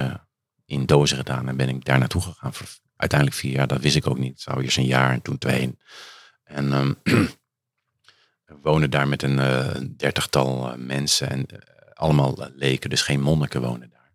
in 0.67 0.87
dozen 0.87 1.17
gedaan 1.17 1.49
en 1.49 1.57
ben 1.57 1.69
ik 1.69 1.85
daar 1.85 1.99
naartoe 1.99 2.23
gegaan 2.23 2.55
voor 2.55 2.67
uiteindelijk 2.97 3.41
vier 3.41 3.53
jaar. 3.53 3.67
Dat 3.67 3.81
wist 3.81 3.97
ik 3.97 4.07
ook 4.07 4.19
niet. 4.19 4.41
Zou 4.41 4.63
eerst 4.63 4.77
een 4.77 4.87
jaar 4.87 5.11
en 5.11 5.23
toen 5.23 5.39
twee. 5.39 5.79
En 6.45 6.73
um, 6.73 6.99
we 8.45 8.57
wonen 8.63 8.91
daar 8.91 9.09
met 9.09 9.23
een 9.23 9.39
uh, 9.39 9.71
dertigtal 9.97 10.75
mensen 10.77 11.31
en 11.31 11.47
allemaal 11.93 12.51
leken, 12.55 12.91
dus 12.91 13.03
geen 13.03 13.21
monniken 13.21 13.61
wonen 13.61 13.91
daar. 13.91 14.13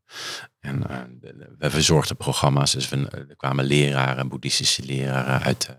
En 0.59 0.81
we 1.57 1.69
verzorgden 1.69 2.17
programma's, 2.17 2.71
dus 2.71 2.89
we, 2.89 3.07
er 3.09 3.35
kwamen 3.35 3.65
leraren, 3.65 4.27
boeddhistische 4.27 4.85
leraren 4.85 5.41
uit, 5.41 5.69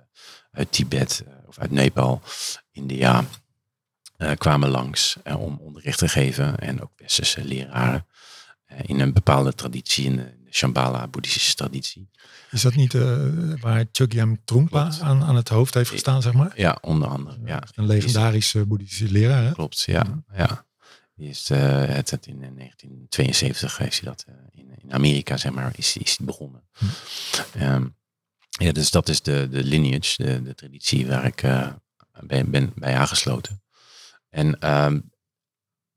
uit 0.51 0.73
Tibet 0.73 1.25
of 1.47 1.59
uit 1.59 1.71
Nepal, 1.71 2.23
India 2.71 3.25
kwamen 4.37 4.69
langs 4.69 5.17
om 5.25 5.59
onderricht 5.61 5.99
te 5.99 6.09
geven. 6.09 6.59
En 6.59 6.83
ook 6.83 6.93
westerse 6.97 7.45
leraren 7.45 8.07
in 8.83 9.01
een 9.01 9.13
bepaalde 9.13 9.55
traditie, 9.55 10.05
in 10.05 10.40
de, 10.51 10.57
Shambhala 10.57 11.09
boeddhistische 11.09 11.55
traditie. 11.55 12.11
Is 12.51 12.63
dat 12.63 12.75
niet 12.75 12.93
waar 13.61 13.85
Chogyam 13.93 14.41
Trungpa 14.45 14.91
aan, 15.01 15.23
aan 15.23 15.37
het 15.37 15.49
hoofd 15.49 15.75
heeft 15.75 15.91
gestaan, 15.91 16.23
zeg 16.23 16.33
maar? 16.33 16.53
Ja, 16.57 16.79
onder 16.81 17.09
andere. 17.09 17.39
Ja. 17.45 17.63
Een 17.75 17.87
legendarische 17.87 18.67
boeddhistische 18.67 19.13
leraar. 19.13 19.45
Hè? 19.45 19.53
Klopt, 19.53 19.81
ja. 19.81 20.23
ja. 20.33 20.67
Die 21.15 21.29
is 21.29 21.49
het, 21.49 22.11
het, 22.11 22.27
in 22.27 22.41
1972 22.41 23.79
heeft 23.79 24.01
hij 24.01 24.09
dat 24.09 24.27
in, 24.51 24.75
in 24.83 24.93
Amerika, 24.93 25.37
zeg 25.37 25.53
maar, 25.53 25.73
is, 25.77 25.97
is 25.97 26.19
begonnen. 26.19 26.63
Hm. 26.73 27.63
Um, 27.63 27.97
ja, 28.49 28.73
dus 28.73 28.91
dat 28.91 29.09
is 29.09 29.23
de, 29.23 29.49
de 29.51 29.65
lineage, 29.65 30.23
de, 30.23 30.43
de 30.43 30.55
traditie 30.55 31.07
waar 31.07 31.25
ik 31.25 31.41
ben, 32.21 32.51
ben 32.51 32.73
bij 32.75 32.97
aangesloten. 32.97 33.63
En 34.31 34.73
um, 34.85 35.11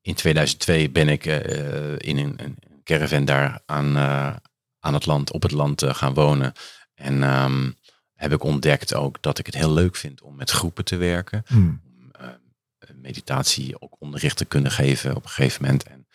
in 0.02 0.14
2002 0.14 0.90
ben 0.90 1.10
ik 1.10 1.26
uh, 1.26 1.92
in 1.98 2.18
een, 2.18 2.44
een, 2.44 2.58
caravan 2.84 3.26
daar 3.26 3.62
aan, 3.66 3.98
uh, 3.98 4.36
aan 4.80 4.94
het 4.94 5.06
land, 5.06 5.32
op 5.32 5.42
het 5.42 5.52
land 5.52 5.84
uh, 5.84 5.94
gaan 5.94 6.14
wonen. 6.14 6.54
En 6.94 7.24
um, 7.24 7.76
heb 8.14 8.32
ik 8.32 8.44
ontdekt 8.44 8.94
ook 8.94 9.18
dat 9.22 9.40
ik 9.40 9.46
het 9.46 9.56
heel 9.56 9.74
leuk 9.74 9.96
vind 9.96 10.22
om 10.22 10.36
met 10.36 10.50
groepen 10.50 10.86
te 10.86 10.96
werken. 10.96 11.44
Hmm. 11.48 11.82
Om 11.84 13.02
meditatie 13.02 13.82
ook 13.82 13.96
onderricht 14.00 14.38
te 14.38 14.46
kunnen 14.46 14.72
geven 14.72 15.16
op 15.16 15.24
een 15.24 15.30
gegeven 15.30 15.62
moment. 15.62 15.84
En 15.84 16.08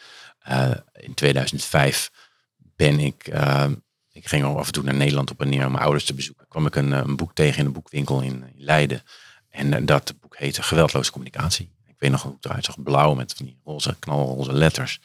in 0.92 1.14
2005 1.14 2.10
ben 2.56 2.98
ik, 2.98 3.26
ehm, 3.26 3.74
ik 4.10 4.28
ging 4.28 4.44
ook 4.44 4.58
af 4.58 4.66
en 4.66 4.72
toe 4.72 4.82
naar 4.82 4.94
Nederland 4.94 5.30
op 5.30 5.40
en 5.40 5.48
neer 5.48 5.66
om 5.66 5.72
mijn 5.72 5.84
ouders 5.84 6.04
te 6.04 6.14
bezoeken. 6.14 6.48
kwam 6.48 6.66
ik 6.66 6.76
een, 6.76 6.92
een 6.92 7.16
boek 7.16 7.34
tegen 7.34 7.58
in 7.58 7.66
een 7.66 7.72
boekwinkel 7.72 8.20
in, 8.20 8.44
in 8.54 8.64
Leiden. 8.64 9.02
En 9.48 9.86
dat 9.86 10.14
boek 10.20 10.36
heette 10.36 10.62
Geweldloze 10.62 11.10
Communicatie 11.10 11.78
ik 11.98 12.04
weet 12.04 12.12
nog 12.12 12.22
hoe 12.22 12.34
het 12.34 12.44
eruit 12.44 12.64
zag, 12.64 12.82
blauw 12.82 13.14
met 13.14 13.32
van 13.32 13.46
die 13.46 13.60
roze, 13.64 13.96
knalroze 13.98 14.52
letters. 14.52 15.00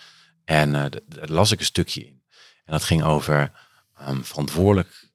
En 0.45 0.69
uh, 0.69 0.85
daar 1.05 1.29
las 1.29 1.51
ik 1.51 1.59
een 1.59 1.65
stukje 1.65 2.05
in. 2.05 2.21
En 2.65 2.71
dat 2.71 2.83
ging 2.83 3.03
over 3.03 3.51
um, 4.07 4.25
verantwoordelijk, 4.25 5.11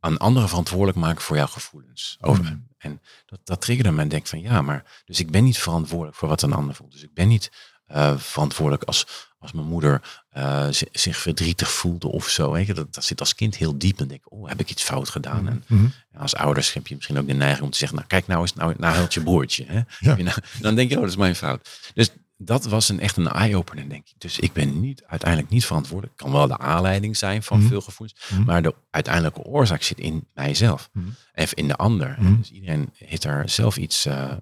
aan 0.00 0.18
anderen 0.18 0.48
verantwoordelijk 0.48 0.98
maken 0.98 1.22
voor 1.22 1.36
jouw 1.36 1.46
gevoelens. 1.46 2.16
Over, 2.20 2.44
mm. 2.44 2.66
En 2.78 3.00
dat, 3.26 3.40
dat 3.44 3.60
triggerde 3.60 3.90
me 3.90 4.00
en 4.00 4.08
denk 4.08 4.26
van 4.26 4.40
ja, 4.40 4.62
maar 4.62 5.02
dus 5.04 5.20
ik 5.20 5.30
ben 5.30 5.44
niet 5.44 5.58
verantwoordelijk 5.58 6.16
voor 6.16 6.28
wat 6.28 6.42
een 6.42 6.52
ander 6.52 6.74
voelt. 6.74 6.92
Dus 6.92 7.02
ik 7.02 7.14
ben 7.14 7.28
niet 7.28 7.50
uh, 7.88 8.16
verantwoordelijk 8.16 8.84
als, 8.84 9.06
als 9.38 9.52
mijn 9.52 9.66
moeder 9.66 10.22
uh, 10.36 10.66
zich 10.92 11.16
verdrietig 11.16 11.70
voelde 11.70 12.08
of 12.08 12.28
zo. 12.28 12.58
Je? 12.58 12.74
Dat, 12.74 12.94
dat 12.94 13.04
zit 13.04 13.20
als 13.20 13.34
kind 13.34 13.56
heel 13.56 13.78
diep 13.78 14.00
en 14.00 14.08
denk 14.08 14.32
oh, 14.32 14.48
heb 14.48 14.60
ik 14.60 14.70
iets 14.70 14.82
fout 14.82 15.08
gedaan? 15.08 15.48
En, 15.48 15.64
mm 15.66 15.78
-hmm. 15.78 16.20
als 16.20 16.34
ouders 16.34 16.72
heb 16.72 16.86
je 16.86 16.94
misschien 16.94 17.18
ook 17.18 17.26
de 17.26 17.32
neiging 17.32 17.64
om 17.64 17.70
te 17.70 17.78
zeggen, 17.78 17.96
nou 17.96 18.08
kijk 18.08 18.26
nou 18.26 18.40
eens, 18.40 18.54
nou, 18.54 18.74
nou 18.76 18.94
helpt 18.94 19.14
je 19.14 19.22
broertje. 19.22 19.64
Hè? 19.66 19.80
Ja. 19.98 20.16
Nou, 20.16 20.38
dan 20.60 20.74
denk 20.74 20.90
je, 20.90 20.94
oh, 20.94 21.00
dat 21.00 21.10
is 21.10 21.16
mijn 21.16 21.36
fout. 21.36 21.68
Dus 21.94 22.10
dat 22.44 22.64
was 22.64 22.88
een, 22.88 23.00
echt 23.00 23.16
een 23.16 23.28
eye-opener, 23.28 23.88
denk 23.88 24.08
ik. 24.08 24.14
Dus 24.18 24.38
ik 24.38 24.52
ben 24.52 24.80
niet, 24.80 25.04
uiteindelijk 25.04 25.50
niet 25.50 25.66
verantwoordelijk. 25.66 26.16
kan 26.16 26.32
wel 26.32 26.46
de 26.46 26.58
aanleiding 26.58 27.16
zijn 27.16 27.42
van 27.42 27.56
mm 27.56 27.62
-hmm. 27.62 27.72
veel 27.72 27.80
gevoelens. 27.80 28.20
Mm 28.28 28.36
-hmm. 28.36 28.46
Maar 28.46 28.62
de 28.62 28.74
uiteindelijke 28.90 29.42
oorzaak 29.42 29.82
zit 29.82 29.98
in 29.98 30.26
mijzelf. 30.34 30.90
En 31.32 31.48
in 31.54 31.68
de 31.68 31.76
ander. 31.76 32.16
Dus 32.38 32.50
iedereen 32.50 32.90
heeft 32.92 33.22
daar 33.22 33.48
zelf 33.48 33.76
iets 33.76 34.06
uh, 34.06 34.32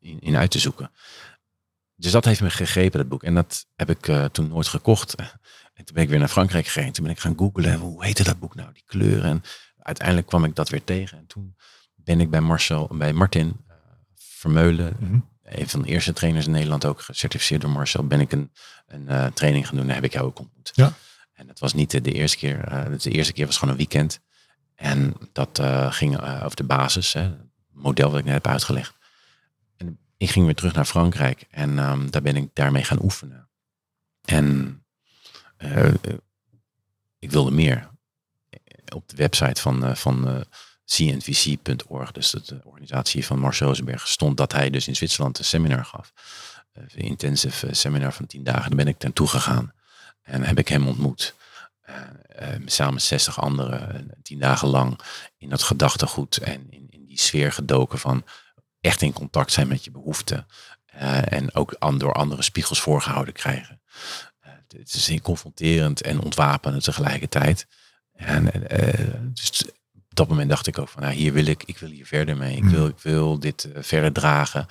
in, 0.00 0.20
in 0.20 0.36
uit 0.36 0.50
te 0.50 0.58
zoeken. 0.58 0.90
Dus 1.96 2.12
dat 2.12 2.24
heeft 2.24 2.40
me 2.40 2.50
gegrepen, 2.50 2.98
dat 2.98 3.08
boek. 3.08 3.22
En 3.22 3.34
dat 3.34 3.66
heb 3.74 3.90
ik 3.90 4.08
uh, 4.08 4.24
toen 4.24 4.48
nooit 4.48 4.66
gekocht. 4.66 5.14
En 5.74 5.84
toen 5.84 5.94
ben 5.94 6.02
ik 6.02 6.08
weer 6.08 6.18
naar 6.18 6.28
Frankrijk 6.28 6.66
gegaan. 6.66 6.92
Toen 6.92 7.04
ben 7.04 7.12
ik 7.12 7.20
gaan 7.20 7.38
googlen. 7.38 7.78
Hoe 7.78 8.04
heette 8.04 8.22
dat 8.22 8.38
boek 8.38 8.54
nou? 8.54 8.72
Die 8.72 8.82
kleuren. 8.86 9.30
En 9.30 9.42
uiteindelijk 9.78 10.26
kwam 10.26 10.44
ik 10.44 10.54
dat 10.54 10.68
weer 10.68 10.84
tegen. 10.84 11.18
En 11.18 11.26
toen 11.26 11.56
ben 11.94 12.20
ik 12.20 12.30
bij 12.30 12.40
Marcel, 12.40 12.90
bij 12.92 13.12
Martin 13.12 13.46
uh, 13.46 13.74
Vermeulen, 14.14 14.96
mm. 14.98 15.28
Een 15.44 15.68
van 15.68 15.82
de 15.82 15.88
eerste 15.88 16.12
trainers 16.12 16.46
in 16.46 16.52
Nederland, 16.52 16.84
ook 16.84 17.00
gecertificeerd 17.00 17.60
door 17.60 17.70
Marcel, 17.70 18.06
ben 18.06 18.20
ik 18.20 18.32
een, 18.32 18.52
een 18.86 19.02
uh, 19.08 19.26
training 19.26 19.66
gaan 19.66 19.76
doen. 19.76 19.86
Daar 19.86 19.94
heb 19.94 20.04
ik 20.04 20.12
jou 20.12 20.26
ook 20.26 20.38
ontmoet. 20.38 20.70
Ja. 20.74 20.92
En 21.32 21.46
dat 21.46 21.58
was 21.58 21.74
niet 21.74 21.90
de, 21.90 22.12
eerste 22.12 22.36
keer. 22.36 22.88
de 22.98 23.10
eerste 23.10 23.32
keer 23.32 23.46
was 23.46 23.56
gewoon 23.58 23.72
een 23.72 23.78
weekend. 23.80 24.20
En 24.74 25.14
dat 25.32 25.60
ging 25.88 26.20
over 26.20 26.56
de 26.56 26.64
basis, 26.64 27.12
hè, 27.12 27.22
het 27.22 27.48
model 27.72 28.10
wat 28.10 28.18
ik 28.18 28.24
net 28.24 28.34
heb 28.34 28.46
uitgelegd 28.46 28.94
ik 30.16 30.30
ging 30.30 30.44
weer 30.44 30.54
terug 30.54 30.72
naar 30.72 30.84
Frankrijk 30.84 31.46
en 31.50 31.78
um, 31.78 32.10
daar 32.10 32.22
ben 32.22 32.36
ik 32.36 32.50
daarmee 32.52 32.84
gaan 32.84 33.02
oefenen. 33.02 33.48
En 34.24 34.78
uh, 35.58 35.94
ik 37.18 37.30
wilde 37.30 37.50
meer. 37.50 37.92
Op 38.94 39.08
de 39.08 39.16
website 39.16 39.60
van, 39.60 39.84
uh, 39.84 39.94
van 39.94 40.28
uh, 40.28 40.40
cnvc.org, 40.84 42.12
dus 42.12 42.30
de 42.30 42.60
organisatie 42.64 43.26
van 43.26 43.38
Marcel 43.38 43.66
Rosenberg, 43.66 44.08
stond 44.08 44.36
dat 44.36 44.52
hij 44.52 44.70
dus 44.70 44.88
in 44.88 44.96
Zwitserland 44.96 45.38
een 45.38 45.44
seminar 45.44 45.84
gaf. 45.84 46.12
Een 46.72 46.88
intensive 46.88 47.74
seminar 47.74 48.12
van 48.12 48.26
tien 48.26 48.44
dagen. 48.44 48.68
Daar 48.68 48.84
ben 48.84 48.88
ik 48.88 49.02
naartoe 49.02 49.28
gegaan 49.28 49.72
en 50.22 50.42
heb 50.42 50.58
ik 50.58 50.68
hem 50.68 50.88
ontmoet. 50.88 51.34
samen 52.66 52.94
met 52.94 53.02
60 53.02 53.40
anderen, 53.40 54.10
tien 54.22 54.38
dagen 54.38 54.68
lang, 54.68 55.00
in 55.38 55.48
dat 55.48 55.62
gedachtegoed 55.62 56.36
en 56.36 56.66
in, 56.70 56.86
in 56.90 57.04
die 57.04 57.20
sfeer 57.20 57.52
gedoken 57.52 57.98
van 57.98 58.24
echt 58.80 59.02
in 59.02 59.12
contact 59.12 59.52
zijn 59.52 59.68
met 59.68 59.84
je 59.84 59.90
behoeften. 59.90 60.46
En 61.24 61.54
ook 61.54 61.76
door 61.98 62.12
andere 62.12 62.42
spiegels 62.42 62.80
voorgehouden 62.80 63.34
krijgen. 63.34 63.80
Het 64.68 64.94
is 64.94 65.20
confronterend 65.22 66.02
en 66.02 66.20
ontwapenend 66.20 66.84
tegelijkertijd. 66.84 67.66
En 68.12 68.50
dus 69.34 69.64
op 70.14 70.26
dat 70.26 70.28
moment 70.28 70.48
dacht 70.48 70.66
ik 70.66 70.78
ook 70.78 70.88
van, 70.88 71.02
nou, 71.02 71.14
hier 71.14 71.32
wil 71.32 71.46
ik, 71.46 71.62
ik 71.62 71.78
wil 71.78 71.90
hier 71.90 72.06
verder 72.06 72.36
mee. 72.36 72.56
Ik 72.56 72.62
hmm. 72.62 72.70
wil, 72.70 72.86
ik 72.86 72.98
wil 72.98 73.38
dit 73.38 73.68
verder 73.74 74.12
dragen, 74.12 74.66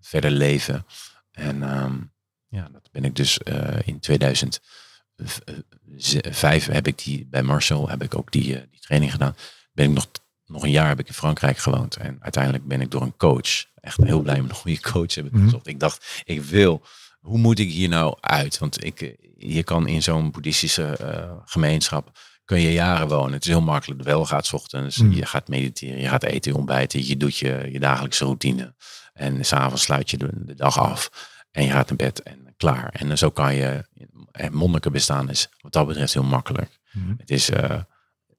verder 0.00 0.30
leven. 0.30 0.86
En 1.30 1.82
um, 1.82 2.12
ja, 2.48 2.68
dat 2.72 2.88
ben 2.90 3.04
ik 3.04 3.16
dus 3.16 3.38
in 3.84 4.00
2005 4.00 6.66
heb 6.66 6.86
ik 6.86 6.98
die 6.98 7.26
bij 7.30 7.42
Marcel 7.42 7.88
heb 7.88 8.02
ik 8.02 8.16
ook 8.16 8.32
die, 8.32 8.68
die 8.70 8.80
training 8.80 9.12
gedaan. 9.12 9.36
Ben 9.72 9.88
ik 9.88 9.94
nog 9.94 10.06
nog 10.52 10.62
een 10.62 10.70
jaar 10.70 10.88
heb 10.88 11.00
ik 11.00 11.08
in 11.08 11.14
Frankrijk 11.14 11.58
gewoond. 11.58 11.96
En 11.96 12.16
uiteindelijk 12.20 12.66
ben 12.66 12.80
ik 12.80 12.90
door 12.90 13.02
een 13.02 13.16
coach, 13.16 13.66
echt 13.74 14.02
heel 14.02 14.20
blij 14.20 14.40
met 14.40 14.50
een 14.50 14.56
goede 14.56 14.80
coach 14.80 15.14
hebben 15.14 15.32
mhm. 15.34 15.44
gezocht. 15.44 15.66
Ik 15.66 15.80
dacht, 15.80 16.22
ik 16.24 16.42
wil, 16.42 16.82
hoe 17.20 17.38
moet 17.38 17.58
ik 17.58 17.70
hier 17.70 17.88
nou 17.88 18.16
uit? 18.20 18.58
Want 18.58 18.84
ik, 18.84 19.16
je 19.36 19.62
kan 19.62 19.86
in 19.86 20.02
zo'n 20.02 20.30
boeddhistische 20.30 20.98
uh, 21.00 21.32
gemeenschap, 21.44 22.18
kun 22.52 22.60
je 22.60 22.72
jaren 22.72 23.08
wonen. 23.08 23.32
Het 23.32 23.42
is 23.42 23.48
heel 23.48 23.60
makkelijk. 23.60 24.02
Wel 24.02 24.24
gaat 24.24 24.52
ochtends, 24.52 24.96
mm. 24.96 25.12
je 25.12 25.26
gaat 25.26 25.48
mediteren, 25.48 26.00
je 26.00 26.08
gaat 26.08 26.22
eten, 26.22 26.54
ontbijten, 26.54 27.06
je 27.06 27.16
doet 27.16 27.36
je, 27.36 27.68
je 27.72 27.80
dagelijkse 27.80 28.24
routine. 28.24 28.74
En 29.12 29.44
s'avonds 29.44 29.82
sluit 29.82 30.10
je 30.10 30.16
de, 30.16 30.30
de, 30.34 30.54
dag 30.54 30.78
af 30.78 31.10
en 31.50 31.64
je 31.64 31.70
gaat 31.70 31.88
naar 31.88 31.96
bed 31.96 32.22
en 32.22 32.54
klaar. 32.56 32.88
En 32.88 33.18
zo 33.18 33.30
kan 33.30 33.54
je 33.54 33.84
En 34.32 34.54
monniken 34.54 34.92
bestaan 34.92 35.30
is 35.30 35.48
wat 35.60 35.72
dat 35.72 35.86
betreft 35.86 36.12
heel 36.12 36.22
makkelijk. 36.22 36.78
Mhm. 36.92 37.14
Het 37.18 37.30
is, 37.30 37.50
eh, 37.50 37.80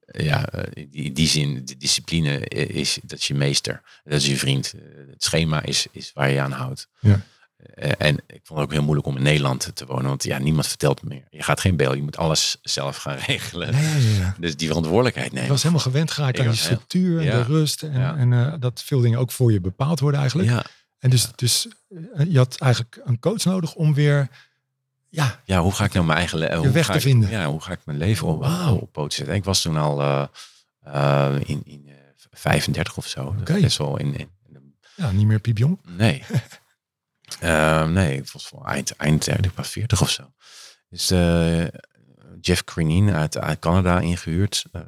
ja, 0.06 0.46
eh, 0.46 0.86
die, 0.90 1.12
die 1.12 1.28
zin, 1.28 1.64
de 1.64 1.76
discipline 1.76 2.48
is, 2.48 2.98
dat 3.02 3.18
is 3.18 3.26
je 3.26 3.34
meester. 3.34 3.82
Dat 4.04 4.20
is 4.20 4.26
je 4.26 4.36
vriend. 4.36 4.74
Eh, 4.74 4.80
Het 5.10 5.24
schema 5.24 5.62
is, 5.62 5.86
is 5.92 6.10
waar 6.12 6.28
je 6.28 6.34
je 6.34 6.40
aan 6.40 6.52
houdt. 6.52 6.88
Ja. 7.00 7.20
Eh, 7.74 7.90
En 7.98 8.16
ik 8.26 8.40
vond 8.42 8.58
het 8.60 8.68
ook 8.68 8.72
heel 8.72 8.82
moeilijk 8.82 9.06
om 9.06 9.16
in 9.16 9.22
Nederland 9.22 9.70
te 9.74 9.86
wonen. 9.86 10.04
Want 10.04 10.24
ja, 10.24 10.38
niemand 10.38 10.66
vertelt 10.66 11.02
me 11.02 11.08
meer. 11.08 11.24
Je 11.30 11.42
gaat 11.42 11.60
geen 11.60 11.76
bel. 11.76 11.94
Je 11.94 12.02
moet 12.02 12.16
alles 12.16 12.56
zelf 12.62 12.96
gaan 12.96 13.16
regelen. 13.26 13.76
Ja. 14.16 14.34
Dus 14.38 14.56
die 14.56 14.68
verantwoordelijkheid 14.68 15.28
Je 15.28 15.34
nemen. 15.34 15.50
was 15.50 15.62
helemaal 15.62 15.84
gewend 15.84 16.10
geraakt 16.10 16.38
Ik 16.38 16.44
aan 16.44 16.50
die 16.50 16.60
structuur 16.60 17.18
en 17.18 17.24
ja. 17.24 17.36
de 17.36 17.42
rust. 17.42 17.82
En, 17.82 17.92
Ja. 17.92 18.16
en 18.16 18.32
eh, 18.32 18.54
dat 18.60 18.82
veel 18.84 19.00
dingen 19.00 19.18
ook 19.18 19.32
voor 19.32 19.52
je 19.52 19.60
bepaald 19.60 20.00
worden 20.00 20.20
eigenlijk. 20.20 20.48
Ja, 20.50 20.64
En 20.98 21.10
dus, 21.10 21.28
dus 21.34 21.68
eh, 22.14 22.26
je 22.32 22.38
had 22.38 22.58
eigenlijk 22.60 23.00
een 23.04 23.18
coach 23.18 23.44
nodig 23.44 23.74
om 23.74 23.94
weer... 23.94 24.28
Ja, 25.08 25.40
ja, 25.44 25.60
hoe 25.60 25.72
ga 25.72 25.84
ik 25.84 25.92
nou 25.92 26.06
mijn 26.06 26.18
eigen 26.18 26.38
le- 26.38 26.56
hoe 26.56 26.70
weg 26.70 26.86
ga 26.86 26.92
te 26.92 26.98
ik- 26.98 27.04
vinden. 27.04 27.30
Ja, 27.30 27.46
hoe 27.46 27.60
ga 27.60 27.72
ik 27.72 27.80
mijn 27.84 27.98
leven 27.98 28.26
op, 28.26 28.88
poten 28.92 29.16
zetten? 29.16 29.34
Ik 29.34 29.44
was 29.44 29.62
toen 29.62 29.76
al 29.76 30.02
in, 31.46 31.62
in 31.66 31.84
eh, 31.88 31.94
35 32.32 32.96
of 32.96 33.06
zo. 33.06 33.34
Oké. 33.40 33.60
Best 33.60 33.78
wel 33.78 33.98
in, 33.98 34.06
in, 34.14 34.28
in- 34.52 34.74
ja, 34.96 35.10
niet 35.10 35.26
meer 35.26 35.38
piepjong. 35.40 35.78
Nee. 35.96 36.22
Eh, 37.40 37.86
nee, 37.88 38.22
was 38.32 38.46
voor 38.48 38.64
eind, 38.66 38.96
eind 38.96 39.26
ik 39.26 39.52
was 39.54 39.68
40 39.68 40.00
of 40.00 40.10
zo. 40.10 40.32
Dus 40.88 41.10
eh, 41.10 41.64
Jeff 42.40 42.64
Crenine 42.64 43.12
uit, 43.12 43.38
uit 43.38 43.58
Canada 43.58 44.00
ingehuurd. 44.00 44.64
eh, 44.72 44.80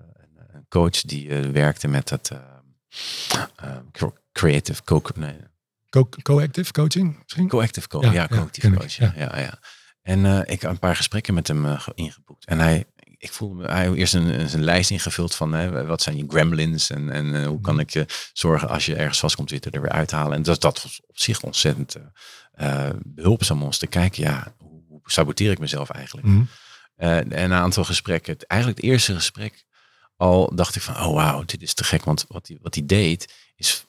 een, 0.52 0.66
coach 0.68 1.00
die 1.00 1.28
werkte 1.28 1.88
met 1.88 2.10
het 2.10 2.30
eh, 2.30 2.38
eh, 3.56 3.76
cr- 3.92 4.04
creative 4.32 4.82
co 4.84 5.02
nee, 5.14 5.36
Co- 5.88 6.08
Co-active 6.22 6.72
coaching 6.72 7.18
misschien? 7.22 7.48
Coactive 7.48 7.88
coach. 7.88 8.02
Ja, 8.04 8.12
Ja, 8.12 8.20
ja, 8.20 8.26
coactive 8.36 8.60
ken 8.60 8.72
ik, 8.72 8.78
coach. 8.78 8.92
Ja, 8.96 9.12
ja, 9.16 9.38
ja. 9.38 9.58
En 10.02 10.24
ik 10.48 10.60
heb 10.62 10.70
een 10.70 10.78
paar 10.78 10.96
gesprekken 10.96 11.34
met 11.34 11.48
hem 11.48 11.76
ge- 11.76 11.92
ingeboekt. 11.94 12.46
En 12.46 12.58
hij, 12.58 12.84
ik 13.18 13.32
voelde 13.32 13.54
me, 13.54 13.68
hij 13.68 13.82
heeft 13.82 13.96
eerst 13.96 14.14
een, 14.14 14.54
een, 14.54 14.64
lijst 14.64 14.90
ingevuld 14.90 15.34
van 15.34 15.52
hè, 15.52 15.86
wat 15.86 16.02
zijn 16.02 16.16
je 16.16 16.24
gremlins 16.28 16.90
en, 16.90 17.10
en 17.10 17.34
eh, 17.34 17.46
hoe 17.46 17.60
kan 17.60 17.80
ik 17.80 17.90
je 17.90 18.06
zorgen 18.32 18.68
als 18.68 18.86
je 18.86 18.94
ergens 18.94 19.18
vast 19.18 19.36
komt 19.36 19.50
zitten 19.50 19.72
er 19.72 19.80
weer 19.80 19.90
uithalen. 19.90 20.36
En 20.36 20.42
dat, 20.42 20.60
dat 20.60 20.82
was 20.82 21.00
op 21.06 21.18
zich 21.18 21.42
ontzettend 21.42 21.94
eh, 21.94 22.02
eh, 22.56 22.94
behulpzaam 23.04 23.60
om 23.60 23.66
eens 23.66 23.78
te 23.78 23.86
kijken, 23.86 24.22
ja, 24.22 24.54
hoe, 24.58 24.82
hoe 24.88 25.00
saboteer 25.04 25.50
ik 25.50 25.58
mezelf 25.58 25.90
eigenlijk? 25.90 26.26
Mhm. 26.26 26.42
Eh, 26.96 27.16
en 27.16 27.32
een 27.32 27.52
aantal 27.52 27.84
gesprekken, 27.84 28.32
het, 28.32 28.46
eigenlijk 28.46 28.80
het 28.80 28.90
eerste 28.90 29.14
gesprek, 29.14 29.64
al 30.16 30.54
dacht 30.54 30.76
ik 30.76 30.82
van, 30.82 30.96
oh 30.96 31.14
wauw, 31.14 31.44
dit 31.44 31.62
is 31.62 31.74
te 31.74 31.84
gek. 31.84 32.04
Want 32.04 32.24
wat 32.28 32.48
hij, 32.48 32.58
wat 32.60 32.74
hij 32.74 32.86
deed, 32.86 33.34
is, 33.56 33.86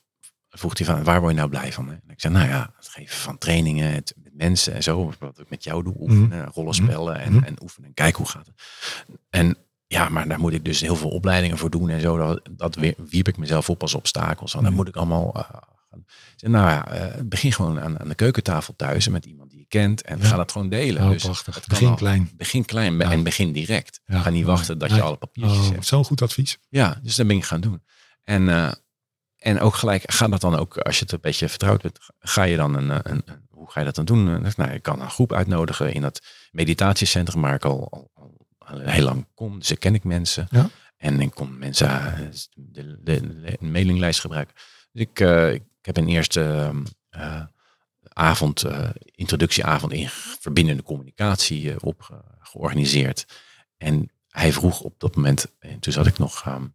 vroeg 0.49 0.77
hij 0.77 0.87
van, 0.87 1.03
waar 1.03 1.19
word 1.19 1.31
je 1.31 1.37
nou 1.37 1.49
blij 1.49 1.73
van? 1.73 1.87
hè? 1.87 1.93
En 1.93 2.09
ik 2.09 2.21
zei, 2.21 2.33
nou 2.33 2.47
ja, 2.47 2.73
het 2.75 2.87
geven 2.87 3.17
van 3.17 3.37
trainingen, 3.37 3.93
het, 3.93 4.13
mensen 4.37 4.73
en 4.73 4.83
zo, 4.83 5.13
wat 5.19 5.39
ik 5.39 5.49
met 5.49 5.63
jou 5.63 5.83
doe, 5.83 5.93
oefenen, 5.99 6.45
rollenspellen 6.53 7.19
en, 7.19 7.33
Mhm. 7.33 7.43
en 7.43 7.55
oefenen, 7.61 7.93
kijken 7.93 8.17
hoe 8.17 8.27
gaat 8.31 8.45
het. 8.47 8.55
En 9.29 9.57
ja, 9.87 10.09
maar 10.09 10.27
daar 10.27 10.39
moet 10.39 10.53
ik 10.53 10.65
dus 10.65 10.81
heel 10.81 10.95
veel 10.95 11.09
opleidingen 11.09 11.57
voor 11.57 11.69
doen 11.69 11.89
en 11.89 12.01
zo. 12.01 12.17
Dat, 12.17 12.41
dat 12.51 12.75
wierp 13.09 13.27
ik 13.27 13.37
mezelf 13.37 13.69
op 13.69 13.81
als 13.81 13.93
obstakels. 13.93 14.51
En 14.53 14.59
dan 14.59 14.67
Mhm. 14.67 14.77
moet 14.77 14.87
ik 14.87 14.95
allemaal 14.95 15.31
gaan. 15.33 16.05
Zei, 16.35 16.51
nou 16.51 16.69
ja, 16.69 16.87
eh, 16.87 17.21
begin 17.23 17.51
gewoon 17.53 17.79
aan, 17.79 17.99
aan 17.99 18.07
de 18.07 18.15
keukentafel 18.15 18.73
thuis 18.75 19.07
met 19.07 19.25
iemand 19.25 19.49
die 19.49 19.59
je 19.59 19.65
kent 19.67 20.01
en 20.01 20.17
Ja. 20.19 20.25
ga 20.25 20.35
dat 20.35 20.51
gewoon 20.51 20.69
delen. 20.69 21.03
Oh, 21.03 21.09
dus 21.09 21.23
prachtig. 21.23 21.55
het 21.55 21.67
Begin 21.67 21.87
al. 21.87 21.95
klein. 21.95 22.29
Begin 22.35 22.65
klein 22.65 22.97
Ja. 22.97 23.11
en 23.11 23.23
begin 23.23 23.51
direct. 23.51 24.01
Ja. 24.05 24.19
Ga 24.19 24.29
niet 24.29 24.45
wachten 24.45 24.77
dat 24.77 24.91
je 24.95 25.01
alle 25.01 25.15
papiertjes 25.17 25.65
Oh, 25.65 25.71
hebt. 25.71 25.85
Zo'n 25.85 26.05
goed 26.05 26.21
advies. 26.21 26.57
Ja, 26.69 26.99
dus 27.03 27.15
dat 27.15 27.27
ben 27.27 27.35
ik 27.35 27.43
gaan 27.43 27.61
doen. 27.61 27.83
En, 28.23 28.49
eh, 28.49 28.71
en 29.37 29.59
ook 29.59 29.75
gelijk, 29.75 30.03
ga 30.11 30.27
dat 30.27 30.41
dan 30.41 30.55
ook, 30.55 30.77
als 30.77 30.95
je 30.97 31.03
het 31.03 31.11
een 31.11 31.19
beetje 31.21 31.49
vertrouwd 31.49 31.81
bent, 31.81 31.99
ga 32.19 32.43
je 32.43 32.55
dan 32.57 32.75
een, 32.75 32.89
een, 32.89 33.01
een- 33.25 33.46
hoe 33.67 33.75
ga 33.75 33.79
je 33.79 33.85
dat 33.93 33.95
dan 33.95 34.05
doen? 34.05 34.41
Nou, 34.55 34.71
ik 34.71 34.81
kan 34.83 35.01
een 35.01 35.09
groep 35.09 35.33
uitnodigen 35.33 35.93
in 35.93 36.01
dat 36.01 36.21
meditatiecentrum 36.51 37.41
waar 37.41 37.53
ik 37.53 37.65
al, 37.65 37.87
al, 37.91 38.11
al 38.57 38.79
heel 38.79 39.03
lang 39.03 39.27
kom. 39.33 39.59
Dus 39.59 39.77
ken 39.77 39.95
ik 39.95 40.03
mensen. 40.03 40.47
Ja. 40.49 40.69
En 40.97 41.21
ik 41.21 41.31
kon 41.31 41.57
mensen 41.57 41.87
eh, 41.89 42.19
de, 42.55 43.03
de, 43.03 43.41
de 43.41 43.57
mailinglijst 43.59 44.19
gebruiken. 44.19 44.55
Dus 44.91 45.01
ik, 45.01 45.19
eh, 45.19 45.53
ik 45.53 45.63
heb 45.81 45.97
een 45.97 46.07
eerste 46.07 46.71
eh, 47.09 47.41
avond, 48.13 48.63
introductieavond 49.11 49.91
in 49.91 50.07
verbindende 50.39 50.83
communicatie 50.83 51.81
op 51.83 52.01
ge- 52.01 52.21
georganiseerd. 52.39 53.25
En 53.77 54.09
hij 54.29 54.53
vroeg 54.53 54.81
op 54.81 54.99
dat 54.99 55.15
moment, 55.15 55.45
en 55.59 55.79
toen 55.79 55.93
zat 55.93 56.07
ik 56.07 56.17
nog, 56.17 56.43
ehm, 56.45 56.65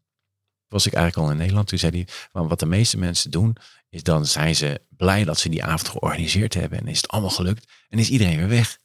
was 0.68 0.86
ik 0.86 0.93
eigenlijk 0.93 1.26
al 1.26 1.32
in 1.32 1.38
Nederland. 1.38 1.68
Toen 1.68 1.78
zei 1.78 1.93
hij, 2.32 2.43
wat 2.47 2.61
de 2.61 2.66
meeste 2.66 2.99
mensen 2.99 3.30
doen, 3.30 3.57
is 3.93 4.03
dan 4.03 4.26
zijn 4.26 4.57
ze 4.57 4.80
blij 4.88 5.24
dat 5.24 5.38
ze 5.38 5.49
die 5.49 5.64
avond 5.64 5.88
georganiseerd 5.88 6.55
hebben. 6.55 6.78
En 6.78 6.86
is 6.86 6.97
het 6.97 7.09
allemaal 7.09 7.30
gelukt. 7.30 7.72
En 7.88 7.99
is 7.99 8.11
iedereen 8.11 8.36
weer 8.36 8.49
weg. 8.49 8.78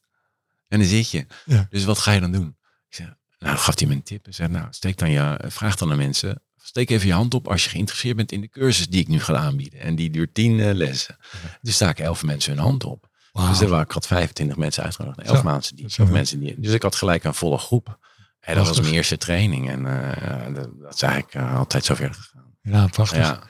En 0.67 0.79
dan 0.79 0.87
zit 0.87 1.11
je. 1.11 1.25
Ja. 1.45 1.67
Dus 1.69 1.85
wat 1.85 1.97
ga 1.97 2.11
je 2.11 2.19
dan 2.19 2.31
doen? 2.31 2.57
Ik 2.89 2.95
zei, 2.95 3.13
nou, 3.39 3.57
gaf 3.57 3.79
hij 3.79 3.87
me 3.87 3.93
een 3.93 4.03
tip. 4.03 4.23
Hij 4.23 4.33
zei, 4.33 4.49
nou, 4.49 4.67
steek 4.69 4.97
dan 4.97 5.11
je, 5.11 5.39
vraag 5.47 5.75
dan 5.75 5.91
aan 5.91 5.97
mensen. 5.97 6.41
Steek 6.57 6.89
even 6.89 7.07
je 7.07 7.13
hand 7.13 7.33
op 7.33 7.47
als 7.47 7.63
je 7.63 7.69
geïnteresseerd 7.69 8.15
bent 8.15 8.31
in 8.31 8.41
de 8.41 8.49
cursus 8.49 8.87
die 8.87 9.01
ik 9.01 9.07
nu 9.07 9.19
ga 9.19 9.35
aanbieden. 9.35 9.79
En 9.79 9.95
die 9.95 10.09
duurt 10.09 10.33
tien 10.33 10.59
eh, 10.59 10.73
lessen. 10.73 11.17
Dus 11.61 11.75
staken 11.75 12.05
elf 12.05 12.23
mensen 12.23 12.53
hun 12.53 12.61
hand 12.61 12.83
op. 12.83 13.09
Dus 13.31 13.61
er 13.61 13.67
waren, 13.67 13.85
ik 13.85 13.91
had 13.91 14.07
25 14.07 14.57
mensen 14.57 14.83
uitgenodigd. 14.83 15.27
Elf 15.27 15.43
mensen 15.43 15.75
die, 15.75 15.85
elf 15.97 16.09
mensen 16.09 16.39
die. 16.39 16.59
Dus 16.59 16.73
ik 16.73 16.81
had 16.81 16.95
gelijk 16.95 17.23
een 17.23 17.33
volle 17.33 17.57
groep. 17.57 17.99
En 18.39 18.55
dat 18.55 18.67
was 18.67 18.81
mijn 18.81 18.93
eerste 18.93 19.17
training. 19.17 19.69
En 19.69 19.85
eh, 19.85 20.53
dat, 20.53 20.93
is 20.93 21.01
eigenlijk 21.01 21.33
eh, 21.33 21.57
altijd 21.57 21.85
zo 21.85 21.95
verder 21.95 22.15
gegaan. 22.15 22.55
Ja, 22.61 22.87
prachtig. 22.87 23.17
Ja. 23.17 23.43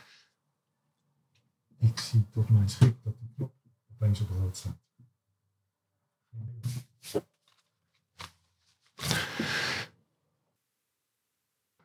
Ik 1.80 2.00
zie 2.00 2.26
toch 2.34 2.50
mijn 2.50 2.70
schip 2.70 2.96
dat 3.04 3.14
die 3.20 3.30
knop 3.36 3.54
opeens 3.94 4.20
op 4.22 4.30
rood 4.30 4.58
staat. 4.58 4.78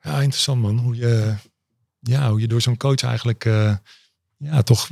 Ja, 0.03 0.20
interessant 0.20 0.61
man. 0.61 0.78
Hoe 0.78 0.97
je, 0.97 1.34
ja, 2.01 2.30
hoe 2.30 2.40
je 2.40 2.49
door 2.49 2.61
zo'n 2.61 2.76
coach 2.76 3.03
eigenlijk 3.03 3.45
eh, 3.45 3.76
ja, 4.36 4.62
toch 4.62 4.88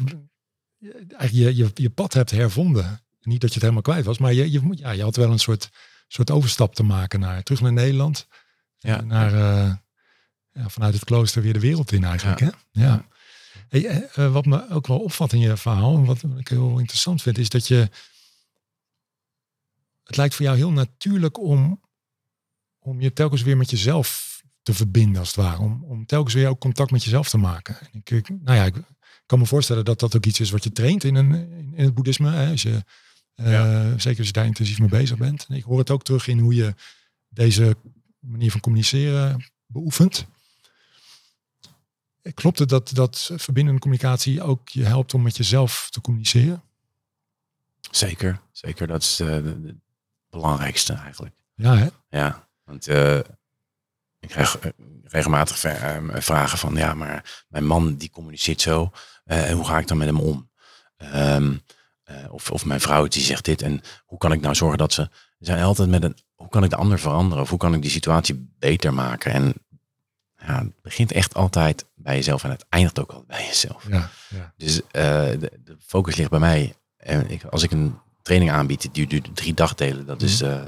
eigenlijk 1.17 1.33
je, 1.33 1.57
je, 1.57 1.71
je 1.75 1.91
pad 1.91 2.13
hebt 2.13 2.31
hervonden. 2.31 3.01
Niet 3.21 3.41
dat 3.41 3.49
je 3.49 3.55
het 3.55 3.63
helemaal 3.63 3.83
kwijt 3.83 4.05
was, 4.05 4.19
maar 4.19 4.33
je, 4.33 4.51
je, 4.51 4.61
moet- 4.61 4.79
ja, 4.79 4.91
je 4.91 5.03
had 5.03 5.17
wel 5.17 5.31
een 5.31 5.39
soort, 5.39 5.71
soort 6.09 6.31
overstap 6.31 6.75
te 6.75 6.83
maken 6.83 7.21
naar 7.21 7.43
terug 7.43 7.61
naar 7.61 7.73
Nederland. 7.73 8.27
Ja. 8.79 9.01
Naar, 9.01 9.35
eh, 9.35 9.75
ja, 10.53 10.69
vanuit 10.69 10.95
het 10.95 11.05
klooster 11.05 11.43
weer 11.43 11.53
de 11.53 11.61
wereld 11.61 11.93
in 11.93 12.05
eigenlijk. 12.05 12.41
Ja. 12.41 12.51
Hè? 12.73 12.83
Ja. 12.85 13.09
Hey, 13.71 13.87
eh, 13.87 14.25
eh, 14.25 14.33
wat 14.33 14.47
me 14.47 14.71
ook 14.71 14.87
wel 14.87 14.99
opvalt 14.99 15.33
in 15.33 15.41
je 15.41 15.57
verhaal, 15.57 15.97
en 15.97 16.05
wat 16.05 16.23
ik 16.39 16.49
heel 16.49 16.79
interessant 16.79 17.23
vind, 17.23 17.39
is 17.39 17.49
dat 17.49 17.69
je. 17.69 17.89
Het 20.05 20.17
lijkt 20.17 20.35
voor 20.35 20.45
jou 20.45 20.57
heel 20.57 20.73
natuurlijk 20.73 21.39
om, 21.39 21.81
om 22.79 23.01
je 23.01 23.13
telkens 23.13 23.43
weer 23.43 23.57
met 23.57 23.71
jezelf 23.71 24.43
te 24.63 24.75
verbinden, 24.75 25.19
als 25.19 25.29
het 25.29 25.37
ware. 25.37 25.59
Om, 25.59 25.85
om 25.85 26.07
telkens 26.07 26.35
weer 26.35 26.49
ook 26.49 26.61
contact 26.61 26.91
met 26.91 27.05
jezelf 27.05 27.29
te 27.29 27.39
maken. 27.39 27.81
En 27.81 27.89
Ik, 27.93 28.11
ik, 28.11 28.29
nou 28.29 28.57
ja, 28.57 28.65
ik 28.65 28.75
kan 29.27 29.39
me 29.39 29.47
voorstellen 29.47 29.85
dat 29.85 30.01
dat 30.01 30.17
ook 30.17 30.27
iets 30.27 30.41
is 30.41 30.51
wat 30.51 30.65
je 30.65 30.73
traint 30.73 31.05
in, 31.05 31.15
een, 31.15 31.35
in, 31.75 31.85
het 31.85 31.95
boeddhisme. 31.95 32.31
Hè? 32.31 32.51
Als 32.51 32.63
je, 32.63 32.85
eh. 33.35 33.93
Zeker 33.97 34.19
als 34.19 34.27
je 34.27 34.33
daar 34.33 34.47
intensief 34.47 34.79
mee 34.79 34.89
bezig 34.89 35.19
bent. 35.19 35.47
En 35.49 35.57
ik 35.57 35.65
hoor 35.65 35.79
het 35.79 35.91
ook 35.91 36.03
terug 36.03 36.27
in 36.27 36.39
hoe 36.39 36.55
je 36.55 36.75
deze 37.29 37.77
manier 38.19 38.51
van 38.51 38.61
communiceren 38.61 39.45
beoefent. 39.67 40.27
Klopt 42.35 42.59
het 42.59 42.69
dat, 42.69 42.91
dat 42.95 43.31
verbindende 43.37 43.81
communicatie 43.81 44.43
ook 44.43 44.69
je 44.69 44.85
helpt 44.85 45.15
om 45.15 45.23
met 45.23 45.37
jezelf 45.37 45.89
te 45.91 46.01
communiceren? 46.01 46.63
Zeker, 47.91 48.41
zeker. 48.53 48.87
Dat 48.87 49.03
is 49.03 49.21
eh, 49.21 49.29
het 49.29 49.75
belangrijkste 50.31 50.93
eigenlijk. 50.93 51.35
Ja, 51.55 51.77
hè? 51.77 51.89
Ja, 52.09 52.49
want 52.65 52.87
eh, 52.87 53.17
ik 54.21 54.29
krijg 54.29 54.59
eh, 54.59 54.71
regelmatig 55.05 55.59
ver- 55.59 56.11
eh, 56.11 56.21
vragen 56.21 56.59
van, 56.59 56.75
ja, 56.75 56.95
maar 56.95 57.45
mijn 57.49 57.67
man 57.67 57.97
die 57.97 58.11
communiceert 58.11 58.61
zo. 58.61 58.91
eh, 59.25 59.49
en 59.51 59.57
hoe 59.57 59.65
ga 59.67 59.79
ik 59.79 59.89
dan 59.89 59.97
met 59.99 60.07
hem 60.07 60.21
om? 60.21 60.51
Ehm, 60.97 61.57
eh, 62.03 62.33
of, 62.33 62.51
of 62.51 62.65
mijn 62.65 62.81
vrouw 62.81 63.07
die 63.07 63.23
zegt 63.23 63.45
dit. 63.45 63.63
En 63.63 63.81
hoe 64.05 64.19
kan 64.19 64.33
ik 64.33 64.41
nou 64.41 64.55
zorgen 64.55 64.79
dat 64.79 64.93
ze... 64.93 65.09
Ze 65.39 65.47
zijn 65.47 65.63
altijd 65.63 65.89
met 65.89 66.03
een... 66.05 66.17
Hoe 66.35 66.49
kan 66.49 66.65
ik 66.65 66.71
de 66.71 66.77
ander 66.77 66.99
veranderen? 66.99 67.43
Of 67.43 67.51
hoe 67.51 67.59
kan 67.59 67.75
ik 67.75 67.83
die 67.83 67.91
situatie 67.91 68.53
beter 68.59 68.95
maken? 68.95 69.33
En 69.33 69.55
ja, 70.47 70.59
het 70.59 70.81
begint 70.83 71.13
echt 71.13 71.35
altijd 71.35 71.85
bij 71.95 72.15
jezelf. 72.15 72.45
En 72.45 72.51
het 72.51 72.67
eindigt 72.69 73.01
ook 73.01 73.11
altijd 73.11 73.29
bij 73.29 73.47
jezelf. 73.47 73.89
Ja, 73.89 74.11
ja. 74.29 74.53
Dus 74.57 74.81
eh, 74.91 75.03
de, 75.31 75.61
de 75.65 75.77
focus 75.81 76.17
ligt 76.17 76.31
bij 76.31 76.39
mij. 76.39 76.75
En 76.97 77.31
ik, 77.31 77.45
als 77.45 77.63
ik 77.63 77.71
een 77.71 77.99
training 78.23 78.51
aanbied, 78.51 78.89
die 78.93 79.07
duurt 79.07 79.37
drie 79.37 79.55
dagdelen. 79.55 80.07
Dat 80.07 80.23
is 80.23 80.41
eh, 80.41 80.61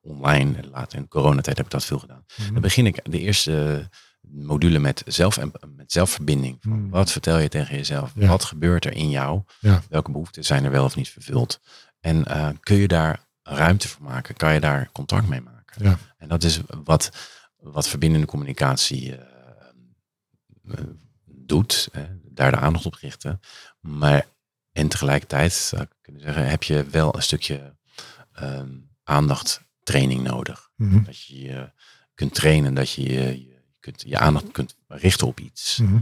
online. 0.00 0.56
En 0.56 0.70
Later 0.70 0.98
in 0.98 1.08
coronatijd 1.08 1.56
heb 1.56 1.66
ik 1.66 1.72
dat 1.72 1.84
veel 1.84 1.98
gedaan. 1.98 2.24
Dan 2.52 2.60
begin 2.60 2.86
ik 2.86 3.00
de 3.10 3.18
eerste 3.18 3.88
module 4.20 4.78
met, 4.78 5.02
zelf 5.06 5.36
en, 5.36 5.52
met 5.76 5.92
zelfverbinding. 5.92 6.56
Van 6.60 6.72
Hmm. 6.72 6.90
Wat 6.90 7.12
vertel 7.12 7.38
je 7.38 7.48
tegen 7.48 7.76
jezelf? 7.76 8.12
Ja. 8.14 8.26
Wat 8.26 8.44
gebeurt 8.44 8.84
er 8.84 8.92
in 8.92 9.10
jou? 9.10 9.42
Welke 9.88 10.10
behoeften 10.10 10.44
zijn 10.44 10.64
er 10.64 10.70
wel 10.70 10.84
of 10.84 10.96
niet 10.96 11.08
vervuld? 11.08 11.60
En 12.00 12.24
eh, 12.24 12.48
kun 12.60 12.76
je 12.76 12.88
daar 12.88 13.20
ruimte 13.42 13.88
voor 13.88 14.02
maken? 14.02 14.36
Kan 14.36 14.54
je 14.54 14.60
daar 14.60 14.88
contact 14.92 15.28
mee 15.28 15.40
maken? 15.40 15.84
Ja. 15.84 15.98
En 16.18 16.28
dat 16.28 16.42
is 16.42 16.60
wat, 16.84 17.10
wat 17.56 17.88
verbindende 17.88 18.26
communicatie 18.26 19.16
eh, 19.16 20.80
doet. 21.24 21.88
Hè? 21.92 22.06
Daar 22.22 22.50
de 22.50 22.56
aandacht 22.56 22.86
op 22.86 22.94
richten. 22.94 23.40
Maar 23.80 24.26
en 24.72 24.88
tegelijkertijd 24.88 25.52
zou 25.52 25.82
ik 25.82 25.88
kunnen 26.00 26.22
zeggen, 26.22 26.48
heb 26.48 26.62
je 26.62 26.84
wel 26.84 27.14
een 27.16 27.22
stukje 27.22 27.76
ehm, 28.32 28.70
aandacht 29.02 29.60
training 29.82 30.22
nodig. 30.22 30.70
Mhm. 30.76 31.04
Dat 31.04 31.22
je 31.22 31.40
je 31.40 31.72
kunt 32.14 32.34
trainen, 32.34 32.74
dat 32.74 32.90
je 32.90 33.02
je, 33.02 33.54
kunt 33.80 34.02
je 34.06 34.18
aandacht 34.18 34.50
kunt 34.52 34.76
richten 34.88 35.26
op 35.26 35.40
iets. 35.40 35.78
Mhm. 35.78 35.98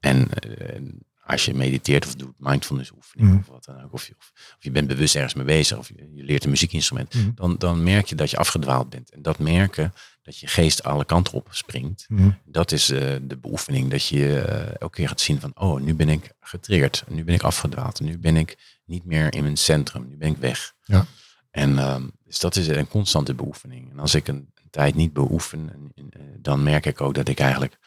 En 0.00 0.28
eh, 0.32 0.82
als 1.24 1.44
je 1.44 1.54
mediteert 1.54 2.06
of 2.06 2.14
doet 2.14 2.34
mindfulness 2.38 2.90
oefeningen 2.90 3.32
Mhm. 3.32 3.40
of 3.40 3.46
wat 3.46 3.64
dan 3.64 3.82
ook, 3.82 3.92
of 3.92 4.06
je, 4.06 4.14
of, 4.18 4.32
of 4.34 4.64
je 4.64 4.70
bent 4.70 4.88
bewust 4.88 5.14
ergens 5.14 5.34
mee 5.34 5.44
bezig, 5.44 5.78
of 5.78 5.88
je, 5.88 6.10
je 6.14 6.24
leert 6.24 6.44
een 6.44 6.50
muziekinstrument, 6.50 7.14
dan, 7.34 7.56
dan 7.58 7.82
merk 7.82 8.06
je 8.06 8.14
dat 8.14 8.30
je 8.30 8.36
afgedwaald 8.36 8.90
bent. 8.90 9.10
En 9.10 9.22
dat 9.22 9.38
merken, 9.38 9.92
dat 10.30 10.38
je 10.38 10.46
geest 10.46 10.82
alle 10.82 11.04
kanten 11.04 11.32
op 11.34 11.48
springt, 11.50 12.04
Mhm. 12.08 12.30
dat 12.44 12.72
is 12.72 12.90
eh, 12.90 13.16
de 13.22 13.36
beoefening. 13.36 13.90
Dat 13.90 14.06
je 14.06 14.40
eh, 14.40 14.80
elke 14.80 14.96
keer 14.96 15.08
gaat 15.08 15.20
zien 15.20 15.40
van, 15.40 15.52
oh, 15.54 15.80
nu 15.80 15.94
ben 15.94 16.08
ik 16.08 16.32
getriggerd, 16.40 17.04
nu 17.08 17.24
ben 17.24 17.34
ik 17.34 17.42
afgedwaald, 17.42 18.00
nu 18.00 18.18
ben 18.18 18.36
ik 18.36 18.80
niet 18.84 19.04
meer 19.04 19.34
in 19.34 19.42
mijn 19.42 19.56
centrum, 19.56 20.08
nu 20.08 20.16
ben 20.16 20.30
ik 20.30 20.36
weg. 20.36 20.72
Ja. 20.84 21.06
En 21.50 21.78
ehm, 21.78 22.08
dus 22.24 22.38
dat 22.38 22.56
is 22.56 22.66
een 22.68 22.88
constante 22.88 23.34
beoefening. 23.34 23.90
En 23.90 23.98
als 23.98 24.14
ik 24.14 24.28
een, 24.28 24.36
een 24.54 24.70
tijd 24.70 24.94
niet 24.94 25.12
beoefen, 25.12 25.70
en- 25.72 25.92
en, 25.94 26.10
eh, 26.10 26.20
dan 26.38 26.62
merk 26.62 26.86
ik 26.86 27.00
ook 27.00 27.14
dat 27.14 27.28
ik 27.28 27.38
eigenlijk 27.40 27.78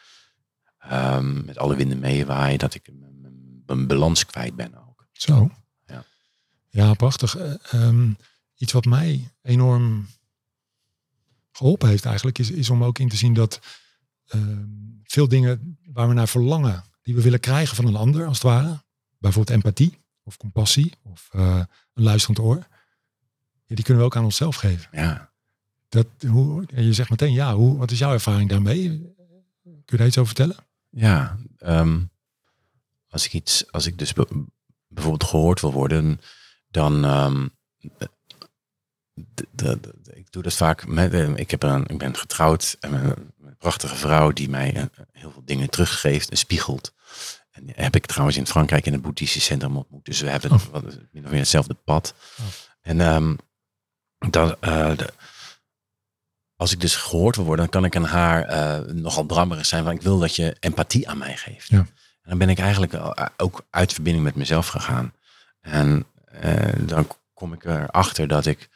ehm, 0.78 1.44
met 1.44 1.58
alle 1.58 1.76
winden 1.76 1.98
meewaai, 1.98 2.56
dat 2.56 2.74
ik 2.74 2.90
mijn, 3.66 3.86
balans 3.86 4.26
kwijt 4.26 4.56
ben 4.56 4.74
ook. 4.88 5.06
Zo. 5.12 5.50
Ja. 5.86 6.04
Ja, 6.70 6.94
prachtig. 6.94 7.36
Eh, 7.36 7.52
ehm, 7.70 8.10
iets 8.56 8.72
wat 8.72 8.84
mij 8.84 9.30
enorm 9.42 10.06
geholpen 11.56 11.88
heeft 11.88 12.04
eigenlijk, 12.04 12.38
is, 12.38 12.50
is 12.50 12.70
om 12.70 12.84
ook 12.84 12.98
in 12.98 13.08
te 13.08 13.16
zien 13.16 13.34
dat 13.34 13.60
ehm, 14.26 14.64
veel 15.04 15.28
dingen 15.28 15.78
waar 15.92 16.08
we 16.08 16.14
naar 16.14 16.28
verlangen, 16.28 16.84
die 17.02 17.14
we 17.14 17.22
willen 17.22 17.40
krijgen 17.40 17.76
van 17.76 17.86
een 17.86 17.96
ander, 17.96 18.26
als 18.26 18.36
het 18.36 18.46
ware, 18.46 18.82
bijvoorbeeld 19.18 19.56
empathie 19.56 20.02
of 20.22 20.36
compassie 20.36 20.92
of 21.02 21.28
eh, 21.32 21.62
een 21.94 22.02
luisterend 22.02 22.38
oor, 22.38 22.66
ja, 23.66 23.74
die 23.74 23.84
kunnen 23.84 24.02
we 24.02 24.08
ook 24.08 24.16
aan 24.16 24.24
onszelf 24.24 24.56
geven. 24.56 24.88
Ja. 24.92 25.32
Dat, 25.88 26.06
hoe, 26.26 26.66
en 26.66 26.84
je 26.84 26.92
zegt 26.92 27.10
meteen, 27.10 27.32
ja, 27.32 27.54
hoe, 27.54 27.76
wat 27.76 27.90
is 27.90 27.98
jouw 27.98 28.12
ervaring 28.12 28.48
daarmee? 28.50 28.88
Kun 29.62 29.82
je 29.86 29.96
daar 29.96 30.06
iets 30.06 30.18
over 30.18 30.34
vertellen? 30.34 30.64
Ja, 30.90 31.38
ehm, 31.58 32.00
als 33.08 33.26
ik 33.26 33.32
iets, 33.32 33.72
als 33.72 33.86
ik 33.86 33.98
dus 33.98 34.12
be- 34.12 34.44
bijvoorbeeld 34.88 35.30
gehoord 35.30 35.60
wil 35.60 35.72
worden, 35.72 36.20
dan 36.68 37.04
ehm, 37.04 37.48
ik 40.14 40.32
doe 40.32 40.42
dat 40.42 40.54
vaak 40.54 40.86
met, 40.86 41.12
eh, 41.14 41.28
ik, 41.36 41.50
heb 41.50 41.62
een, 41.62 41.86
ik 41.86 41.98
ben 41.98 42.16
getrouwd 42.16 42.76
en 42.80 42.92
een, 42.92 43.32
een 43.44 43.56
prachtige 43.58 43.94
vrouw 43.96 44.30
die 44.32 44.48
mij 44.48 44.74
eh, 44.74 44.82
heel 45.12 45.30
veel 45.30 45.44
dingen 45.44 45.70
teruggeeft 45.70 46.30
en 46.30 46.36
spiegelt. 46.36 46.94
En 47.50 47.64
heb 47.74 47.94
ik 47.96 48.06
trouwens 48.06 48.36
in 48.36 48.46
Frankrijk 48.46 48.86
in 48.86 48.92
het 48.92 49.02
boeddhistisch 49.02 49.44
centrum 49.44 49.76
ontmoet. 49.76 50.04
Dus 50.04 50.20
we 50.20 50.30
hebben 50.30 50.50
Oh. 50.52 50.60
wat, 50.70 50.82
min 51.12 51.24
of 51.24 51.30
meer 51.30 51.38
hetzelfde 51.38 51.74
pad. 51.74 52.14
Oh. 52.40 52.44
En 52.80 52.98
dan, 54.30 54.56
eh, 54.60 54.96
de- 54.96 55.12
als 56.56 56.72
ik 56.72 56.80
dus 56.80 56.96
gehoord 56.96 57.36
wil 57.36 57.44
worden, 57.44 57.64
dan 57.70 57.80
kan 57.80 57.84
ik 57.84 57.96
aan 57.96 58.04
haar 58.10 58.42
eh, 58.44 58.92
nogal 58.92 59.22
brammerig 59.24 59.66
zijn. 59.66 59.84
Want 59.84 59.96
ik 59.96 60.02
wil 60.02 60.18
dat 60.18 60.36
je 60.36 60.56
empathie 60.60 61.08
aan 61.08 61.18
mij 61.18 61.36
geeft. 61.36 61.68
Ja. 61.68 61.78
En 61.78 62.30
dan 62.30 62.38
ben 62.38 62.48
ik 62.48 62.58
eigenlijk 62.58 62.92
eh, 62.92 63.26
ook 63.36 63.66
uit 63.70 63.92
verbinding 63.92 64.24
met 64.24 64.34
mezelf 64.34 64.66
gegaan. 64.68 65.12
En 65.60 66.06
eh, 66.24 66.72
dan 66.80 67.08
kom 67.34 67.52
ik 67.52 67.64
erachter 67.64 68.28
dat 68.28 68.46
ik 68.46 68.68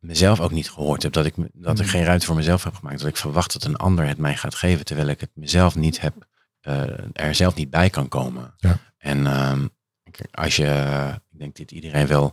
mezelf 0.00 0.40
ook 0.40 0.50
niet 0.50 0.70
gehoord 0.70 1.02
heb. 1.02 1.12
Dat 1.12 1.26
ik, 1.26 1.34
dat 1.52 1.78
ik 1.78 1.84
Mm. 1.84 1.90
geen 1.90 2.04
ruimte 2.04 2.26
voor 2.26 2.34
mezelf 2.36 2.64
heb 2.64 2.74
gemaakt. 2.74 2.98
Dat 2.98 3.08
ik 3.08 3.16
verwacht 3.16 3.52
dat 3.52 3.64
een 3.64 3.76
ander 3.76 4.06
het 4.06 4.18
mij 4.18 4.36
gaat 4.36 4.54
geven. 4.54 4.84
Terwijl 4.84 5.08
ik 5.08 5.20
het 5.20 5.30
mezelf 5.34 5.74
niet 5.76 6.00
heb, 6.00 6.14
eh, 6.60 6.82
er 7.12 7.34
zelf 7.34 7.54
niet 7.54 7.70
bij 7.70 7.90
kan 7.90 8.08
komen. 8.08 8.54
Ja. 8.56 8.78
En 8.98 9.26
ehm, 9.26 9.66
als 10.30 10.56
je, 10.56 10.64
ik 11.32 11.38
denk 11.38 11.56
dat 11.56 11.70
iedereen 11.70 12.06
wel 12.06 12.32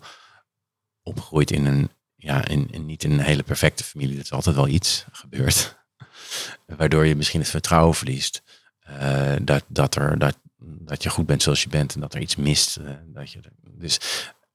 opgroeit 1.04 1.52
in 1.52 1.66
een, 1.66 1.90
ja, 2.16 2.46
in, 2.48 2.68
in 2.72 2.86
niet 2.86 3.04
in 3.04 3.12
een 3.12 3.20
hele 3.20 3.44
perfecte 3.44 3.84
familie. 3.84 4.16
Dat 4.16 4.24
is 4.26 4.32
altijd 4.32 4.56
wel 4.56 4.68
iets 4.68 5.06
gebeurd. 5.12 5.78
Waardoor 6.78 7.06
je 7.06 7.16
misschien 7.16 7.40
het 7.40 7.50
vertrouwen 7.50 7.96
verliest. 7.96 8.44
eh, 8.80 9.34
dat, 9.42 9.64
dat, 9.68 9.96
er, 9.96 10.20
dat, 10.20 10.38
dat 10.60 11.04
je 11.04 11.10
goed 11.10 11.26
bent 11.26 11.44
zoals 11.44 11.64
je 11.64 11.70
bent 11.70 11.94
en 11.94 12.00
dat 12.02 12.14
er 12.14 12.22
iets 12.22 12.36
mist. 12.36 12.78
eh, 12.78 12.94
dat 13.06 13.32
je, 13.32 13.40
dus 13.64 14.00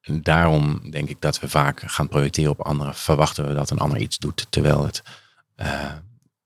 daarom 0.02 0.90
denk 0.90 1.08
ik 1.08 1.20
dat 1.20 1.40
we 1.40 1.48
vaak 1.48 1.82
gaan 1.86 2.08
projecteren 2.08 2.50
op 2.50 2.60
anderen. 2.60 2.94
Verwachten 2.94 3.48
we 3.48 3.54
dat 3.54 3.70
een 3.70 3.78
ander 3.78 3.98
iets 3.98 4.18
doet, 4.18 4.46
terwijl 4.50 4.84
het 4.84 5.02
eh, 5.54 5.92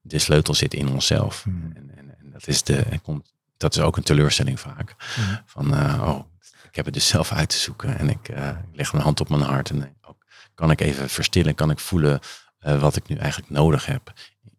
de 0.00 0.18
sleutel 0.18 0.54
zit 0.54 0.74
in 0.74 0.88
onszelf. 0.88 1.42
Hmm. 1.42 1.72
En, 1.74 1.90
en, 1.96 2.18
en 2.18 2.30
dat, 2.32 2.46
is 2.46 2.62
de, 2.62 2.76
en 2.76 3.02
komt, 3.02 3.32
dat 3.56 3.76
is 3.76 3.82
ook 3.82 3.96
een 3.96 4.02
teleurstelling 4.02 4.60
vaak. 4.60 4.94
Hmm. 5.14 5.40
Van, 5.46 5.74
eh, 5.74 6.02
oh, 6.06 6.20
ik 6.68 6.76
heb 6.76 6.84
het 6.84 6.94
dus 6.94 7.08
zelf 7.08 7.32
uit 7.32 7.48
te 7.48 7.56
zoeken. 7.56 7.98
En 7.98 8.08
ik, 8.08 8.28
eh, 8.28 8.50
leg 8.72 8.92
mijn 8.92 9.04
hand 9.04 9.20
op 9.20 9.28
mijn 9.28 9.42
hart. 9.42 9.70
En 9.70 9.96
ook, 10.02 10.26
kan 10.54 10.70
ik 10.70 10.80
even 10.80 11.08
verstillen? 11.08 11.54
Kan 11.54 11.70
ik 11.70 11.78
voelen 11.78 12.20
wat 12.58 12.96
ik 12.96 13.08
nu 13.08 13.16
eigenlijk 13.16 13.50
nodig 13.50 13.86
heb? 13.86 14.12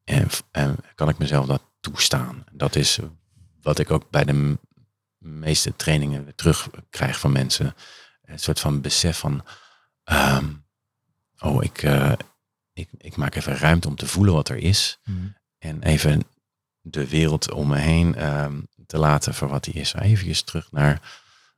En, 0.04 0.28
en 0.52 0.76
kan 0.96 1.10
ik 1.10 1.18
mezelf 1.18 1.46
dat 1.46 1.62
toestaan? 1.80 2.44
Dat 2.52 2.76
is 2.76 3.00
wat 3.62 3.80
ik 3.80 3.92
ook 3.92 4.10
bij 4.10 4.24
de 4.24 4.58
meeste 5.18 5.76
trainingen 5.76 6.24
weer 6.24 6.36
terugkrijg 6.36 7.20
van 7.20 7.32
mensen. 7.32 7.76
Een 8.28 8.40
soort 8.40 8.60
van 8.60 8.82
besef 8.82 9.18
van... 9.18 9.46
ehm, 10.04 10.46
oh, 11.40 11.64
ik, 11.64 11.84
eh, 11.84 12.12
ik, 12.74 12.90
ik 12.98 13.16
maak 13.16 13.36
even 13.36 13.58
ruimte 13.58 13.88
om 13.88 13.96
te 13.96 14.08
voelen 14.08 14.34
wat 14.34 14.50
er 14.50 14.58
is. 14.58 15.00
Mhm. 15.04 15.28
En 15.58 15.84
even 15.84 16.24
de 16.82 17.08
wereld 17.08 17.52
om 17.52 17.68
me 17.68 17.78
heen 17.78 18.16
ehm, 18.16 18.62
te 18.86 18.98
laten 18.98 19.34
voor 19.34 19.48
wat 19.48 19.64
die 19.64 19.74
is. 19.74 19.94
Even 19.94 20.46
terug 20.46 20.72
naar 20.72 21.02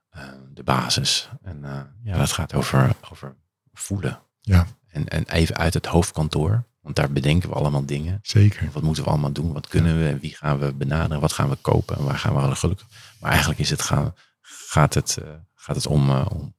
eh, 0.10 0.24
de 0.54 0.64
basis. 0.64 1.30
En 1.42 1.64
eh, 1.64 1.82
ja, 2.04 2.18
dat 2.18 2.32
gaat 2.32 2.54
over, 2.54 2.96
over 3.12 3.36
voelen. 3.74 4.20
Ja. 4.42 4.68
En, 4.88 5.08
en 5.08 5.24
even 5.28 5.58
uit 5.58 5.74
het 5.74 5.86
hoofdkantoor. 5.86 6.68
Want 6.82 6.96
daar 6.96 7.12
bedenken 7.12 7.50
we 7.50 7.56
allemaal 7.56 7.86
dingen. 7.86 8.20
Zeker. 8.22 8.70
Wat 8.72 8.84
moeten 8.84 9.04
we 9.04 9.10
allemaal 9.10 9.32
doen? 9.32 9.54
Wat 9.54 9.68
kunnen 9.68 10.00
we? 10.00 10.08
En 10.08 10.20
wie 10.20 10.36
gaan 10.36 10.60
we 10.60 10.74
benaderen? 10.74 11.22
Wat 11.22 11.34
gaan 11.34 11.50
we 11.50 11.56
kopen? 11.56 11.98
En 11.98 12.04
waar 12.04 12.18
gaan 12.18 12.34
we 12.34 12.40
alle 12.40 12.56
gelukkig? 12.56 12.88
Maar 13.20 13.30
eigenlijk 13.30 13.60
is 13.60 13.70
het 13.70 13.82
gaan, 13.82 14.16
gaat, 14.42 14.94
het, 14.94 15.18
gaat 15.56 15.76
het 15.76 15.88
om, 15.88 16.10
om, 16.10 16.56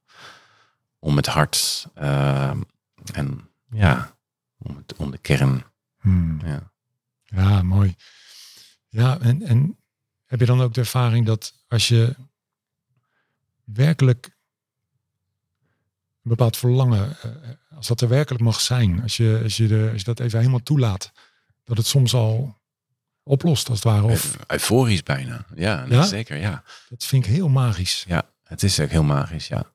om 1.01 1.17
het 1.17 1.27
hart. 1.27 1.87
ehm, 1.95 2.61
en 3.13 3.49
ja, 3.71 4.17
om, 4.59 4.77
het, 4.77 4.97
om 4.97 5.11
de 5.11 5.19
kern. 5.19 5.65
Hmm. 6.01 6.41
Ja. 6.45 6.73
Ja, 7.25 7.63
mooi. 7.63 7.97
Ja, 8.89 9.19
en, 9.21 9.43
en 9.43 9.79
heb 10.27 10.41
je 10.41 10.47
dan 10.47 10.61
ook 10.61 10.75
de 10.75 10.81
ervaring 10.81 11.27
dat 11.27 11.55
als 11.69 11.89
je 11.89 12.17
werkelijk 13.65 14.25
een 16.23 16.31
bepaald 16.31 16.57
verlangen, 16.57 17.17
eh, 17.23 17.31
als 17.77 17.87
dat 17.87 18.01
er 18.01 18.09
werkelijk 18.09 18.45
mag 18.45 18.61
zijn, 18.61 19.03
als 19.03 19.17
je, 19.17 19.41
als 19.43 19.57
je, 19.57 19.67
de, 19.67 19.89
als 19.93 19.99
je 19.99 20.05
dat 20.07 20.21
even 20.21 20.39
helemaal 20.39 20.63
toelaat, 20.63 21.13
dat 21.65 21.77
het 21.77 21.87
soms 21.87 22.15
al 22.15 22.59
oplost 23.23 23.69
als 23.69 23.79
het 23.83 23.93
ware? 23.93 24.03
Of, 24.03 24.35
Eu- 24.37 24.45
Euforisch 24.47 25.03
bijna. 25.03 25.45
Ja, 25.55 25.85
Ja? 25.89 26.03
zeker. 26.03 26.37
Ja. 26.37 26.63
dat 26.89 27.05
vind 27.05 27.25
ik 27.25 27.31
heel 27.31 27.49
magisch. 27.49 28.05
ja, 28.09 28.31
het 28.45 28.63
is 28.63 28.81
ook 28.81 28.91
heel 28.91 29.03
magisch. 29.03 29.49
Ja. 29.49 29.73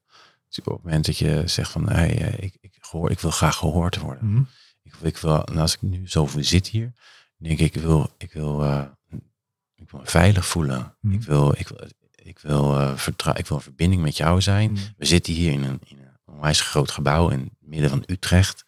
Op 0.59 0.73
het 0.73 0.83
moment 0.83 1.05
dat 1.05 1.17
je 1.17 1.43
zegt 1.45 1.71
van 1.71 1.89
hey, 1.89 2.21
eh, 2.21 2.43
ik, 2.43 2.57
ik, 2.61 2.75
ik 3.09 3.19
wil 3.19 3.31
graag 3.31 3.55
gehoord 3.55 3.97
worden. 3.97 4.31
Mhm. 4.31 4.43
Ik, 4.83 4.93
ik 5.01 5.17
wil, 5.17 5.43
en 5.45 5.57
als 5.57 5.73
ik 5.73 5.81
nu 5.81 6.09
zo 6.09 6.29
zit 6.39 6.67
hier, 6.67 6.93
denk 7.37 7.59
ik, 7.59 7.75
ik 7.75 7.81
wil, 7.81 8.13
ik 8.17 8.33
wil, 8.33 8.63
eh, 8.63 8.85
ik 9.75 9.89
wil 9.89 9.99
me 9.99 10.05
veilig 10.07 10.45
voelen. 10.45 10.97
Mhm. 11.01 11.13
Ik 11.13 11.23
wil, 11.23 11.53
ik 11.57 11.67
wil, 11.67 11.87
ik 12.15 12.39
wil, 12.39 12.79
eh, 12.79 12.97
vertrou- 12.97 13.37
ik 13.37 13.47
wil 13.47 13.57
een 13.57 13.63
verbinding 13.63 14.01
met 14.01 14.17
jou 14.17 14.41
zijn. 14.41 14.71
Mhm. 14.71 14.81
We 14.97 15.05
zitten 15.05 15.33
hier 15.33 15.51
in 15.51 15.63
een, 15.63 15.79
in 15.85 15.97
een 15.97 16.17
onwijs 16.25 16.61
groot 16.61 16.91
gebouw 16.91 17.29
in 17.29 17.39
het 17.39 17.69
midden 17.69 17.89
van 17.89 18.03
Utrecht. 18.05 18.65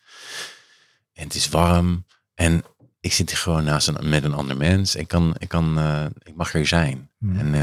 En 1.13 1.23
het 1.23 1.35
is 1.35 1.49
warm. 1.49 2.05
En 2.33 2.63
ik 2.99 3.13
zit 3.13 3.29
hier 3.29 3.39
gewoon 3.39 3.63
naast 3.63 3.88
een, 3.88 4.09
met 4.09 4.23
een 4.23 4.33
ander 4.33 4.57
mens. 4.57 4.95
Ik, 4.95 5.07
kan, 5.07 5.35
ik, 5.38 5.47
kan, 5.47 5.79
ik 6.23 6.35
mag 6.35 6.53
er 6.53 6.67
zijn. 6.67 7.11
En 7.19 7.53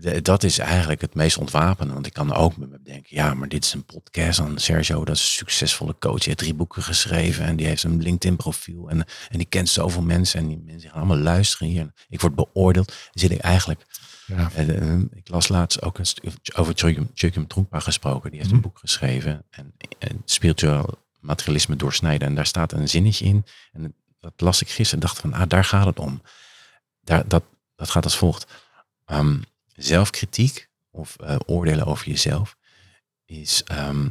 de- 0.00 0.22
dat 0.22 0.42
is 0.42 0.58
eigenlijk 0.58 1.00
het 1.00 1.14
meest 1.14 1.38
ontwapenen. 1.38 1.94
Want 1.94 2.06
ik 2.06 2.12
kan 2.12 2.32
ook 2.34 2.56
met 2.56 2.70
me 2.70 2.80
denken, 2.82 3.16
ja, 3.16 3.34
maar 3.34 3.48
dit 3.48 3.64
is 3.64 3.72
een 3.72 3.84
podcast 3.84 4.38
van 4.38 4.58
Sergio. 4.58 5.04
Dat 5.04 5.16
is 5.16 5.22
een 5.22 5.28
succesvolle 5.28 5.96
coach. 5.98 6.16
Die 6.18 6.24
heeft 6.26 6.38
drie 6.38 6.54
boeken 6.54 6.82
geschreven. 6.82 7.44
En 7.44 7.56
die 7.56 7.66
heeft 7.66 7.82
een 7.82 8.02
LinkedIn 8.02 8.36
profiel. 8.36 8.88
En, 8.90 9.04
en 9.28 9.38
die 9.38 9.46
kent 9.46 9.68
zoveel 9.68 10.02
mensen. 10.02 10.40
En 10.40 10.48
die 10.48 10.62
mensen 10.64 10.88
gaan 10.90 10.98
allemaal 10.98 11.16
luisteren 11.22 11.68
hier. 11.68 11.92
Ik 12.08 12.20
word 12.20 12.34
beoordeeld. 12.34 12.86
Dan 12.86 12.96
zit 13.12 13.30
ik 13.30 13.40
eigenlijk 13.40 13.84
Ja. 14.26 14.50
en, 14.54 14.80
eh, 15.12 15.18
ik 15.18 15.28
las 15.28 15.48
laatst 15.48 15.82
ook 15.82 15.98
een 15.98 16.06
over 16.54 16.74
Chukim 17.14 17.46
Trungpa 17.46 17.80
gesproken. 17.80 18.30
Die 18.30 18.38
heeft 18.38 18.52
Mhm. 18.52 18.56
een 18.64 18.68
boek 18.70 18.78
geschreven. 18.78 19.44
En, 19.50 19.74
en 19.98 20.22
spiritueel 20.24 21.06
materialisme 21.20 21.76
doorsnijden. 21.76 22.28
En 22.28 22.34
daar 22.34 22.46
staat 22.46 22.72
een 22.72 22.88
zinnetje 22.88 23.24
in. 23.24 23.44
En 23.72 23.94
dat 24.20 24.32
las 24.36 24.60
ik 24.62 24.68
gisteren 24.68 25.02
en 25.02 25.08
dacht 25.08 25.20
van, 25.20 25.32
ah, 25.32 25.48
daar 25.48 25.64
gaat 25.64 25.86
het 25.86 25.98
om. 25.98 26.22
Daar, 27.00 27.28
dat, 27.28 27.42
dat 27.76 27.90
gaat 27.90 28.04
als 28.04 28.16
volgt. 28.16 28.46
Ehm, 29.04 29.40
zelfkritiek 29.78 30.68
of 30.90 31.16
eh, 31.16 31.36
oordelen 31.46 31.86
over 31.86 32.06
jezelf 32.08 32.56
is 33.24 33.62
ehm, 33.64 34.08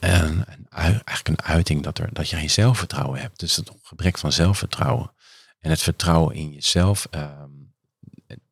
een, 0.00 0.44
een, 0.44 0.66
eigenlijk 0.68 1.28
een 1.28 1.42
uiting 1.42 1.82
dat, 1.82 1.98
er, 1.98 2.08
dat 2.12 2.28
je 2.28 2.36
geen 2.36 2.50
zelfvertrouwen 2.50 3.20
hebt. 3.20 3.40
Dus 3.40 3.56
het 3.56 3.70
gebrek 3.82 4.18
van 4.18 4.32
zelfvertrouwen. 4.32 5.12
En 5.60 5.70
het 5.70 5.82
vertrouwen 5.82 6.34
in 6.34 6.52
jezelf 6.52 7.06
ehm, 7.10 7.50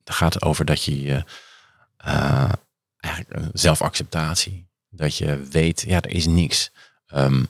gaat 0.04 0.42
over 0.42 0.64
dat 0.64 0.84
je 0.84 1.00
je 1.00 1.24
eigenlijk 2.96 3.42
een 3.42 3.50
zelfacceptatie. 3.52 4.68
Dat 4.90 5.16
je 5.16 5.46
weet, 5.50 5.80
ja, 5.80 6.00
er 6.00 6.10
is 6.10 6.26
niks. 6.26 6.70
Ehm, 7.06 7.44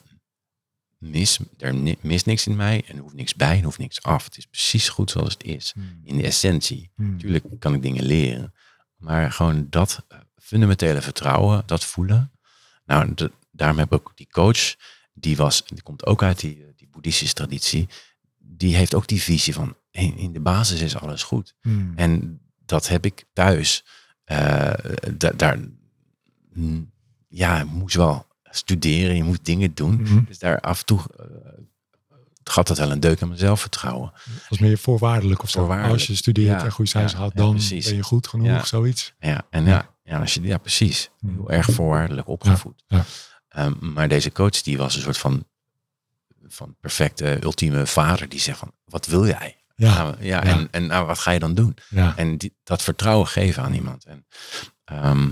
mis. 0.97 1.39
Er 1.57 1.75
mist 2.01 2.25
niks 2.25 2.47
in 2.47 2.55
mij 2.55 2.83
en 2.87 2.95
er 2.95 3.01
hoeft 3.01 3.15
niks 3.15 3.35
bij 3.35 3.57
en 3.57 3.63
hoeft 3.63 3.77
niks 3.77 4.03
af. 4.03 4.23
Het 4.23 4.37
is 4.37 4.45
precies 4.45 4.89
goed 4.89 5.11
zoals 5.11 5.33
het 5.33 5.43
is. 5.43 5.71
Hmm. 5.71 6.01
In 6.03 6.17
de 6.17 6.23
essentie. 6.23 6.91
Hmm. 6.95 7.11
Natuurlijk 7.11 7.45
kan 7.59 7.73
ik 7.73 7.81
dingen 7.81 8.03
leren. 8.03 8.53
Maar 8.99 9.31
gewoon 9.31 9.67
dat 9.69 10.05
eh, 10.07 10.17
fundamentele 10.35 11.01
vertrouwen, 11.01 11.63
dat 11.65 11.85
voelen. 11.85 12.31
Nou, 12.85 13.13
de, 13.13 13.31
daarom 13.51 13.77
heb 13.77 13.87
ik 13.93 13.93
ook 13.93 14.17
die 14.17 14.29
coach, 14.31 14.75
die 15.13 15.35
was, 15.37 15.65
die 15.65 15.81
komt 15.81 16.05
ook 16.05 16.23
uit 16.23 16.39
die, 16.39 16.63
eh, 16.63 16.69
die 16.75 16.87
boeddhistische 16.91 17.35
traditie. 17.35 17.87
Die 18.37 18.75
heeft 18.75 18.95
ook 18.95 19.07
die 19.07 19.21
visie 19.21 19.53
van, 19.53 19.75
in, 19.91 20.17
in 20.17 20.33
de 20.33 20.39
basis 20.39 20.81
is 20.81 20.97
alles 20.97 21.23
goed. 21.23 21.55
Hmm. 21.61 21.93
En 21.95 22.41
dat 22.65 22.87
heb 22.87 23.05
ik 23.05 23.25
thuis. 23.33 23.85
da- 25.17 25.31
daar, 25.35 25.57
mm, 26.53 26.91
ja, 27.27 27.57
je 27.57 27.65
moest 27.65 27.95
wel 27.95 28.27
studeren, 28.43 29.15
je 29.15 29.23
moet 29.23 29.45
dingen 29.45 29.73
doen. 29.73 30.01
Mhm. 30.01 30.23
Dus 30.23 30.39
daar 30.39 30.59
af 30.59 30.79
en 30.79 30.85
toe 30.85 30.99
gaat 32.43 32.67
dat 32.67 32.77
wel 32.77 32.91
een 32.91 32.99
deuk 32.99 33.21
aan 33.21 33.27
mijn 33.27 33.39
zelfvertrouwen. 33.39 34.11
Dat 34.13 34.43
is 34.49 34.59
meer 34.59 34.77
voorwaardelijk 34.77 35.43
of 35.43 35.49
zo. 35.49 35.59
Voorwaardelijk. 35.59 35.93
Als 35.99 36.07
je 36.07 36.15
studeert 36.15 36.59
Ja, 36.59 36.65
en 36.65 36.71
goede 36.71 36.89
cijfers 36.89 37.13
ja, 37.13 37.19
haalt, 37.19 37.35
dan 37.35 37.53
ben 37.69 37.95
je 37.95 38.03
goed 38.03 38.27
genoeg, 38.27 38.67
zoiets. 38.67 39.13
Ja, 39.19 39.45
en 39.49 39.65
ja, 39.65 39.89
ja, 40.03 40.19
als 40.19 40.33
je, 40.33 40.41
ja 40.41 40.57
precies. 40.57 41.09
Mhm. 41.19 41.35
Heel 41.35 41.51
erg 41.51 41.65
voorwaardelijk 41.65 42.27
opgevoed. 42.27 42.83
Ehm, 43.49 43.73
maar 43.79 44.07
deze 44.07 44.31
coach 44.31 44.61
die 44.61 44.77
was 44.77 44.95
een 44.95 45.01
soort 45.01 45.17
van, 45.17 45.45
van 46.47 46.75
perfecte, 46.79 47.37
ultieme 47.43 47.85
vader. 47.87 48.29
Die 48.29 48.39
zegt 48.39 48.59
van, 48.59 48.71
wat 48.85 49.05
wil 49.05 49.25
jij? 49.27 49.57
Ja, 49.75 50.03
Nou, 50.03 50.15
ja. 50.19 50.43
En, 50.43 50.67
en 50.71 50.85
nou, 50.85 51.05
wat 51.05 51.19
ga 51.19 51.31
je 51.31 51.39
dan 51.39 51.53
doen? 51.53 51.77
ja. 51.89 52.17
En 52.17 52.37
die, 52.37 52.55
dat 52.63 52.81
vertrouwen 52.81 53.27
geven 53.27 53.63
aan 53.63 53.73
iemand. 53.73 54.05
En 54.05 54.25
ehm, 54.83 55.29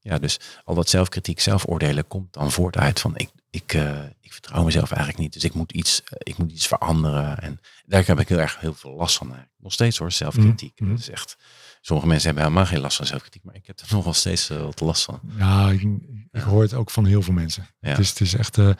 ja, 0.00 0.18
dus 0.18 0.40
al 0.64 0.74
dat 0.74 0.88
zelfkritiek, 0.88 1.40
zelfoordelen 1.40 2.06
komt 2.06 2.32
dan 2.32 2.50
voort 2.50 2.76
uit 2.76 3.00
van 3.00 3.16
ik, 3.16 3.30
ik, 3.52 3.74
eh, 3.74 4.02
ik 4.20 4.32
vertrouw 4.32 4.64
mezelf 4.64 4.90
eigenlijk 4.90 5.18
niet. 5.22 5.32
Dus 5.32 5.44
ik 5.44 5.54
moet 5.54 5.72
iets, 5.72 6.02
eh, 6.04 6.12
ik 6.18 6.38
moet 6.38 6.52
iets 6.52 6.66
veranderen. 6.66 7.38
En 7.42 7.60
daar 7.84 8.06
heb 8.06 8.20
ik 8.20 8.28
heel 8.28 8.38
erg 8.38 8.60
heel 8.60 8.74
veel 8.74 8.92
last 8.94 9.16
van. 9.16 9.26
eigenlijk. 9.26 9.56
Nog 9.62 9.72
steeds 9.72 9.98
hoor, 9.98 10.12
zelfkritiek. 10.12 10.80
Mhm. 10.80 10.90
Dat 10.90 10.98
is 10.98 11.10
echt. 11.10 11.36
Sommige 11.80 12.08
mensen 12.08 12.26
hebben 12.26 12.44
helemaal 12.44 12.66
geen 12.66 12.80
last 12.80 12.96
van 12.96 13.06
zelfkritiek, 13.06 13.44
maar 13.44 13.54
ik 13.54 13.66
heb 13.66 13.78
er 13.80 13.86
nog 13.94 14.04
wel 14.04 14.12
steeds 14.12 14.50
eh, 14.50 14.60
wat 14.62 14.80
last 14.80 15.04
van. 15.04 15.20
Ja, 15.38 15.70
ik, 15.70 15.80
ik 15.82 15.98
Ja. 16.32 16.40
hoor 16.40 16.62
het 16.62 16.74
ook 16.74 16.90
van 16.90 17.04
heel 17.04 17.22
veel 17.22 17.32
mensen. 17.34 17.66
Ja. 17.80 17.88
Het, 17.88 17.98
is, 17.98 18.08
het 18.08 18.20
is 18.20 18.34
echt. 18.34 18.58
en- 18.58 18.78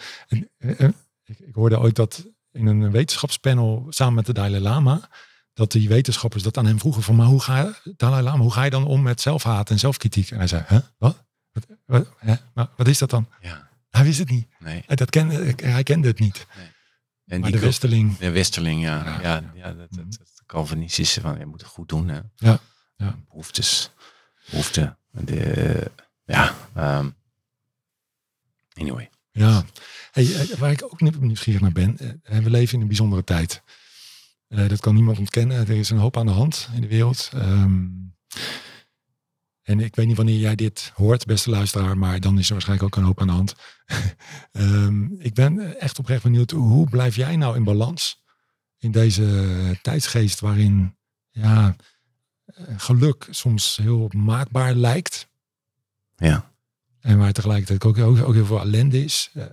ik, 1.24 1.38
ik 1.38 1.54
hoorde 1.54 1.78
ooit 1.78 1.96
dat 1.96 2.26
in 2.52 2.66
een 2.66 2.90
wetenschapspanel 2.90 3.86
samen 3.88 4.14
met 4.14 4.26
de 4.26 4.32
Dalai 4.32 4.60
Lama. 4.62 5.08
Dat 5.54 5.72
die 5.72 5.88
wetenschappers 5.88 6.42
dat 6.42 6.56
aan 6.56 6.66
hem 6.66 6.78
vroegen 6.78 7.02
van, 7.02 7.16
maar 7.16 7.26
hoe 7.26 7.40
ga 7.40 7.58
je, 7.60 7.92
Dalai 7.96 8.22
Lama, 8.22 8.42
hoe 8.42 8.52
ga 8.52 8.62
je 8.64 8.70
dan 8.70 8.84
om 8.86 9.02
met 9.02 9.20
zelfhaat 9.20 9.70
en 9.70 9.78
zelfkritiek? 9.78 10.30
En 10.30 10.36
hij 10.38 10.46
zei, 10.46 10.62
hè, 10.66 10.78
wat? 10.98 11.24
Wat, 11.52 11.66
wat, 11.86 12.08
hè? 12.18 12.34
Maar 12.54 12.68
wat 12.76 12.88
is 12.88 12.98
dat 12.98 13.10
dan? 13.10 13.28
Ja, 13.40 13.70
Hij 13.92 14.04
wist 14.04 14.18
het 14.18 14.30
niet. 14.30 14.46
nee. 14.58 14.82
Hij, 14.86 14.96
dat 14.96 15.10
kende, 15.10 15.54
hij 15.62 15.82
kende 15.82 16.08
het 16.08 16.18
niet. 16.18 16.46
En 17.26 17.40
maar 17.40 17.50
die 17.50 17.60
de 17.60 17.66
Westerling, 17.66 18.16
De 18.16 18.30
Westerling, 18.30 18.82
ja. 18.82 19.04
Ja. 19.04 19.20
Ja, 19.22 19.50
ja, 19.54 19.72
dat, 19.72 19.86
dat, 19.90 20.10
dat 20.18 20.42
Calvinistische 20.46 21.20
van 21.20 21.38
je 21.38 21.46
moet 21.46 21.60
het 21.60 21.70
goed 21.70 21.88
doen. 21.88 22.08
Hè. 22.08 22.20
Ja, 22.36 22.58
ja. 22.96 23.18
Behoeftes. 23.28 23.90
Behoeften. 24.50 24.98
De, 25.10 25.90
ja. 26.24 26.54
ehm, 26.74 27.08
anyway. 28.74 29.10
Ja, 29.30 29.64
hey, 30.10 30.34
eh, 30.34 30.56
waar 30.58 30.70
ik 30.70 30.84
ook 30.84 31.00
niet 31.00 31.20
nieuwsgierig 31.20 31.60
naar 31.60 31.72
ben. 31.72 31.98
eh, 32.22 32.38
We 32.38 32.50
leven 32.50 32.74
in 32.74 32.80
een 32.80 32.86
bijzondere 32.86 33.24
tijd. 33.24 33.62
Eh, 34.48 34.68
dat 34.68 34.80
kan 34.80 34.94
niemand 34.94 35.18
ontkennen. 35.18 35.56
Er 35.58 35.70
is 35.70 35.90
een 35.90 35.98
hoop 35.98 36.16
aan 36.16 36.26
de 36.26 36.32
hand 36.32 36.68
in 36.74 36.80
de 36.80 36.86
wereld. 36.88 37.30
Ehm, 37.34 37.86
en 39.62 39.80
ik 39.80 39.96
weet 39.96 40.06
niet 40.06 40.16
wanneer 40.16 40.38
jij 40.38 40.54
dit 40.54 40.92
hoort, 40.94 41.26
beste 41.26 41.50
luisteraar, 41.50 41.98
maar 41.98 42.20
dan 42.20 42.38
is 42.38 42.46
er 42.46 42.52
waarschijnlijk 42.52 42.88
ook 42.88 43.00
een 43.00 43.06
hoop 43.08 43.20
aan 43.20 43.26
de 43.26 43.32
hand. 43.32 43.54
Ehm, 44.52 45.04
ik 45.18 45.34
ben 45.34 45.80
echt 45.80 45.98
oprecht 45.98 46.22
benieuwd, 46.22 46.50
hoe 46.50 46.88
blijf 46.88 47.16
jij 47.16 47.36
nou 47.36 47.56
in 47.56 47.64
balans 47.64 48.22
in 48.78 48.90
deze 48.90 49.78
tijdsgeest 49.82 50.40
waarin 50.40 50.96
ja, 51.30 51.76
geluk 52.76 53.26
soms 53.30 53.76
heel 53.76 54.10
maakbaar 54.16 54.74
lijkt, 54.74 55.28
Ja. 56.16 56.52
en 57.00 57.18
waar 57.18 57.32
tegelijkertijd 57.32 57.84
ook, 57.84 57.98
ook, 57.98 58.18
ook 58.18 58.34
heel 58.34 58.46
veel 58.46 58.60
ellende 58.60 59.04
is. 59.04 59.30
Eh, 59.34 59.44
eh, 59.44 59.50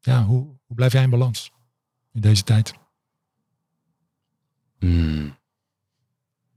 ja, 0.00 0.24
hoe, 0.24 0.58
hoe 0.66 0.76
blijf 0.76 0.92
jij 0.92 1.02
in 1.02 1.10
balans 1.10 1.50
in 2.12 2.20
deze 2.20 2.42
tijd? 2.42 2.74
Mm. 4.78 5.36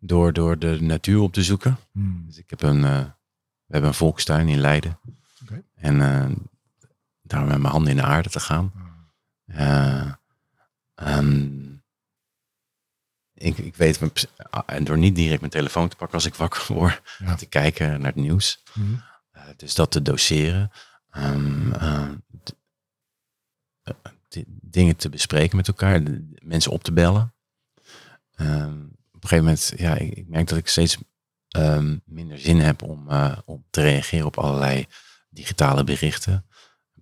Door, 0.06 0.34
door 0.34 0.60
de 0.60 0.82
natuur 0.82 1.20
op 1.20 1.34
te 1.34 1.44
zoeken. 1.44 1.78
Hmm. 1.92 2.24
Dus 2.26 2.38
ik 2.38 2.50
heb 2.50 2.62
een, 2.62 2.84
eh, 2.84 3.00
we 3.66 3.72
hebben 3.74 3.90
een 3.90 3.96
volkstuin 3.96 4.48
in 4.48 4.60
Leiden. 4.60 5.00
En 5.76 6.02
eh, 6.02 6.32
daarom 7.22 7.50
met 7.50 7.58
mijn 7.60 7.72
handen 7.74 7.92
in 7.92 7.98
de 7.98 8.04
aarde 8.04 8.30
te 8.30 8.40
gaan. 8.40 8.72
Eh, 9.46 10.12
ehm, 10.96 11.74
ik, 13.34 13.58
ik 13.58 13.76
weet, 13.76 14.28
ah, 14.50 14.64
en 14.66 14.84
door 14.84 14.98
niet 14.98 15.16
direct 15.16 15.40
mijn 15.40 15.52
telefoon 15.52 15.88
te 15.90 15.96
pakken 15.96 16.16
als 16.16 16.26
ik 16.26 16.36
wakker 16.36 16.74
word, 16.74 17.02
Ja. 17.18 17.36
te 17.36 17.46
kijken 17.46 17.88
naar 17.90 18.12
het 18.14 18.16
nieuws. 18.16 18.64
Hmm. 18.74 19.02
Dus 19.56 19.76
dat 19.76 19.92
te 19.92 20.02
doseren. 20.02 20.72
Ehm, 21.10 21.72
eh, 21.74 22.12
eh, 23.84 23.94
di- 24.28 24.46
dingen 24.48 24.96
te 24.96 25.10
bespreken 25.10 25.56
met 25.58 25.68
elkaar. 25.68 26.02
mensen 26.42 26.72
op 26.72 26.84
te 26.84 26.94
bellen. 26.94 27.34
Ehm, 28.36 28.84
op 28.84 28.95
een 29.32 29.38
gegeven 29.38 29.44
moment, 29.46 29.74
ja, 29.78 29.96
ik, 29.96 30.18
ik 30.18 30.28
merk 30.28 30.48
dat 30.48 30.58
ik 30.58 30.68
steeds 30.68 30.98
ehm, 31.48 31.98
minder 32.06 32.40
zin 32.40 32.60
heb 32.60 32.82
om, 32.82 33.10
eh, 33.10 33.38
om 33.46 33.66
te 33.70 33.82
reageren 33.82 34.26
op 34.26 34.38
allerlei 34.38 34.88
digitale 35.30 35.84
berichten. 35.84 36.46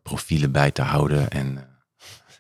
Profielen 0.02 0.52
bij 0.52 0.72
te 0.72 0.82
houden. 0.82 1.30
En 1.30 1.68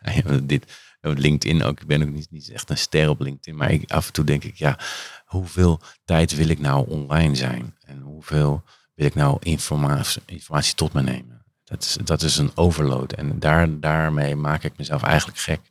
eh, 0.01 0.17
dit, 0.43 0.65
op 1.09 1.17
LinkedIn 1.17 1.63
ook. 1.63 1.81
Ik 1.81 1.87
ben 1.87 2.01
ook 2.01 2.09
niet, 2.09 2.31
niet 2.31 2.49
echt 2.49 2.69
een 2.69 2.77
ster 2.77 3.09
op 3.09 3.19
LinkedIn. 3.19 3.55
Maar 3.55 3.71
ik, 3.71 3.91
af 3.91 4.07
en 4.07 4.13
toe 4.13 4.25
denk 4.25 4.43
ik, 4.43 4.55
ja, 4.55 4.79
hoeveel 5.25 5.79
tijd 6.05 6.35
wil 6.35 6.47
ik 6.47 6.59
nou 6.59 6.89
online 6.89 7.35
zijn? 7.35 7.75
En 7.85 8.01
hoeveel 8.01 8.63
wil 8.93 9.05
ik 9.05 9.15
nou 9.15 9.37
informatie, 9.39 10.21
informatie 10.25 10.75
tot 10.75 10.93
me 10.93 11.01
nemen? 11.01 11.45
Dat 11.63 11.83
is, 11.83 11.97
dat 12.03 12.21
is 12.21 12.37
een 12.37 12.51
overload. 12.55 13.13
En 13.13 13.39
daar, 13.39 13.79
daarmee 13.79 14.35
maak 14.35 14.63
ik 14.63 14.77
mezelf 14.77 15.03
eigenlijk 15.03 15.39
gek. 15.39 15.61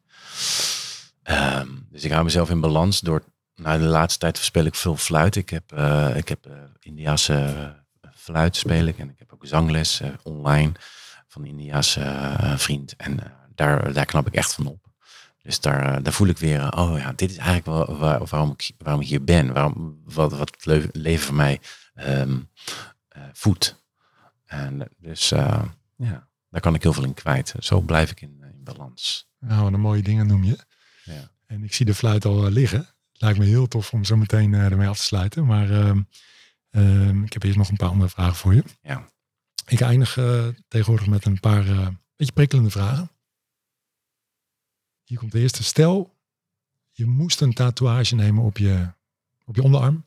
Ehm, 1.23 1.69
dus 1.91 2.05
ik 2.05 2.11
hou 2.11 2.25
mezelf 2.25 2.51
in 2.51 2.61
balans 2.61 3.01
door. 3.01 3.23
Nou, 3.63 3.79
de 3.79 3.85
laatste 3.85 4.19
tijd 4.19 4.39
speel 4.39 4.65
ik 4.65 4.75
veel 4.75 4.97
fluit. 4.97 5.37
Ik 5.37 5.51
heb, 5.51 5.73
eh 5.73 6.17
ik 6.17 6.29
heb 6.29 6.47
eh, 6.47 6.53
Indiase 6.81 7.35
eh, 7.35 8.11
fluit 8.15 8.57
speel 8.57 8.85
ik. 8.87 8.99
En 8.99 9.09
ik 9.11 9.19
heb 9.19 9.33
ook 9.33 9.47
zangles 9.47 10.01
eh, 10.01 10.09
online 10.23 10.73
van 11.29 11.43
een 11.43 11.49
Indiase 11.49 12.35
vriend. 12.57 12.97
En 12.97 13.19
daar, 13.55 13.93
daar 13.93 14.05
knap 14.05 14.27
ik 14.27 14.35
echt 14.35 14.55
van 14.55 14.67
op. 14.67 14.91
Dus 15.43 15.61
daar, 15.61 16.03
daar 16.03 16.13
voel 16.13 16.27
ik 16.29 16.39
weer, 16.39 16.77
oh 16.79 16.99
ja, 16.99 17.13
dit 17.13 17.31
is 17.31 17.37
eigenlijk 17.37 17.67
wel 17.67 17.99
waar- 17.99 18.25
waarom, 18.25 18.51
ik, 18.57 18.71
waarom 18.79 19.01
ik 19.03 19.09
hier 19.09 19.25
ben. 19.25 19.53
Waarom, 19.53 20.01
wat, 20.05 20.33
wat 20.33 20.51
het 20.51 20.65
le- 20.67 20.89
leven 20.93 21.27
voor 21.27 21.35
mij 21.35 21.61
eh, 21.95 22.23
voedt. 23.33 23.85
En 24.45 24.89
dus 24.99 25.29
ja, 25.29 26.29
daar 26.51 26.61
kan 26.61 26.75
ik 26.75 26.83
heel 26.83 26.93
veel 26.93 27.05
in 27.05 27.15
kwijt. 27.15 27.55
Zo 27.59 27.81
blijf 27.81 28.11
ik 28.11 28.21
in, 28.21 28.43
in 28.53 28.65
balans. 28.65 29.31
Nou, 29.39 29.73
een 29.73 29.81
mooie 29.81 30.03
dingen 30.03 30.27
noem 30.27 30.45
je. 30.45 30.59
Ja. 31.05 31.31
En 31.47 31.65
ik 31.65 31.75
zie 31.75 31.87
de 31.87 31.95
fluit 31.95 32.25
al 32.25 32.51
liggen. 32.51 32.89
Lijkt 33.23 33.39
me 33.39 33.45
heel 33.45 33.69
tof 33.69 33.93
om 33.93 34.05
zo 34.05 34.17
meteen 34.17 34.55
eh, 34.55 34.65
ermee 34.65 34.89
af 34.89 34.97
te 34.97 35.03
sluiten. 35.03 35.47
Maar 35.47 35.71
ehm, 35.71 36.03
ehm, 36.71 37.23
ik 37.23 37.33
heb 37.33 37.43
eerst 37.43 37.57
nog 37.57 37.69
een 37.69 37.77
paar 37.77 37.89
andere 37.89 38.11
vragen 38.11 38.35
voor 38.35 38.55
je. 38.55 38.65
Ja. 38.81 39.11
Ik 39.67 39.81
eindig 39.81 40.17
eh, 40.17 40.49
tegenwoordig 40.69 41.07
met 41.07 41.25
een 41.25 41.41
paar 41.41 41.69
eh, 41.69 41.89
beetje 42.17 42.33
prikkelende 42.33 42.71
vragen. 42.71 43.11
Hier 45.05 45.19
komt 45.19 45.33
de 45.33 45.41
eerste. 45.41 45.63
Stel, 45.63 46.19
je 46.91 47.07
moest 47.07 47.41
een 47.41 47.53
tatoeage 47.53 48.15
nemen 48.15 48.45
op 48.45 48.59
je, 48.59 48.93
op 49.45 49.57
je 49.57 49.63
onderarm. 49.63 50.07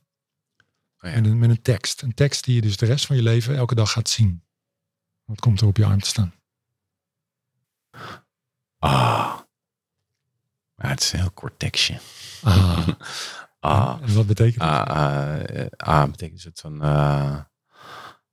Oh 1.00 1.10
ja. 1.10 1.16
Met, 1.16 1.26
een, 1.26 1.40
met 1.40 1.50
een 1.50 1.62
tekst. 1.62 2.02
Een 2.02 2.14
tekst 2.14 2.44
die 2.44 2.56
je 2.56 2.62
dus 2.62 2.78
de 2.78 2.86
rest 2.86 3.06
van 3.06 3.16
je 3.16 3.22
leven 3.22 3.56
elke 3.56 3.76
dag 3.76 3.92
gaat 3.92 4.10
zien. 4.10 4.44
Wat 5.24 5.40
komt 5.40 5.62
er 5.62 5.68
op 5.68 5.78
je 5.78 5.86
arm 5.86 6.00
te 6.00 6.08
staan? 6.08 6.34
Ah. 8.80 9.40
Het 10.76 11.02
is 11.02 11.12
een 11.12 11.20
heel 11.20 11.32
kort 11.32 11.60
tekstje. 11.60 12.00
Ah, 12.46 12.88
Ah. 13.60 13.98
en 14.02 14.14
wat 14.16 14.28
betekent 14.28 14.60
dat? 14.60 14.70
Ah, 14.70 14.88
ah, 14.88 15.66
ah 15.78 16.10
betekent 16.12 16.44
het 16.44 16.60
van. 16.60 16.84
eh 16.84 17.38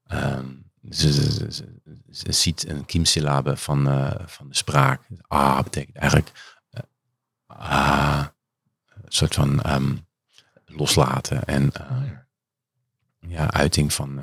ehm, 0.06 0.46
ze, 0.90 1.12
ze, 1.12 1.32
ze, 1.32 1.52
ze- 1.52 1.78
ze 2.10 2.32
ziet 2.32 2.68
een 2.68 2.84
kiemsyllabe 2.84 3.56
van, 3.56 3.88
eh, 3.88 4.26
van 4.26 4.48
de 4.48 4.54
spraak. 4.56 5.02
Ah 5.28 5.62
betekent 5.62 5.96
eigenlijk. 5.96 6.56
eh, 6.70 6.82
ah, 7.46 8.24
een 9.02 9.02
soort 9.12 9.34
van 9.34 9.60
ehm, 9.62 9.96
loslaten 10.66 11.44
en 11.44 11.72
Ah, 11.72 12.02
ja. 13.20 13.50
uiting 13.50 13.92
van, 13.92 14.20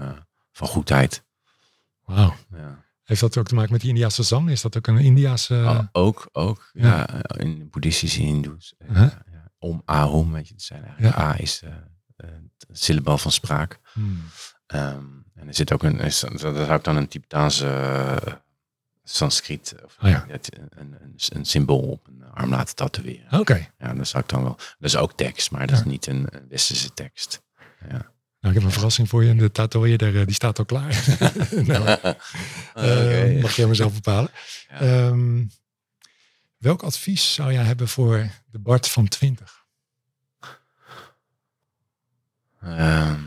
van 0.52 0.68
goedheid. 0.68 1.24
Wauw. 2.06 2.34
Ja. 2.52 2.84
Heeft 3.04 3.22
dat 3.22 3.38
ook 3.38 3.48
te 3.48 3.56
maken 3.56 3.72
met 3.72 3.82
die 3.82 3.90
Indiase 3.90 4.24
zang? 4.24 4.50
Is 4.50 4.62
dat 4.62 4.78
ook 4.78 4.88
een 4.88 4.98
Indiase... 4.98 5.64
Ah, 5.66 5.86
ook, 5.92 6.30
ook. 6.32 6.70
ja. 6.74 6.88
Ja. 6.98 7.08
in 7.38 7.60
de 7.60 7.66
boeddhistische 7.66 8.22
hindoes. 8.22 8.74
Huh? 8.88 8.96
ja, 8.98 9.24
om 9.60 9.82
ahum, 9.86 10.32
weet 10.32 10.48
je, 10.48 10.54
het 10.54 10.64
zijn 10.64 10.84
eigenlijk. 10.86 11.16
Ja. 11.18 11.24
A 11.24 11.40
is 11.40 11.62
eh 11.64 11.72
eh, 12.16 12.30
het 12.68 12.80
syllabaal 12.80 13.18
van 13.18 13.32
spraak. 13.32 13.80
Hmm. 13.94 14.24
Ehm, 14.66 15.06
en 15.36 15.48
er 15.48 15.56
zit 15.56 15.72
ook 15.74 15.84
een, 15.84 16.00
is, 16.00 16.20
dat 16.20 16.40
zou 16.40 16.74
ik 16.74 16.84
dan 16.84 16.96
een 16.96 17.08
Tibetaanse 17.08 17.68
eh, 17.68 18.34
Sanskriet, 19.04 19.76
of 19.86 19.98
Oh 20.04 20.10
ja. 20.10 20.26
het, 20.28 20.58
een, 20.58 20.96
een, 21.02 21.16
een 21.34 21.46
symbool 21.46 21.80
op 21.82 22.08
een 22.08 22.24
arm 22.34 22.50
laten 22.50 22.76
tatoeëren. 22.76 23.40
Oké. 23.40 23.68
Ja, 23.80 23.94
dat 23.94 24.08
zou 24.08 24.24
ik 24.24 24.30
dan 24.30 24.44
wel. 24.44 24.56
Dat 24.56 24.76
is 24.80 24.96
ook 24.96 25.14
tekst, 25.14 25.52
maar 25.52 25.68
dat 25.68 25.70
Ja. 25.70 25.76
is 25.76 25.84
niet 25.84 26.08
een, 26.08 26.28
een 26.30 26.48
westerse 26.50 26.94
tekst. 26.94 27.42
Ja. 27.90 28.12
Nou, 28.40 28.54
ik 28.54 28.54
heb 28.54 28.64
een 28.64 28.72
verrassing 28.72 29.10
voor 29.10 29.24
je. 29.24 29.36
De 29.36 29.52
tatoeëerder, 29.52 30.20
eh, 30.20 30.26
die 30.26 30.36
staat 30.36 30.60
al 30.60 30.66
klaar. 30.66 31.06
nou, 31.66 31.86
eh, 32.74 33.42
mag 33.42 33.56
jij 33.56 33.66
maar 33.66 33.76
zelf 33.76 33.94
bepalen. 33.94 34.32
Ja. 34.70 34.80
Ehm, 34.80 35.46
welk 36.60 36.84
advies 36.84 37.34
zou 37.34 37.54
jij 37.54 37.64
hebben 37.64 37.88
voor 37.88 38.30
de 38.52 38.60
Bart 38.60 38.88
van 38.88 39.08
20? 39.08 39.66
Ehm, 42.62 43.24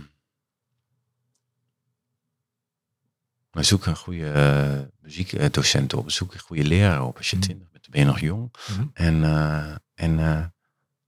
maar 3.51 3.64
zoek 3.64 3.87
een 3.87 3.97
goede 3.97 4.30
eh, 4.30 4.80
muziekdocent 5.01 5.95
op. 5.95 6.11
Zoek 6.11 6.35
een 6.35 6.41
goede 6.41 6.64
leraar 6.64 7.03
op. 7.07 7.16
Als 7.16 7.30
je 7.30 7.37
Mhm. 7.37 7.45
twintig 7.45 7.70
bent, 7.70 7.83
dan 7.83 7.91
ben 7.93 8.01
je 8.01 8.07
nog 8.07 8.20
jong. 8.20 8.55
Mhm. 8.70 8.87
En, 8.93 9.24
eh, 9.24 9.74
en 9.95 10.18
eh, 10.18 10.45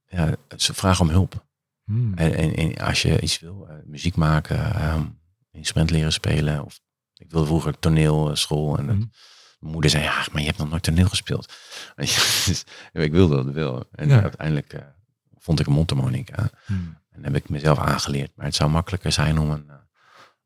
ja, 0.07 0.35
ze 0.57 0.73
vragen 0.73 1.05
om 1.05 1.11
hulp. 1.11 1.45
Hmm. 1.83 2.13
En, 2.13 2.35
en, 2.35 2.53
en 2.55 2.75
als 2.77 3.01
je 3.01 3.21
iets 3.21 3.39
wil, 3.39 3.67
muziek 3.85 4.15
maken, 4.15 4.73
ehm 4.75 5.05
instrument 5.51 5.89
leren 5.89 6.13
spelen. 6.13 6.63
Of 6.65 6.79
ik 7.13 7.31
wilde 7.31 7.45
vroeger 7.47 7.79
toneelschool. 7.79 8.77
En 8.77 8.87
dat, 8.87 8.95
Mhm. 8.95 9.05
Mijn 9.65 9.73
moeder 9.73 9.91
zei, 9.91 10.03
ja, 10.03 10.25
maar 10.31 10.41
je 10.41 10.47
hebt 10.47 10.57
nog 10.59 10.69
nooit 10.69 10.83
toneel 10.83 11.07
gespeeld. 11.07 11.53
Dus, 12.45 12.63
ik 12.93 13.11
wilde 13.11 13.35
dat 13.43 13.53
wel. 13.53 13.85
En 13.91 14.09
Ja. 14.09 14.21
uiteindelijk 14.21 14.73
eh, 14.73 14.81
vond 15.37 15.59
ik 15.59 15.67
een 15.67 15.73
mondharmonica. 15.73 16.49
Hmm. 16.65 16.97
En 17.11 17.23
heb 17.23 17.35
ik 17.35 17.49
mezelf 17.49 17.77
aangeleerd. 17.79 18.31
Maar 18.35 18.45
het 18.45 18.55
zou 18.55 18.69
makkelijker 18.69 19.11
zijn 19.11 19.37
om 19.39 19.49
een, 19.49 19.69
eh, 19.69 19.75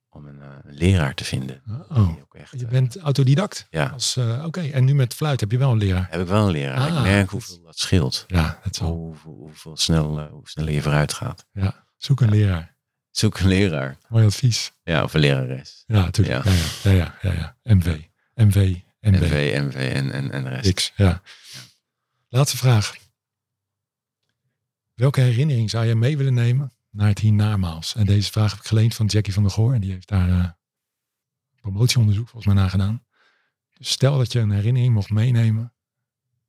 om 0.10 0.28
een, 0.28 0.42
eh, 0.42 0.48
een 0.64 0.74
leraar 0.74 1.14
te 1.14 1.24
vinden. 1.24 1.62
Oh, 1.90 2.10
ook 2.22 2.36
echt, 2.36 2.60
je 2.60 2.66
bent 2.66 2.98
autodidact. 3.00 3.68
ja, 3.70 3.96
Oké, 4.46 4.62
en 4.62 4.86
nu 4.86 4.94
met 4.96 5.14
fluit 5.14 5.40
heb 5.40 5.52
je 5.52 5.58
wel 5.58 5.72
een 5.72 5.78
leraar. 5.78 6.08
heb 6.10 6.22
ik 6.22 6.28
wel 6.28 6.46
een 6.46 6.52
leraar. 6.52 6.78
Ah, 6.80 6.88
ik 6.98 7.02
merk 7.04 7.22
dus- 7.24 7.32
hoeveel 7.32 7.62
dat 7.66 7.78
scheelt. 7.80 8.24
Ja, 8.28 8.60
dat 8.64 8.74
is 8.74 8.80
wel. 8.80 8.90
Hoe, 8.92 9.16
hoeveel 9.24 9.78
snel, 9.78 10.20
hoe 10.28 10.50
sneller 10.50 10.74
je 10.74 10.82
vooruit 10.82 11.14
gaat. 11.14 11.46
Ja, 11.52 11.86
zoek 11.98 12.22
een 12.22 12.30
leraar. 12.30 12.78
Zoek 13.12 13.40
een 13.40 13.48
leraar. 13.48 13.98
Mooi 14.10 14.26
advies. 14.26 14.72
Ja, 14.84 15.04
of 15.04 15.14
een 15.14 15.20
lerares. 15.20 15.84
Ja, 15.88 16.02
natuurlijk. 16.04 16.44
Ja. 16.46 16.52
Ja. 16.52 16.58
Ja, 16.84 16.92
ja, 16.92 17.16
ja, 17.22 17.32
ja, 17.32 17.56
ja. 17.64 18.46
MV. 18.46 18.76
NV, 19.02 19.52
en, 19.56 19.74
en, 20.12 20.32
en 20.32 20.44
de 20.44 20.50
rest. 20.50 20.74
X, 20.74 20.94
ja. 20.96 21.22
Laatste 22.30 22.58
vraag. 22.58 22.98
Welke 24.94 25.22
herinnering 25.22 25.70
zou 25.70 25.86
jij 25.86 25.96
mee 25.96 26.18
willen 26.18 26.34
nemen 26.34 26.74
naar 26.90 27.08
het 27.08 27.20
hiernamaals? 27.20 27.96
En 27.96 28.06
deze 28.06 28.32
vraag 28.32 28.52
heb 28.52 28.60
ik 28.60 28.66
geleend 28.66 28.96
van 28.96 29.06
Jackie 29.06 29.34
van 29.34 29.44
der 29.44 29.52
Goor. 29.52 29.74
En 29.74 29.82
die 29.82 29.92
heeft 29.92 30.08
daar 30.08 30.30
eh, 30.30 30.50
promotieonderzoek 31.62 32.28
volgens 32.30 32.54
mij 32.54 32.62
naar 32.62 32.70
gedaan. 32.70 33.06
Dus 33.78 33.90
stel 33.90 34.18
dat 34.18 34.32
je 34.32 34.40
een 34.40 34.52
herinnering 34.52 34.94
mocht 34.94 35.10
meenemen 35.10 35.74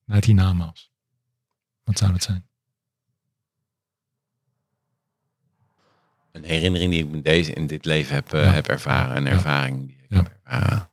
naar 0.04 0.16
het 0.16 0.24
hiernamaals. 0.24 0.92
Wat 1.84 1.98
zou 1.98 2.12
dat 2.12 2.22
zijn? 2.22 2.48
Een 6.32 6.44
herinnering 6.44 6.90
die 6.92 7.04
ik 7.06 7.12
in, 7.12 7.22
deze, 7.22 7.52
in 7.52 7.66
dit 7.66 7.84
leven 7.84 8.14
heb, 8.14 8.32
eh, 8.32 8.44
Ja. 8.44 8.50
heb 8.50 8.66
ervaren. 8.68 9.16
Een 9.16 9.24
Ja. 9.24 9.30
ervaring 9.30 9.86
die 9.86 9.96
ik 9.96 10.06
Ja. 10.08 10.16
heb 10.16 10.38
ervaren. 10.44 10.90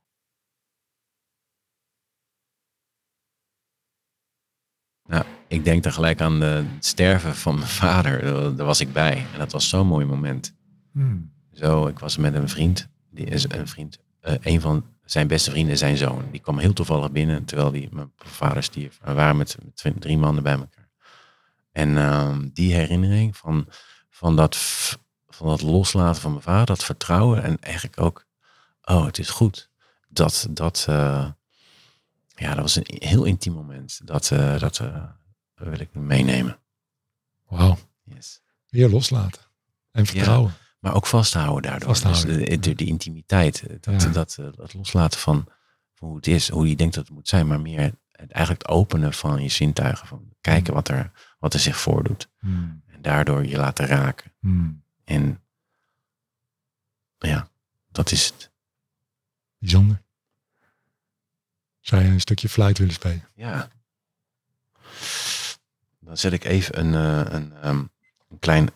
Nou, 5.05 5.25
ik 5.57 5.63
denk 5.63 5.83
dan 5.83 5.91
gelijk 5.93 6.21
aan 6.21 6.39
de, 6.39 6.45
het 6.45 6.85
sterven 6.85 7.35
van 7.35 7.55
mijn 7.55 7.67
vader. 7.67 8.21
Daar, 8.55 8.65
was 8.65 8.79
ik 8.79 8.93
bij. 8.93 9.25
En 9.33 9.39
dat 9.39 9.51
was 9.51 9.69
zo'n 9.69 9.87
mooi 9.87 10.05
moment. 10.05 10.55
Hmm. 10.91 11.31
Zo, 11.53 11.87
ik 11.87 11.99
was 11.99 12.17
met 12.17 12.33
een 12.33 12.49
vriend. 12.49 12.87
Die 13.09 13.25
is 13.25 13.49
een 13.49 13.67
vriend. 13.67 13.99
eh, 14.21 14.33
een 14.41 14.61
van 14.61 14.85
zijn 15.05 15.27
beste 15.27 15.51
vrienden, 15.51 15.77
zijn 15.77 15.97
zoon. 15.97 16.23
Die 16.31 16.41
kwam 16.41 16.57
heel 16.57 16.73
toevallig 16.73 17.11
binnen 17.11 17.45
terwijl 17.45 17.71
die, 17.71 17.89
mijn 17.91 18.11
vader 18.15 18.63
stierf. 18.63 18.99
We 19.03 19.13
waren 19.13 19.37
met, 19.37 19.57
met 19.83 20.01
drie 20.01 20.17
mannen 20.17 20.43
bij 20.43 20.53
elkaar. 20.53 20.89
En 21.71 21.97
ehm, 21.97 22.47
die 22.53 22.73
herinnering 22.73 23.37
van, 23.37 23.67
van, 24.09 24.35
dat, 24.35 24.57
van 25.27 25.47
dat 25.47 25.61
loslaten 25.61 26.21
van 26.21 26.31
mijn 26.31 26.43
vader, 26.43 26.65
dat 26.65 26.83
vertrouwen 26.83 27.43
en 27.43 27.59
eigenlijk 27.59 28.01
ook, 28.01 28.25
oh, 28.81 29.05
het 29.05 29.17
is 29.19 29.29
goed. 29.29 29.69
Dat, 30.09 30.47
dat, 30.49 30.85
eh, 30.89 31.29
ja, 32.35 32.49
dat 32.49 32.61
was 32.61 32.75
een 32.75 32.85
heel 32.87 33.23
intiem 33.23 33.53
moment. 33.53 34.01
Dat, 34.03 34.31
eh, 34.31 34.59
dat 35.57 35.65
eh, 35.67 35.71
wil 35.73 35.79
ik 35.79 35.93
meenemen. 35.93 36.59
Wauw. 37.47 37.77
Yes. 38.03 38.41
Weer 38.69 38.89
loslaten. 38.89 39.41
En 39.91 40.05
vertrouwen. 40.05 40.53
Maar 40.79 40.95
ook 40.95 41.07
vasthouden 41.07 41.69
daardoor. 41.71 41.87
Vasthouden, 41.95 42.37
Dus 42.37 42.47
de, 42.47 42.59
de, 42.59 42.75
de 42.75 42.85
intimiteit. 42.85 43.63
Dat, 43.83 44.01
Ja. 44.01 44.09
dat, 44.09 44.37
eh, 44.39 44.45
dat 44.55 44.73
loslaten 44.73 45.19
van, 45.19 45.47
van 45.93 46.07
hoe 46.07 46.17
het 46.17 46.27
is. 46.27 46.49
Hoe 46.49 46.69
je 46.69 46.75
denkt 46.75 46.95
dat 46.95 47.05
het 47.05 47.13
moet 47.13 47.27
zijn. 47.27 47.47
Maar 47.47 47.61
meer 47.61 47.81
het 48.11 48.31
eigenlijk 48.31 48.61
het 48.67 48.71
openen 48.71 49.13
van 49.13 49.41
je 49.43 49.49
zintuigen. 49.49 50.07
Van 50.07 50.33
kijken 50.41 50.73
wat 50.73 50.87
er, 50.87 51.11
wat 51.39 51.53
er 51.53 51.59
zich 51.59 51.77
voordoet. 51.79 52.29
Hmm. 52.39 52.83
En 52.87 53.01
daardoor 53.01 53.45
je 53.45 53.57
laten 53.57 53.85
raken. 53.85 54.31
Hmm. 54.39 54.83
En 55.03 55.41
ja, 57.17 57.49
dat 57.91 58.11
is 58.11 58.25
het. 58.25 58.51
Bijzonder. 59.59 60.01
Zou 61.79 62.03
je 62.03 62.07
een 62.09 62.21
stukje 62.21 62.49
fluit 62.49 62.77
willen 62.77 62.93
spelen? 62.93 63.27
Ja. 63.35 63.69
Dan 66.07 66.17
zet 66.17 66.33
ik 66.33 66.43
even 66.43 66.79
een, 66.79 66.93
eh, 67.25 67.33
een, 67.33 67.53
ehm, 67.53 67.83
een 68.29 68.39
klein 68.39 68.69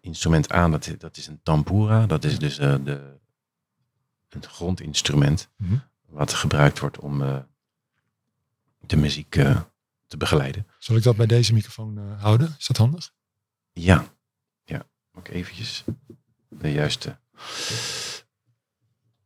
instrument 0.00 0.52
aan. 0.52 0.70
Dat, 0.70 0.86
is- 0.86 0.98
dat 0.98 1.16
is 1.16 1.26
een 1.26 1.40
tambura. 1.42 2.06
Dat 2.06 2.24
is 2.24 2.38
dus 2.38 2.58
eh, 2.58 2.74
de, 2.84 3.18
het 4.28 4.46
grondinstrument. 4.46 5.48
Mhm. 5.56 5.76
Wat 6.08 6.32
gebruikt 6.32 6.78
wordt 6.78 6.98
om 6.98 7.22
eh, 7.22 7.38
de 8.80 8.96
muziek 8.96 9.30
te 10.06 10.16
begeleiden. 10.16 10.66
Zal 10.78 10.96
ik 10.96 11.02
dat 11.02 11.16
bij 11.16 11.26
deze 11.26 11.52
microfoon 11.52 11.98
houden? 11.98 12.54
Is 12.58 12.66
dat 12.66 12.76
handig? 12.76 13.12
Ja. 13.72 14.04
Ja. 14.64 14.86
Ook 15.12 15.28
eventjes 15.28 15.84
de 16.48 16.72
juiste... 16.72 17.18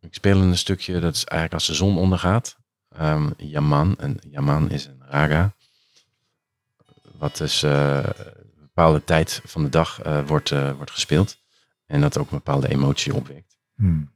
Ik 0.00 0.14
speel 0.14 0.40
een 0.40 0.58
stukje, 0.58 1.00
dat 1.00 1.14
is 1.14 1.24
eigenlijk 1.24 1.52
als 1.54 1.66
de 1.66 1.74
zon 1.74 1.98
ondergaat. 1.98 2.56
Ehm 2.88 3.30
Yaman. 3.36 3.96
En 3.98 4.18
Yaman 4.30 4.70
is 4.70 4.84
een 4.86 5.02
raga. 5.06 5.54
Wat 7.20 7.36
dus 7.36 7.62
eh, 7.62 7.96
een 7.96 8.60
bepaalde 8.60 9.04
tijd 9.04 9.40
van 9.44 9.62
de 9.62 9.68
dag 9.68 10.02
eh, 10.02 10.26
wordt, 10.26 10.50
eh, 10.50 10.72
wordt 10.76 10.90
gespeeld. 10.90 11.38
En 11.86 12.00
dat 12.00 12.18
ook 12.18 12.30
een 12.30 12.36
bepaalde 12.36 12.68
emotie 12.68 13.14
opwekt. 13.14 13.58
Hmm. 13.74 14.12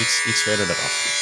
Iets, 0.00 0.26
iets 0.26 0.42
verder 0.42 0.64
eraf. 0.64 1.15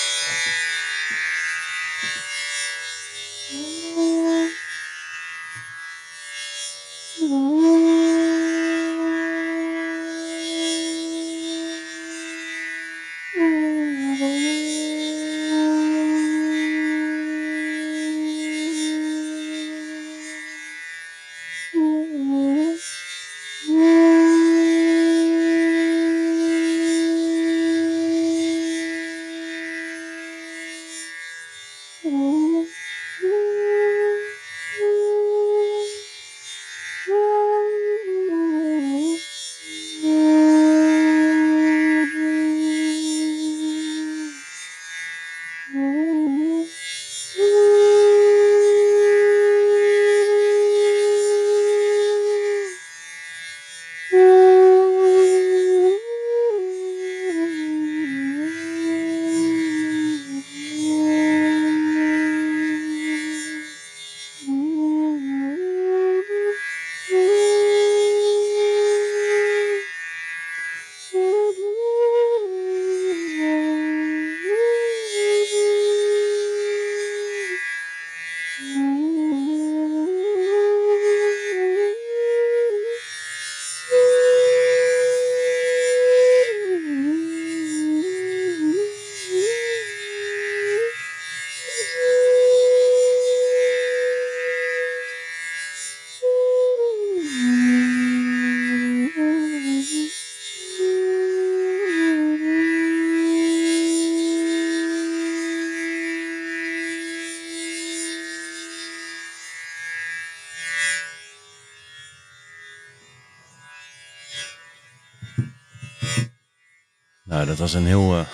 Nou, 117.44 117.56
dat 117.56 117.66
was 117.66 117.74
een 117.74 117.86
heel 117.86 118.18
eh, 118.18 118.26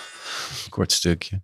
kort 0.69 0.91
stukje. 0.91 1.41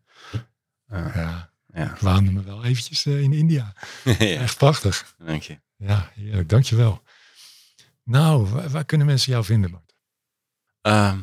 Ja, 0.87 1.51
Ja, 1.73 1.93
ik 1.93 1.97
waande 1.97 2.31
me 2.31 2.43
wel 2.43 2.63
eventjes 2.63 3.05
eh, 3.05 3.21
in 3.21 3.33
India. 3.33 3.73
ja. 4.03 4.17
Echt 4.17 4.57
prachtig. 4.57 5.15
dank 5.17 5.43
je. 5.43 5.59
Ja, 5.75 6.11
heerlijk. 6.13 6.49
Dankjewel. 6.49 7.03
Nou, 8.03 8.47
waar, 8.47 8.69
waar 8.69 8.85
kunnen 8.85 9.07
mensen 9.07 9.31
jou 9.31 9.45
vinden, 9.45 9.71
Bart? 9.71 9.95
Ehm, 10.81 11.19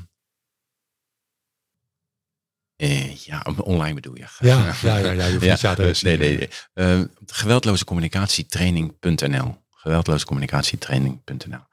eh, 2.76 3.16
ja, 3.16 3.47
online 3.57 3.95
bedoel 3.95 4.16
je. 4.16 4.26
Ja, 4.38 4.74
ja, 4.82 4.99
ja, 4.99 5.11
ja, 5.11 5.24
je 5.24 5.40
je 5.61 5.68
adres 5.68 6.03
nee, 6.03 6.16
nee, 6.16 6.36
nee. 6.36 6.49
Eh, 6.72 7.01
geweldlozecommunicatietraining.nl 7.26 9.64
geweldlozecommunicatietraining.nl 9.70 11.66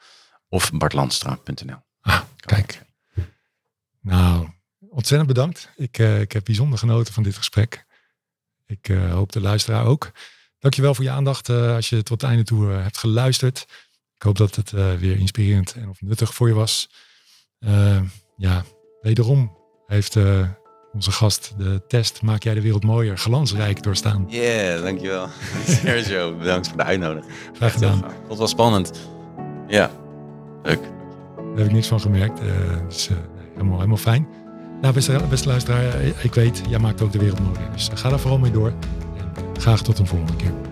of 0.49 0.71
bartlandstra.nl 0.71 1.83
Ah, 2.01 2.21
kijk. 2.35 2.81
Nou, 4.01 4.50
ontzettend 4.91 5.27
bedankt. 5.27 5.69
Ik, 5.75 5.97
eh, 5.97 6.21
ik 6.21 6.31
heb 6.31 6.45
bijzonder 6.45 6.79
genoten 6.79 7.13
van 7.13 7.23
dit 7.23 7.35
gesprek. 7.35 7.85
Ik 8.65 8.89
eh, 8.89 9.11
hoop 9.11 9.31
de 9.31 9.41
luisteraar 9.41 9.85
ook. 9.85 10.11
Dankjewel 10.59 10.95
voor 10.95 11.03
je 11.03 11.09
aandacht 11.09 11.49
eh, 11.49 11.75
als 11.75 11.89
je 11.89 12.03
tot 12.03 12.21
het 12.21 12.29
einde 12.29 12.43
toe 12.43 12.67
hebt 12.67 12.97
geluisterd. 12.97 13.65
Ik 14.15 14.21
hoop 14.27 14.37
dat 14.37 14.55
het 14.55 14.71
weer 14.71 15.17
inspirerend 15.17 15.73
en 15.73 15.89
of 15.89 16.01
nuttig 16.01 16.33
voor 16.33 16.47
je 16.47 16.53
was. 16.53 16.89
Ja, 18.37 18.63
wederom 19.01 19.57
heeft 19.85 20.17
onze 20.93 21.11
gast 21.11 21.53
de 21.57 21.81
test 21.87 22.21
Maak 22.21 22.43
jij 22.43 22.53
de 22.53 22.61
wereld 22.61 22.83
mooier 22.83 23.17
glansrijk 23.17 23.83
doorstaan. 23.83 24.25
Yeah, 24.27 24.81
dankjewel. 24.83 25.27
Sergio, 25.67 26.37
bedankt 26.37 26.67
voor 26.67 26.77
de 26.77 26.83
uitnodiging. 26.83 27.33
Graag 27.53 27.73
gedaan. 27.73 28.03
Dat 28.27 28.37
was 28.37 28.49
spannend. 28.49 28.91
Ja, 29.67 29.91
leuk. 30.63 30.81
Daar 31.35 31.57
heb 31.57 31.65
ik 31.65 31.71
niks 31.71 31.87
van 31.87 32.01
gemerkt. 32.01 32.39
eh, 32.39 32.87
dus 32.87 33.09
helemaal, 33.53 33.75
helemaal 33.75 33.97
fijn. 33.97 34.27
Nou, 34.81 34.93
beste, 34.93 35.47
luisteraar, 35.47 35.93
eh, 35.93 36.23
ik 36.23 36.33
weet, 36.33 36.61
jij 36.69 36.79
maakt 36.79 37.01
ook 37.01 37.11
de 37.11 37.19
wereld 37.19 37.39
mooier. 37.39 37.71
Dus 37.71 37.89
eh, 37.89 37.97
ga 37.97 38.09
daar 38.09 38.19
vooral 38.19 38.39
mee 38.39 38.51
door. 38.51 38.73
En 39.17 39.61
graag 39.61 39.81
tot 39.81 39.99
een 39.99 40.07
volgende 40.07 40.35
keer. 40.35 40.70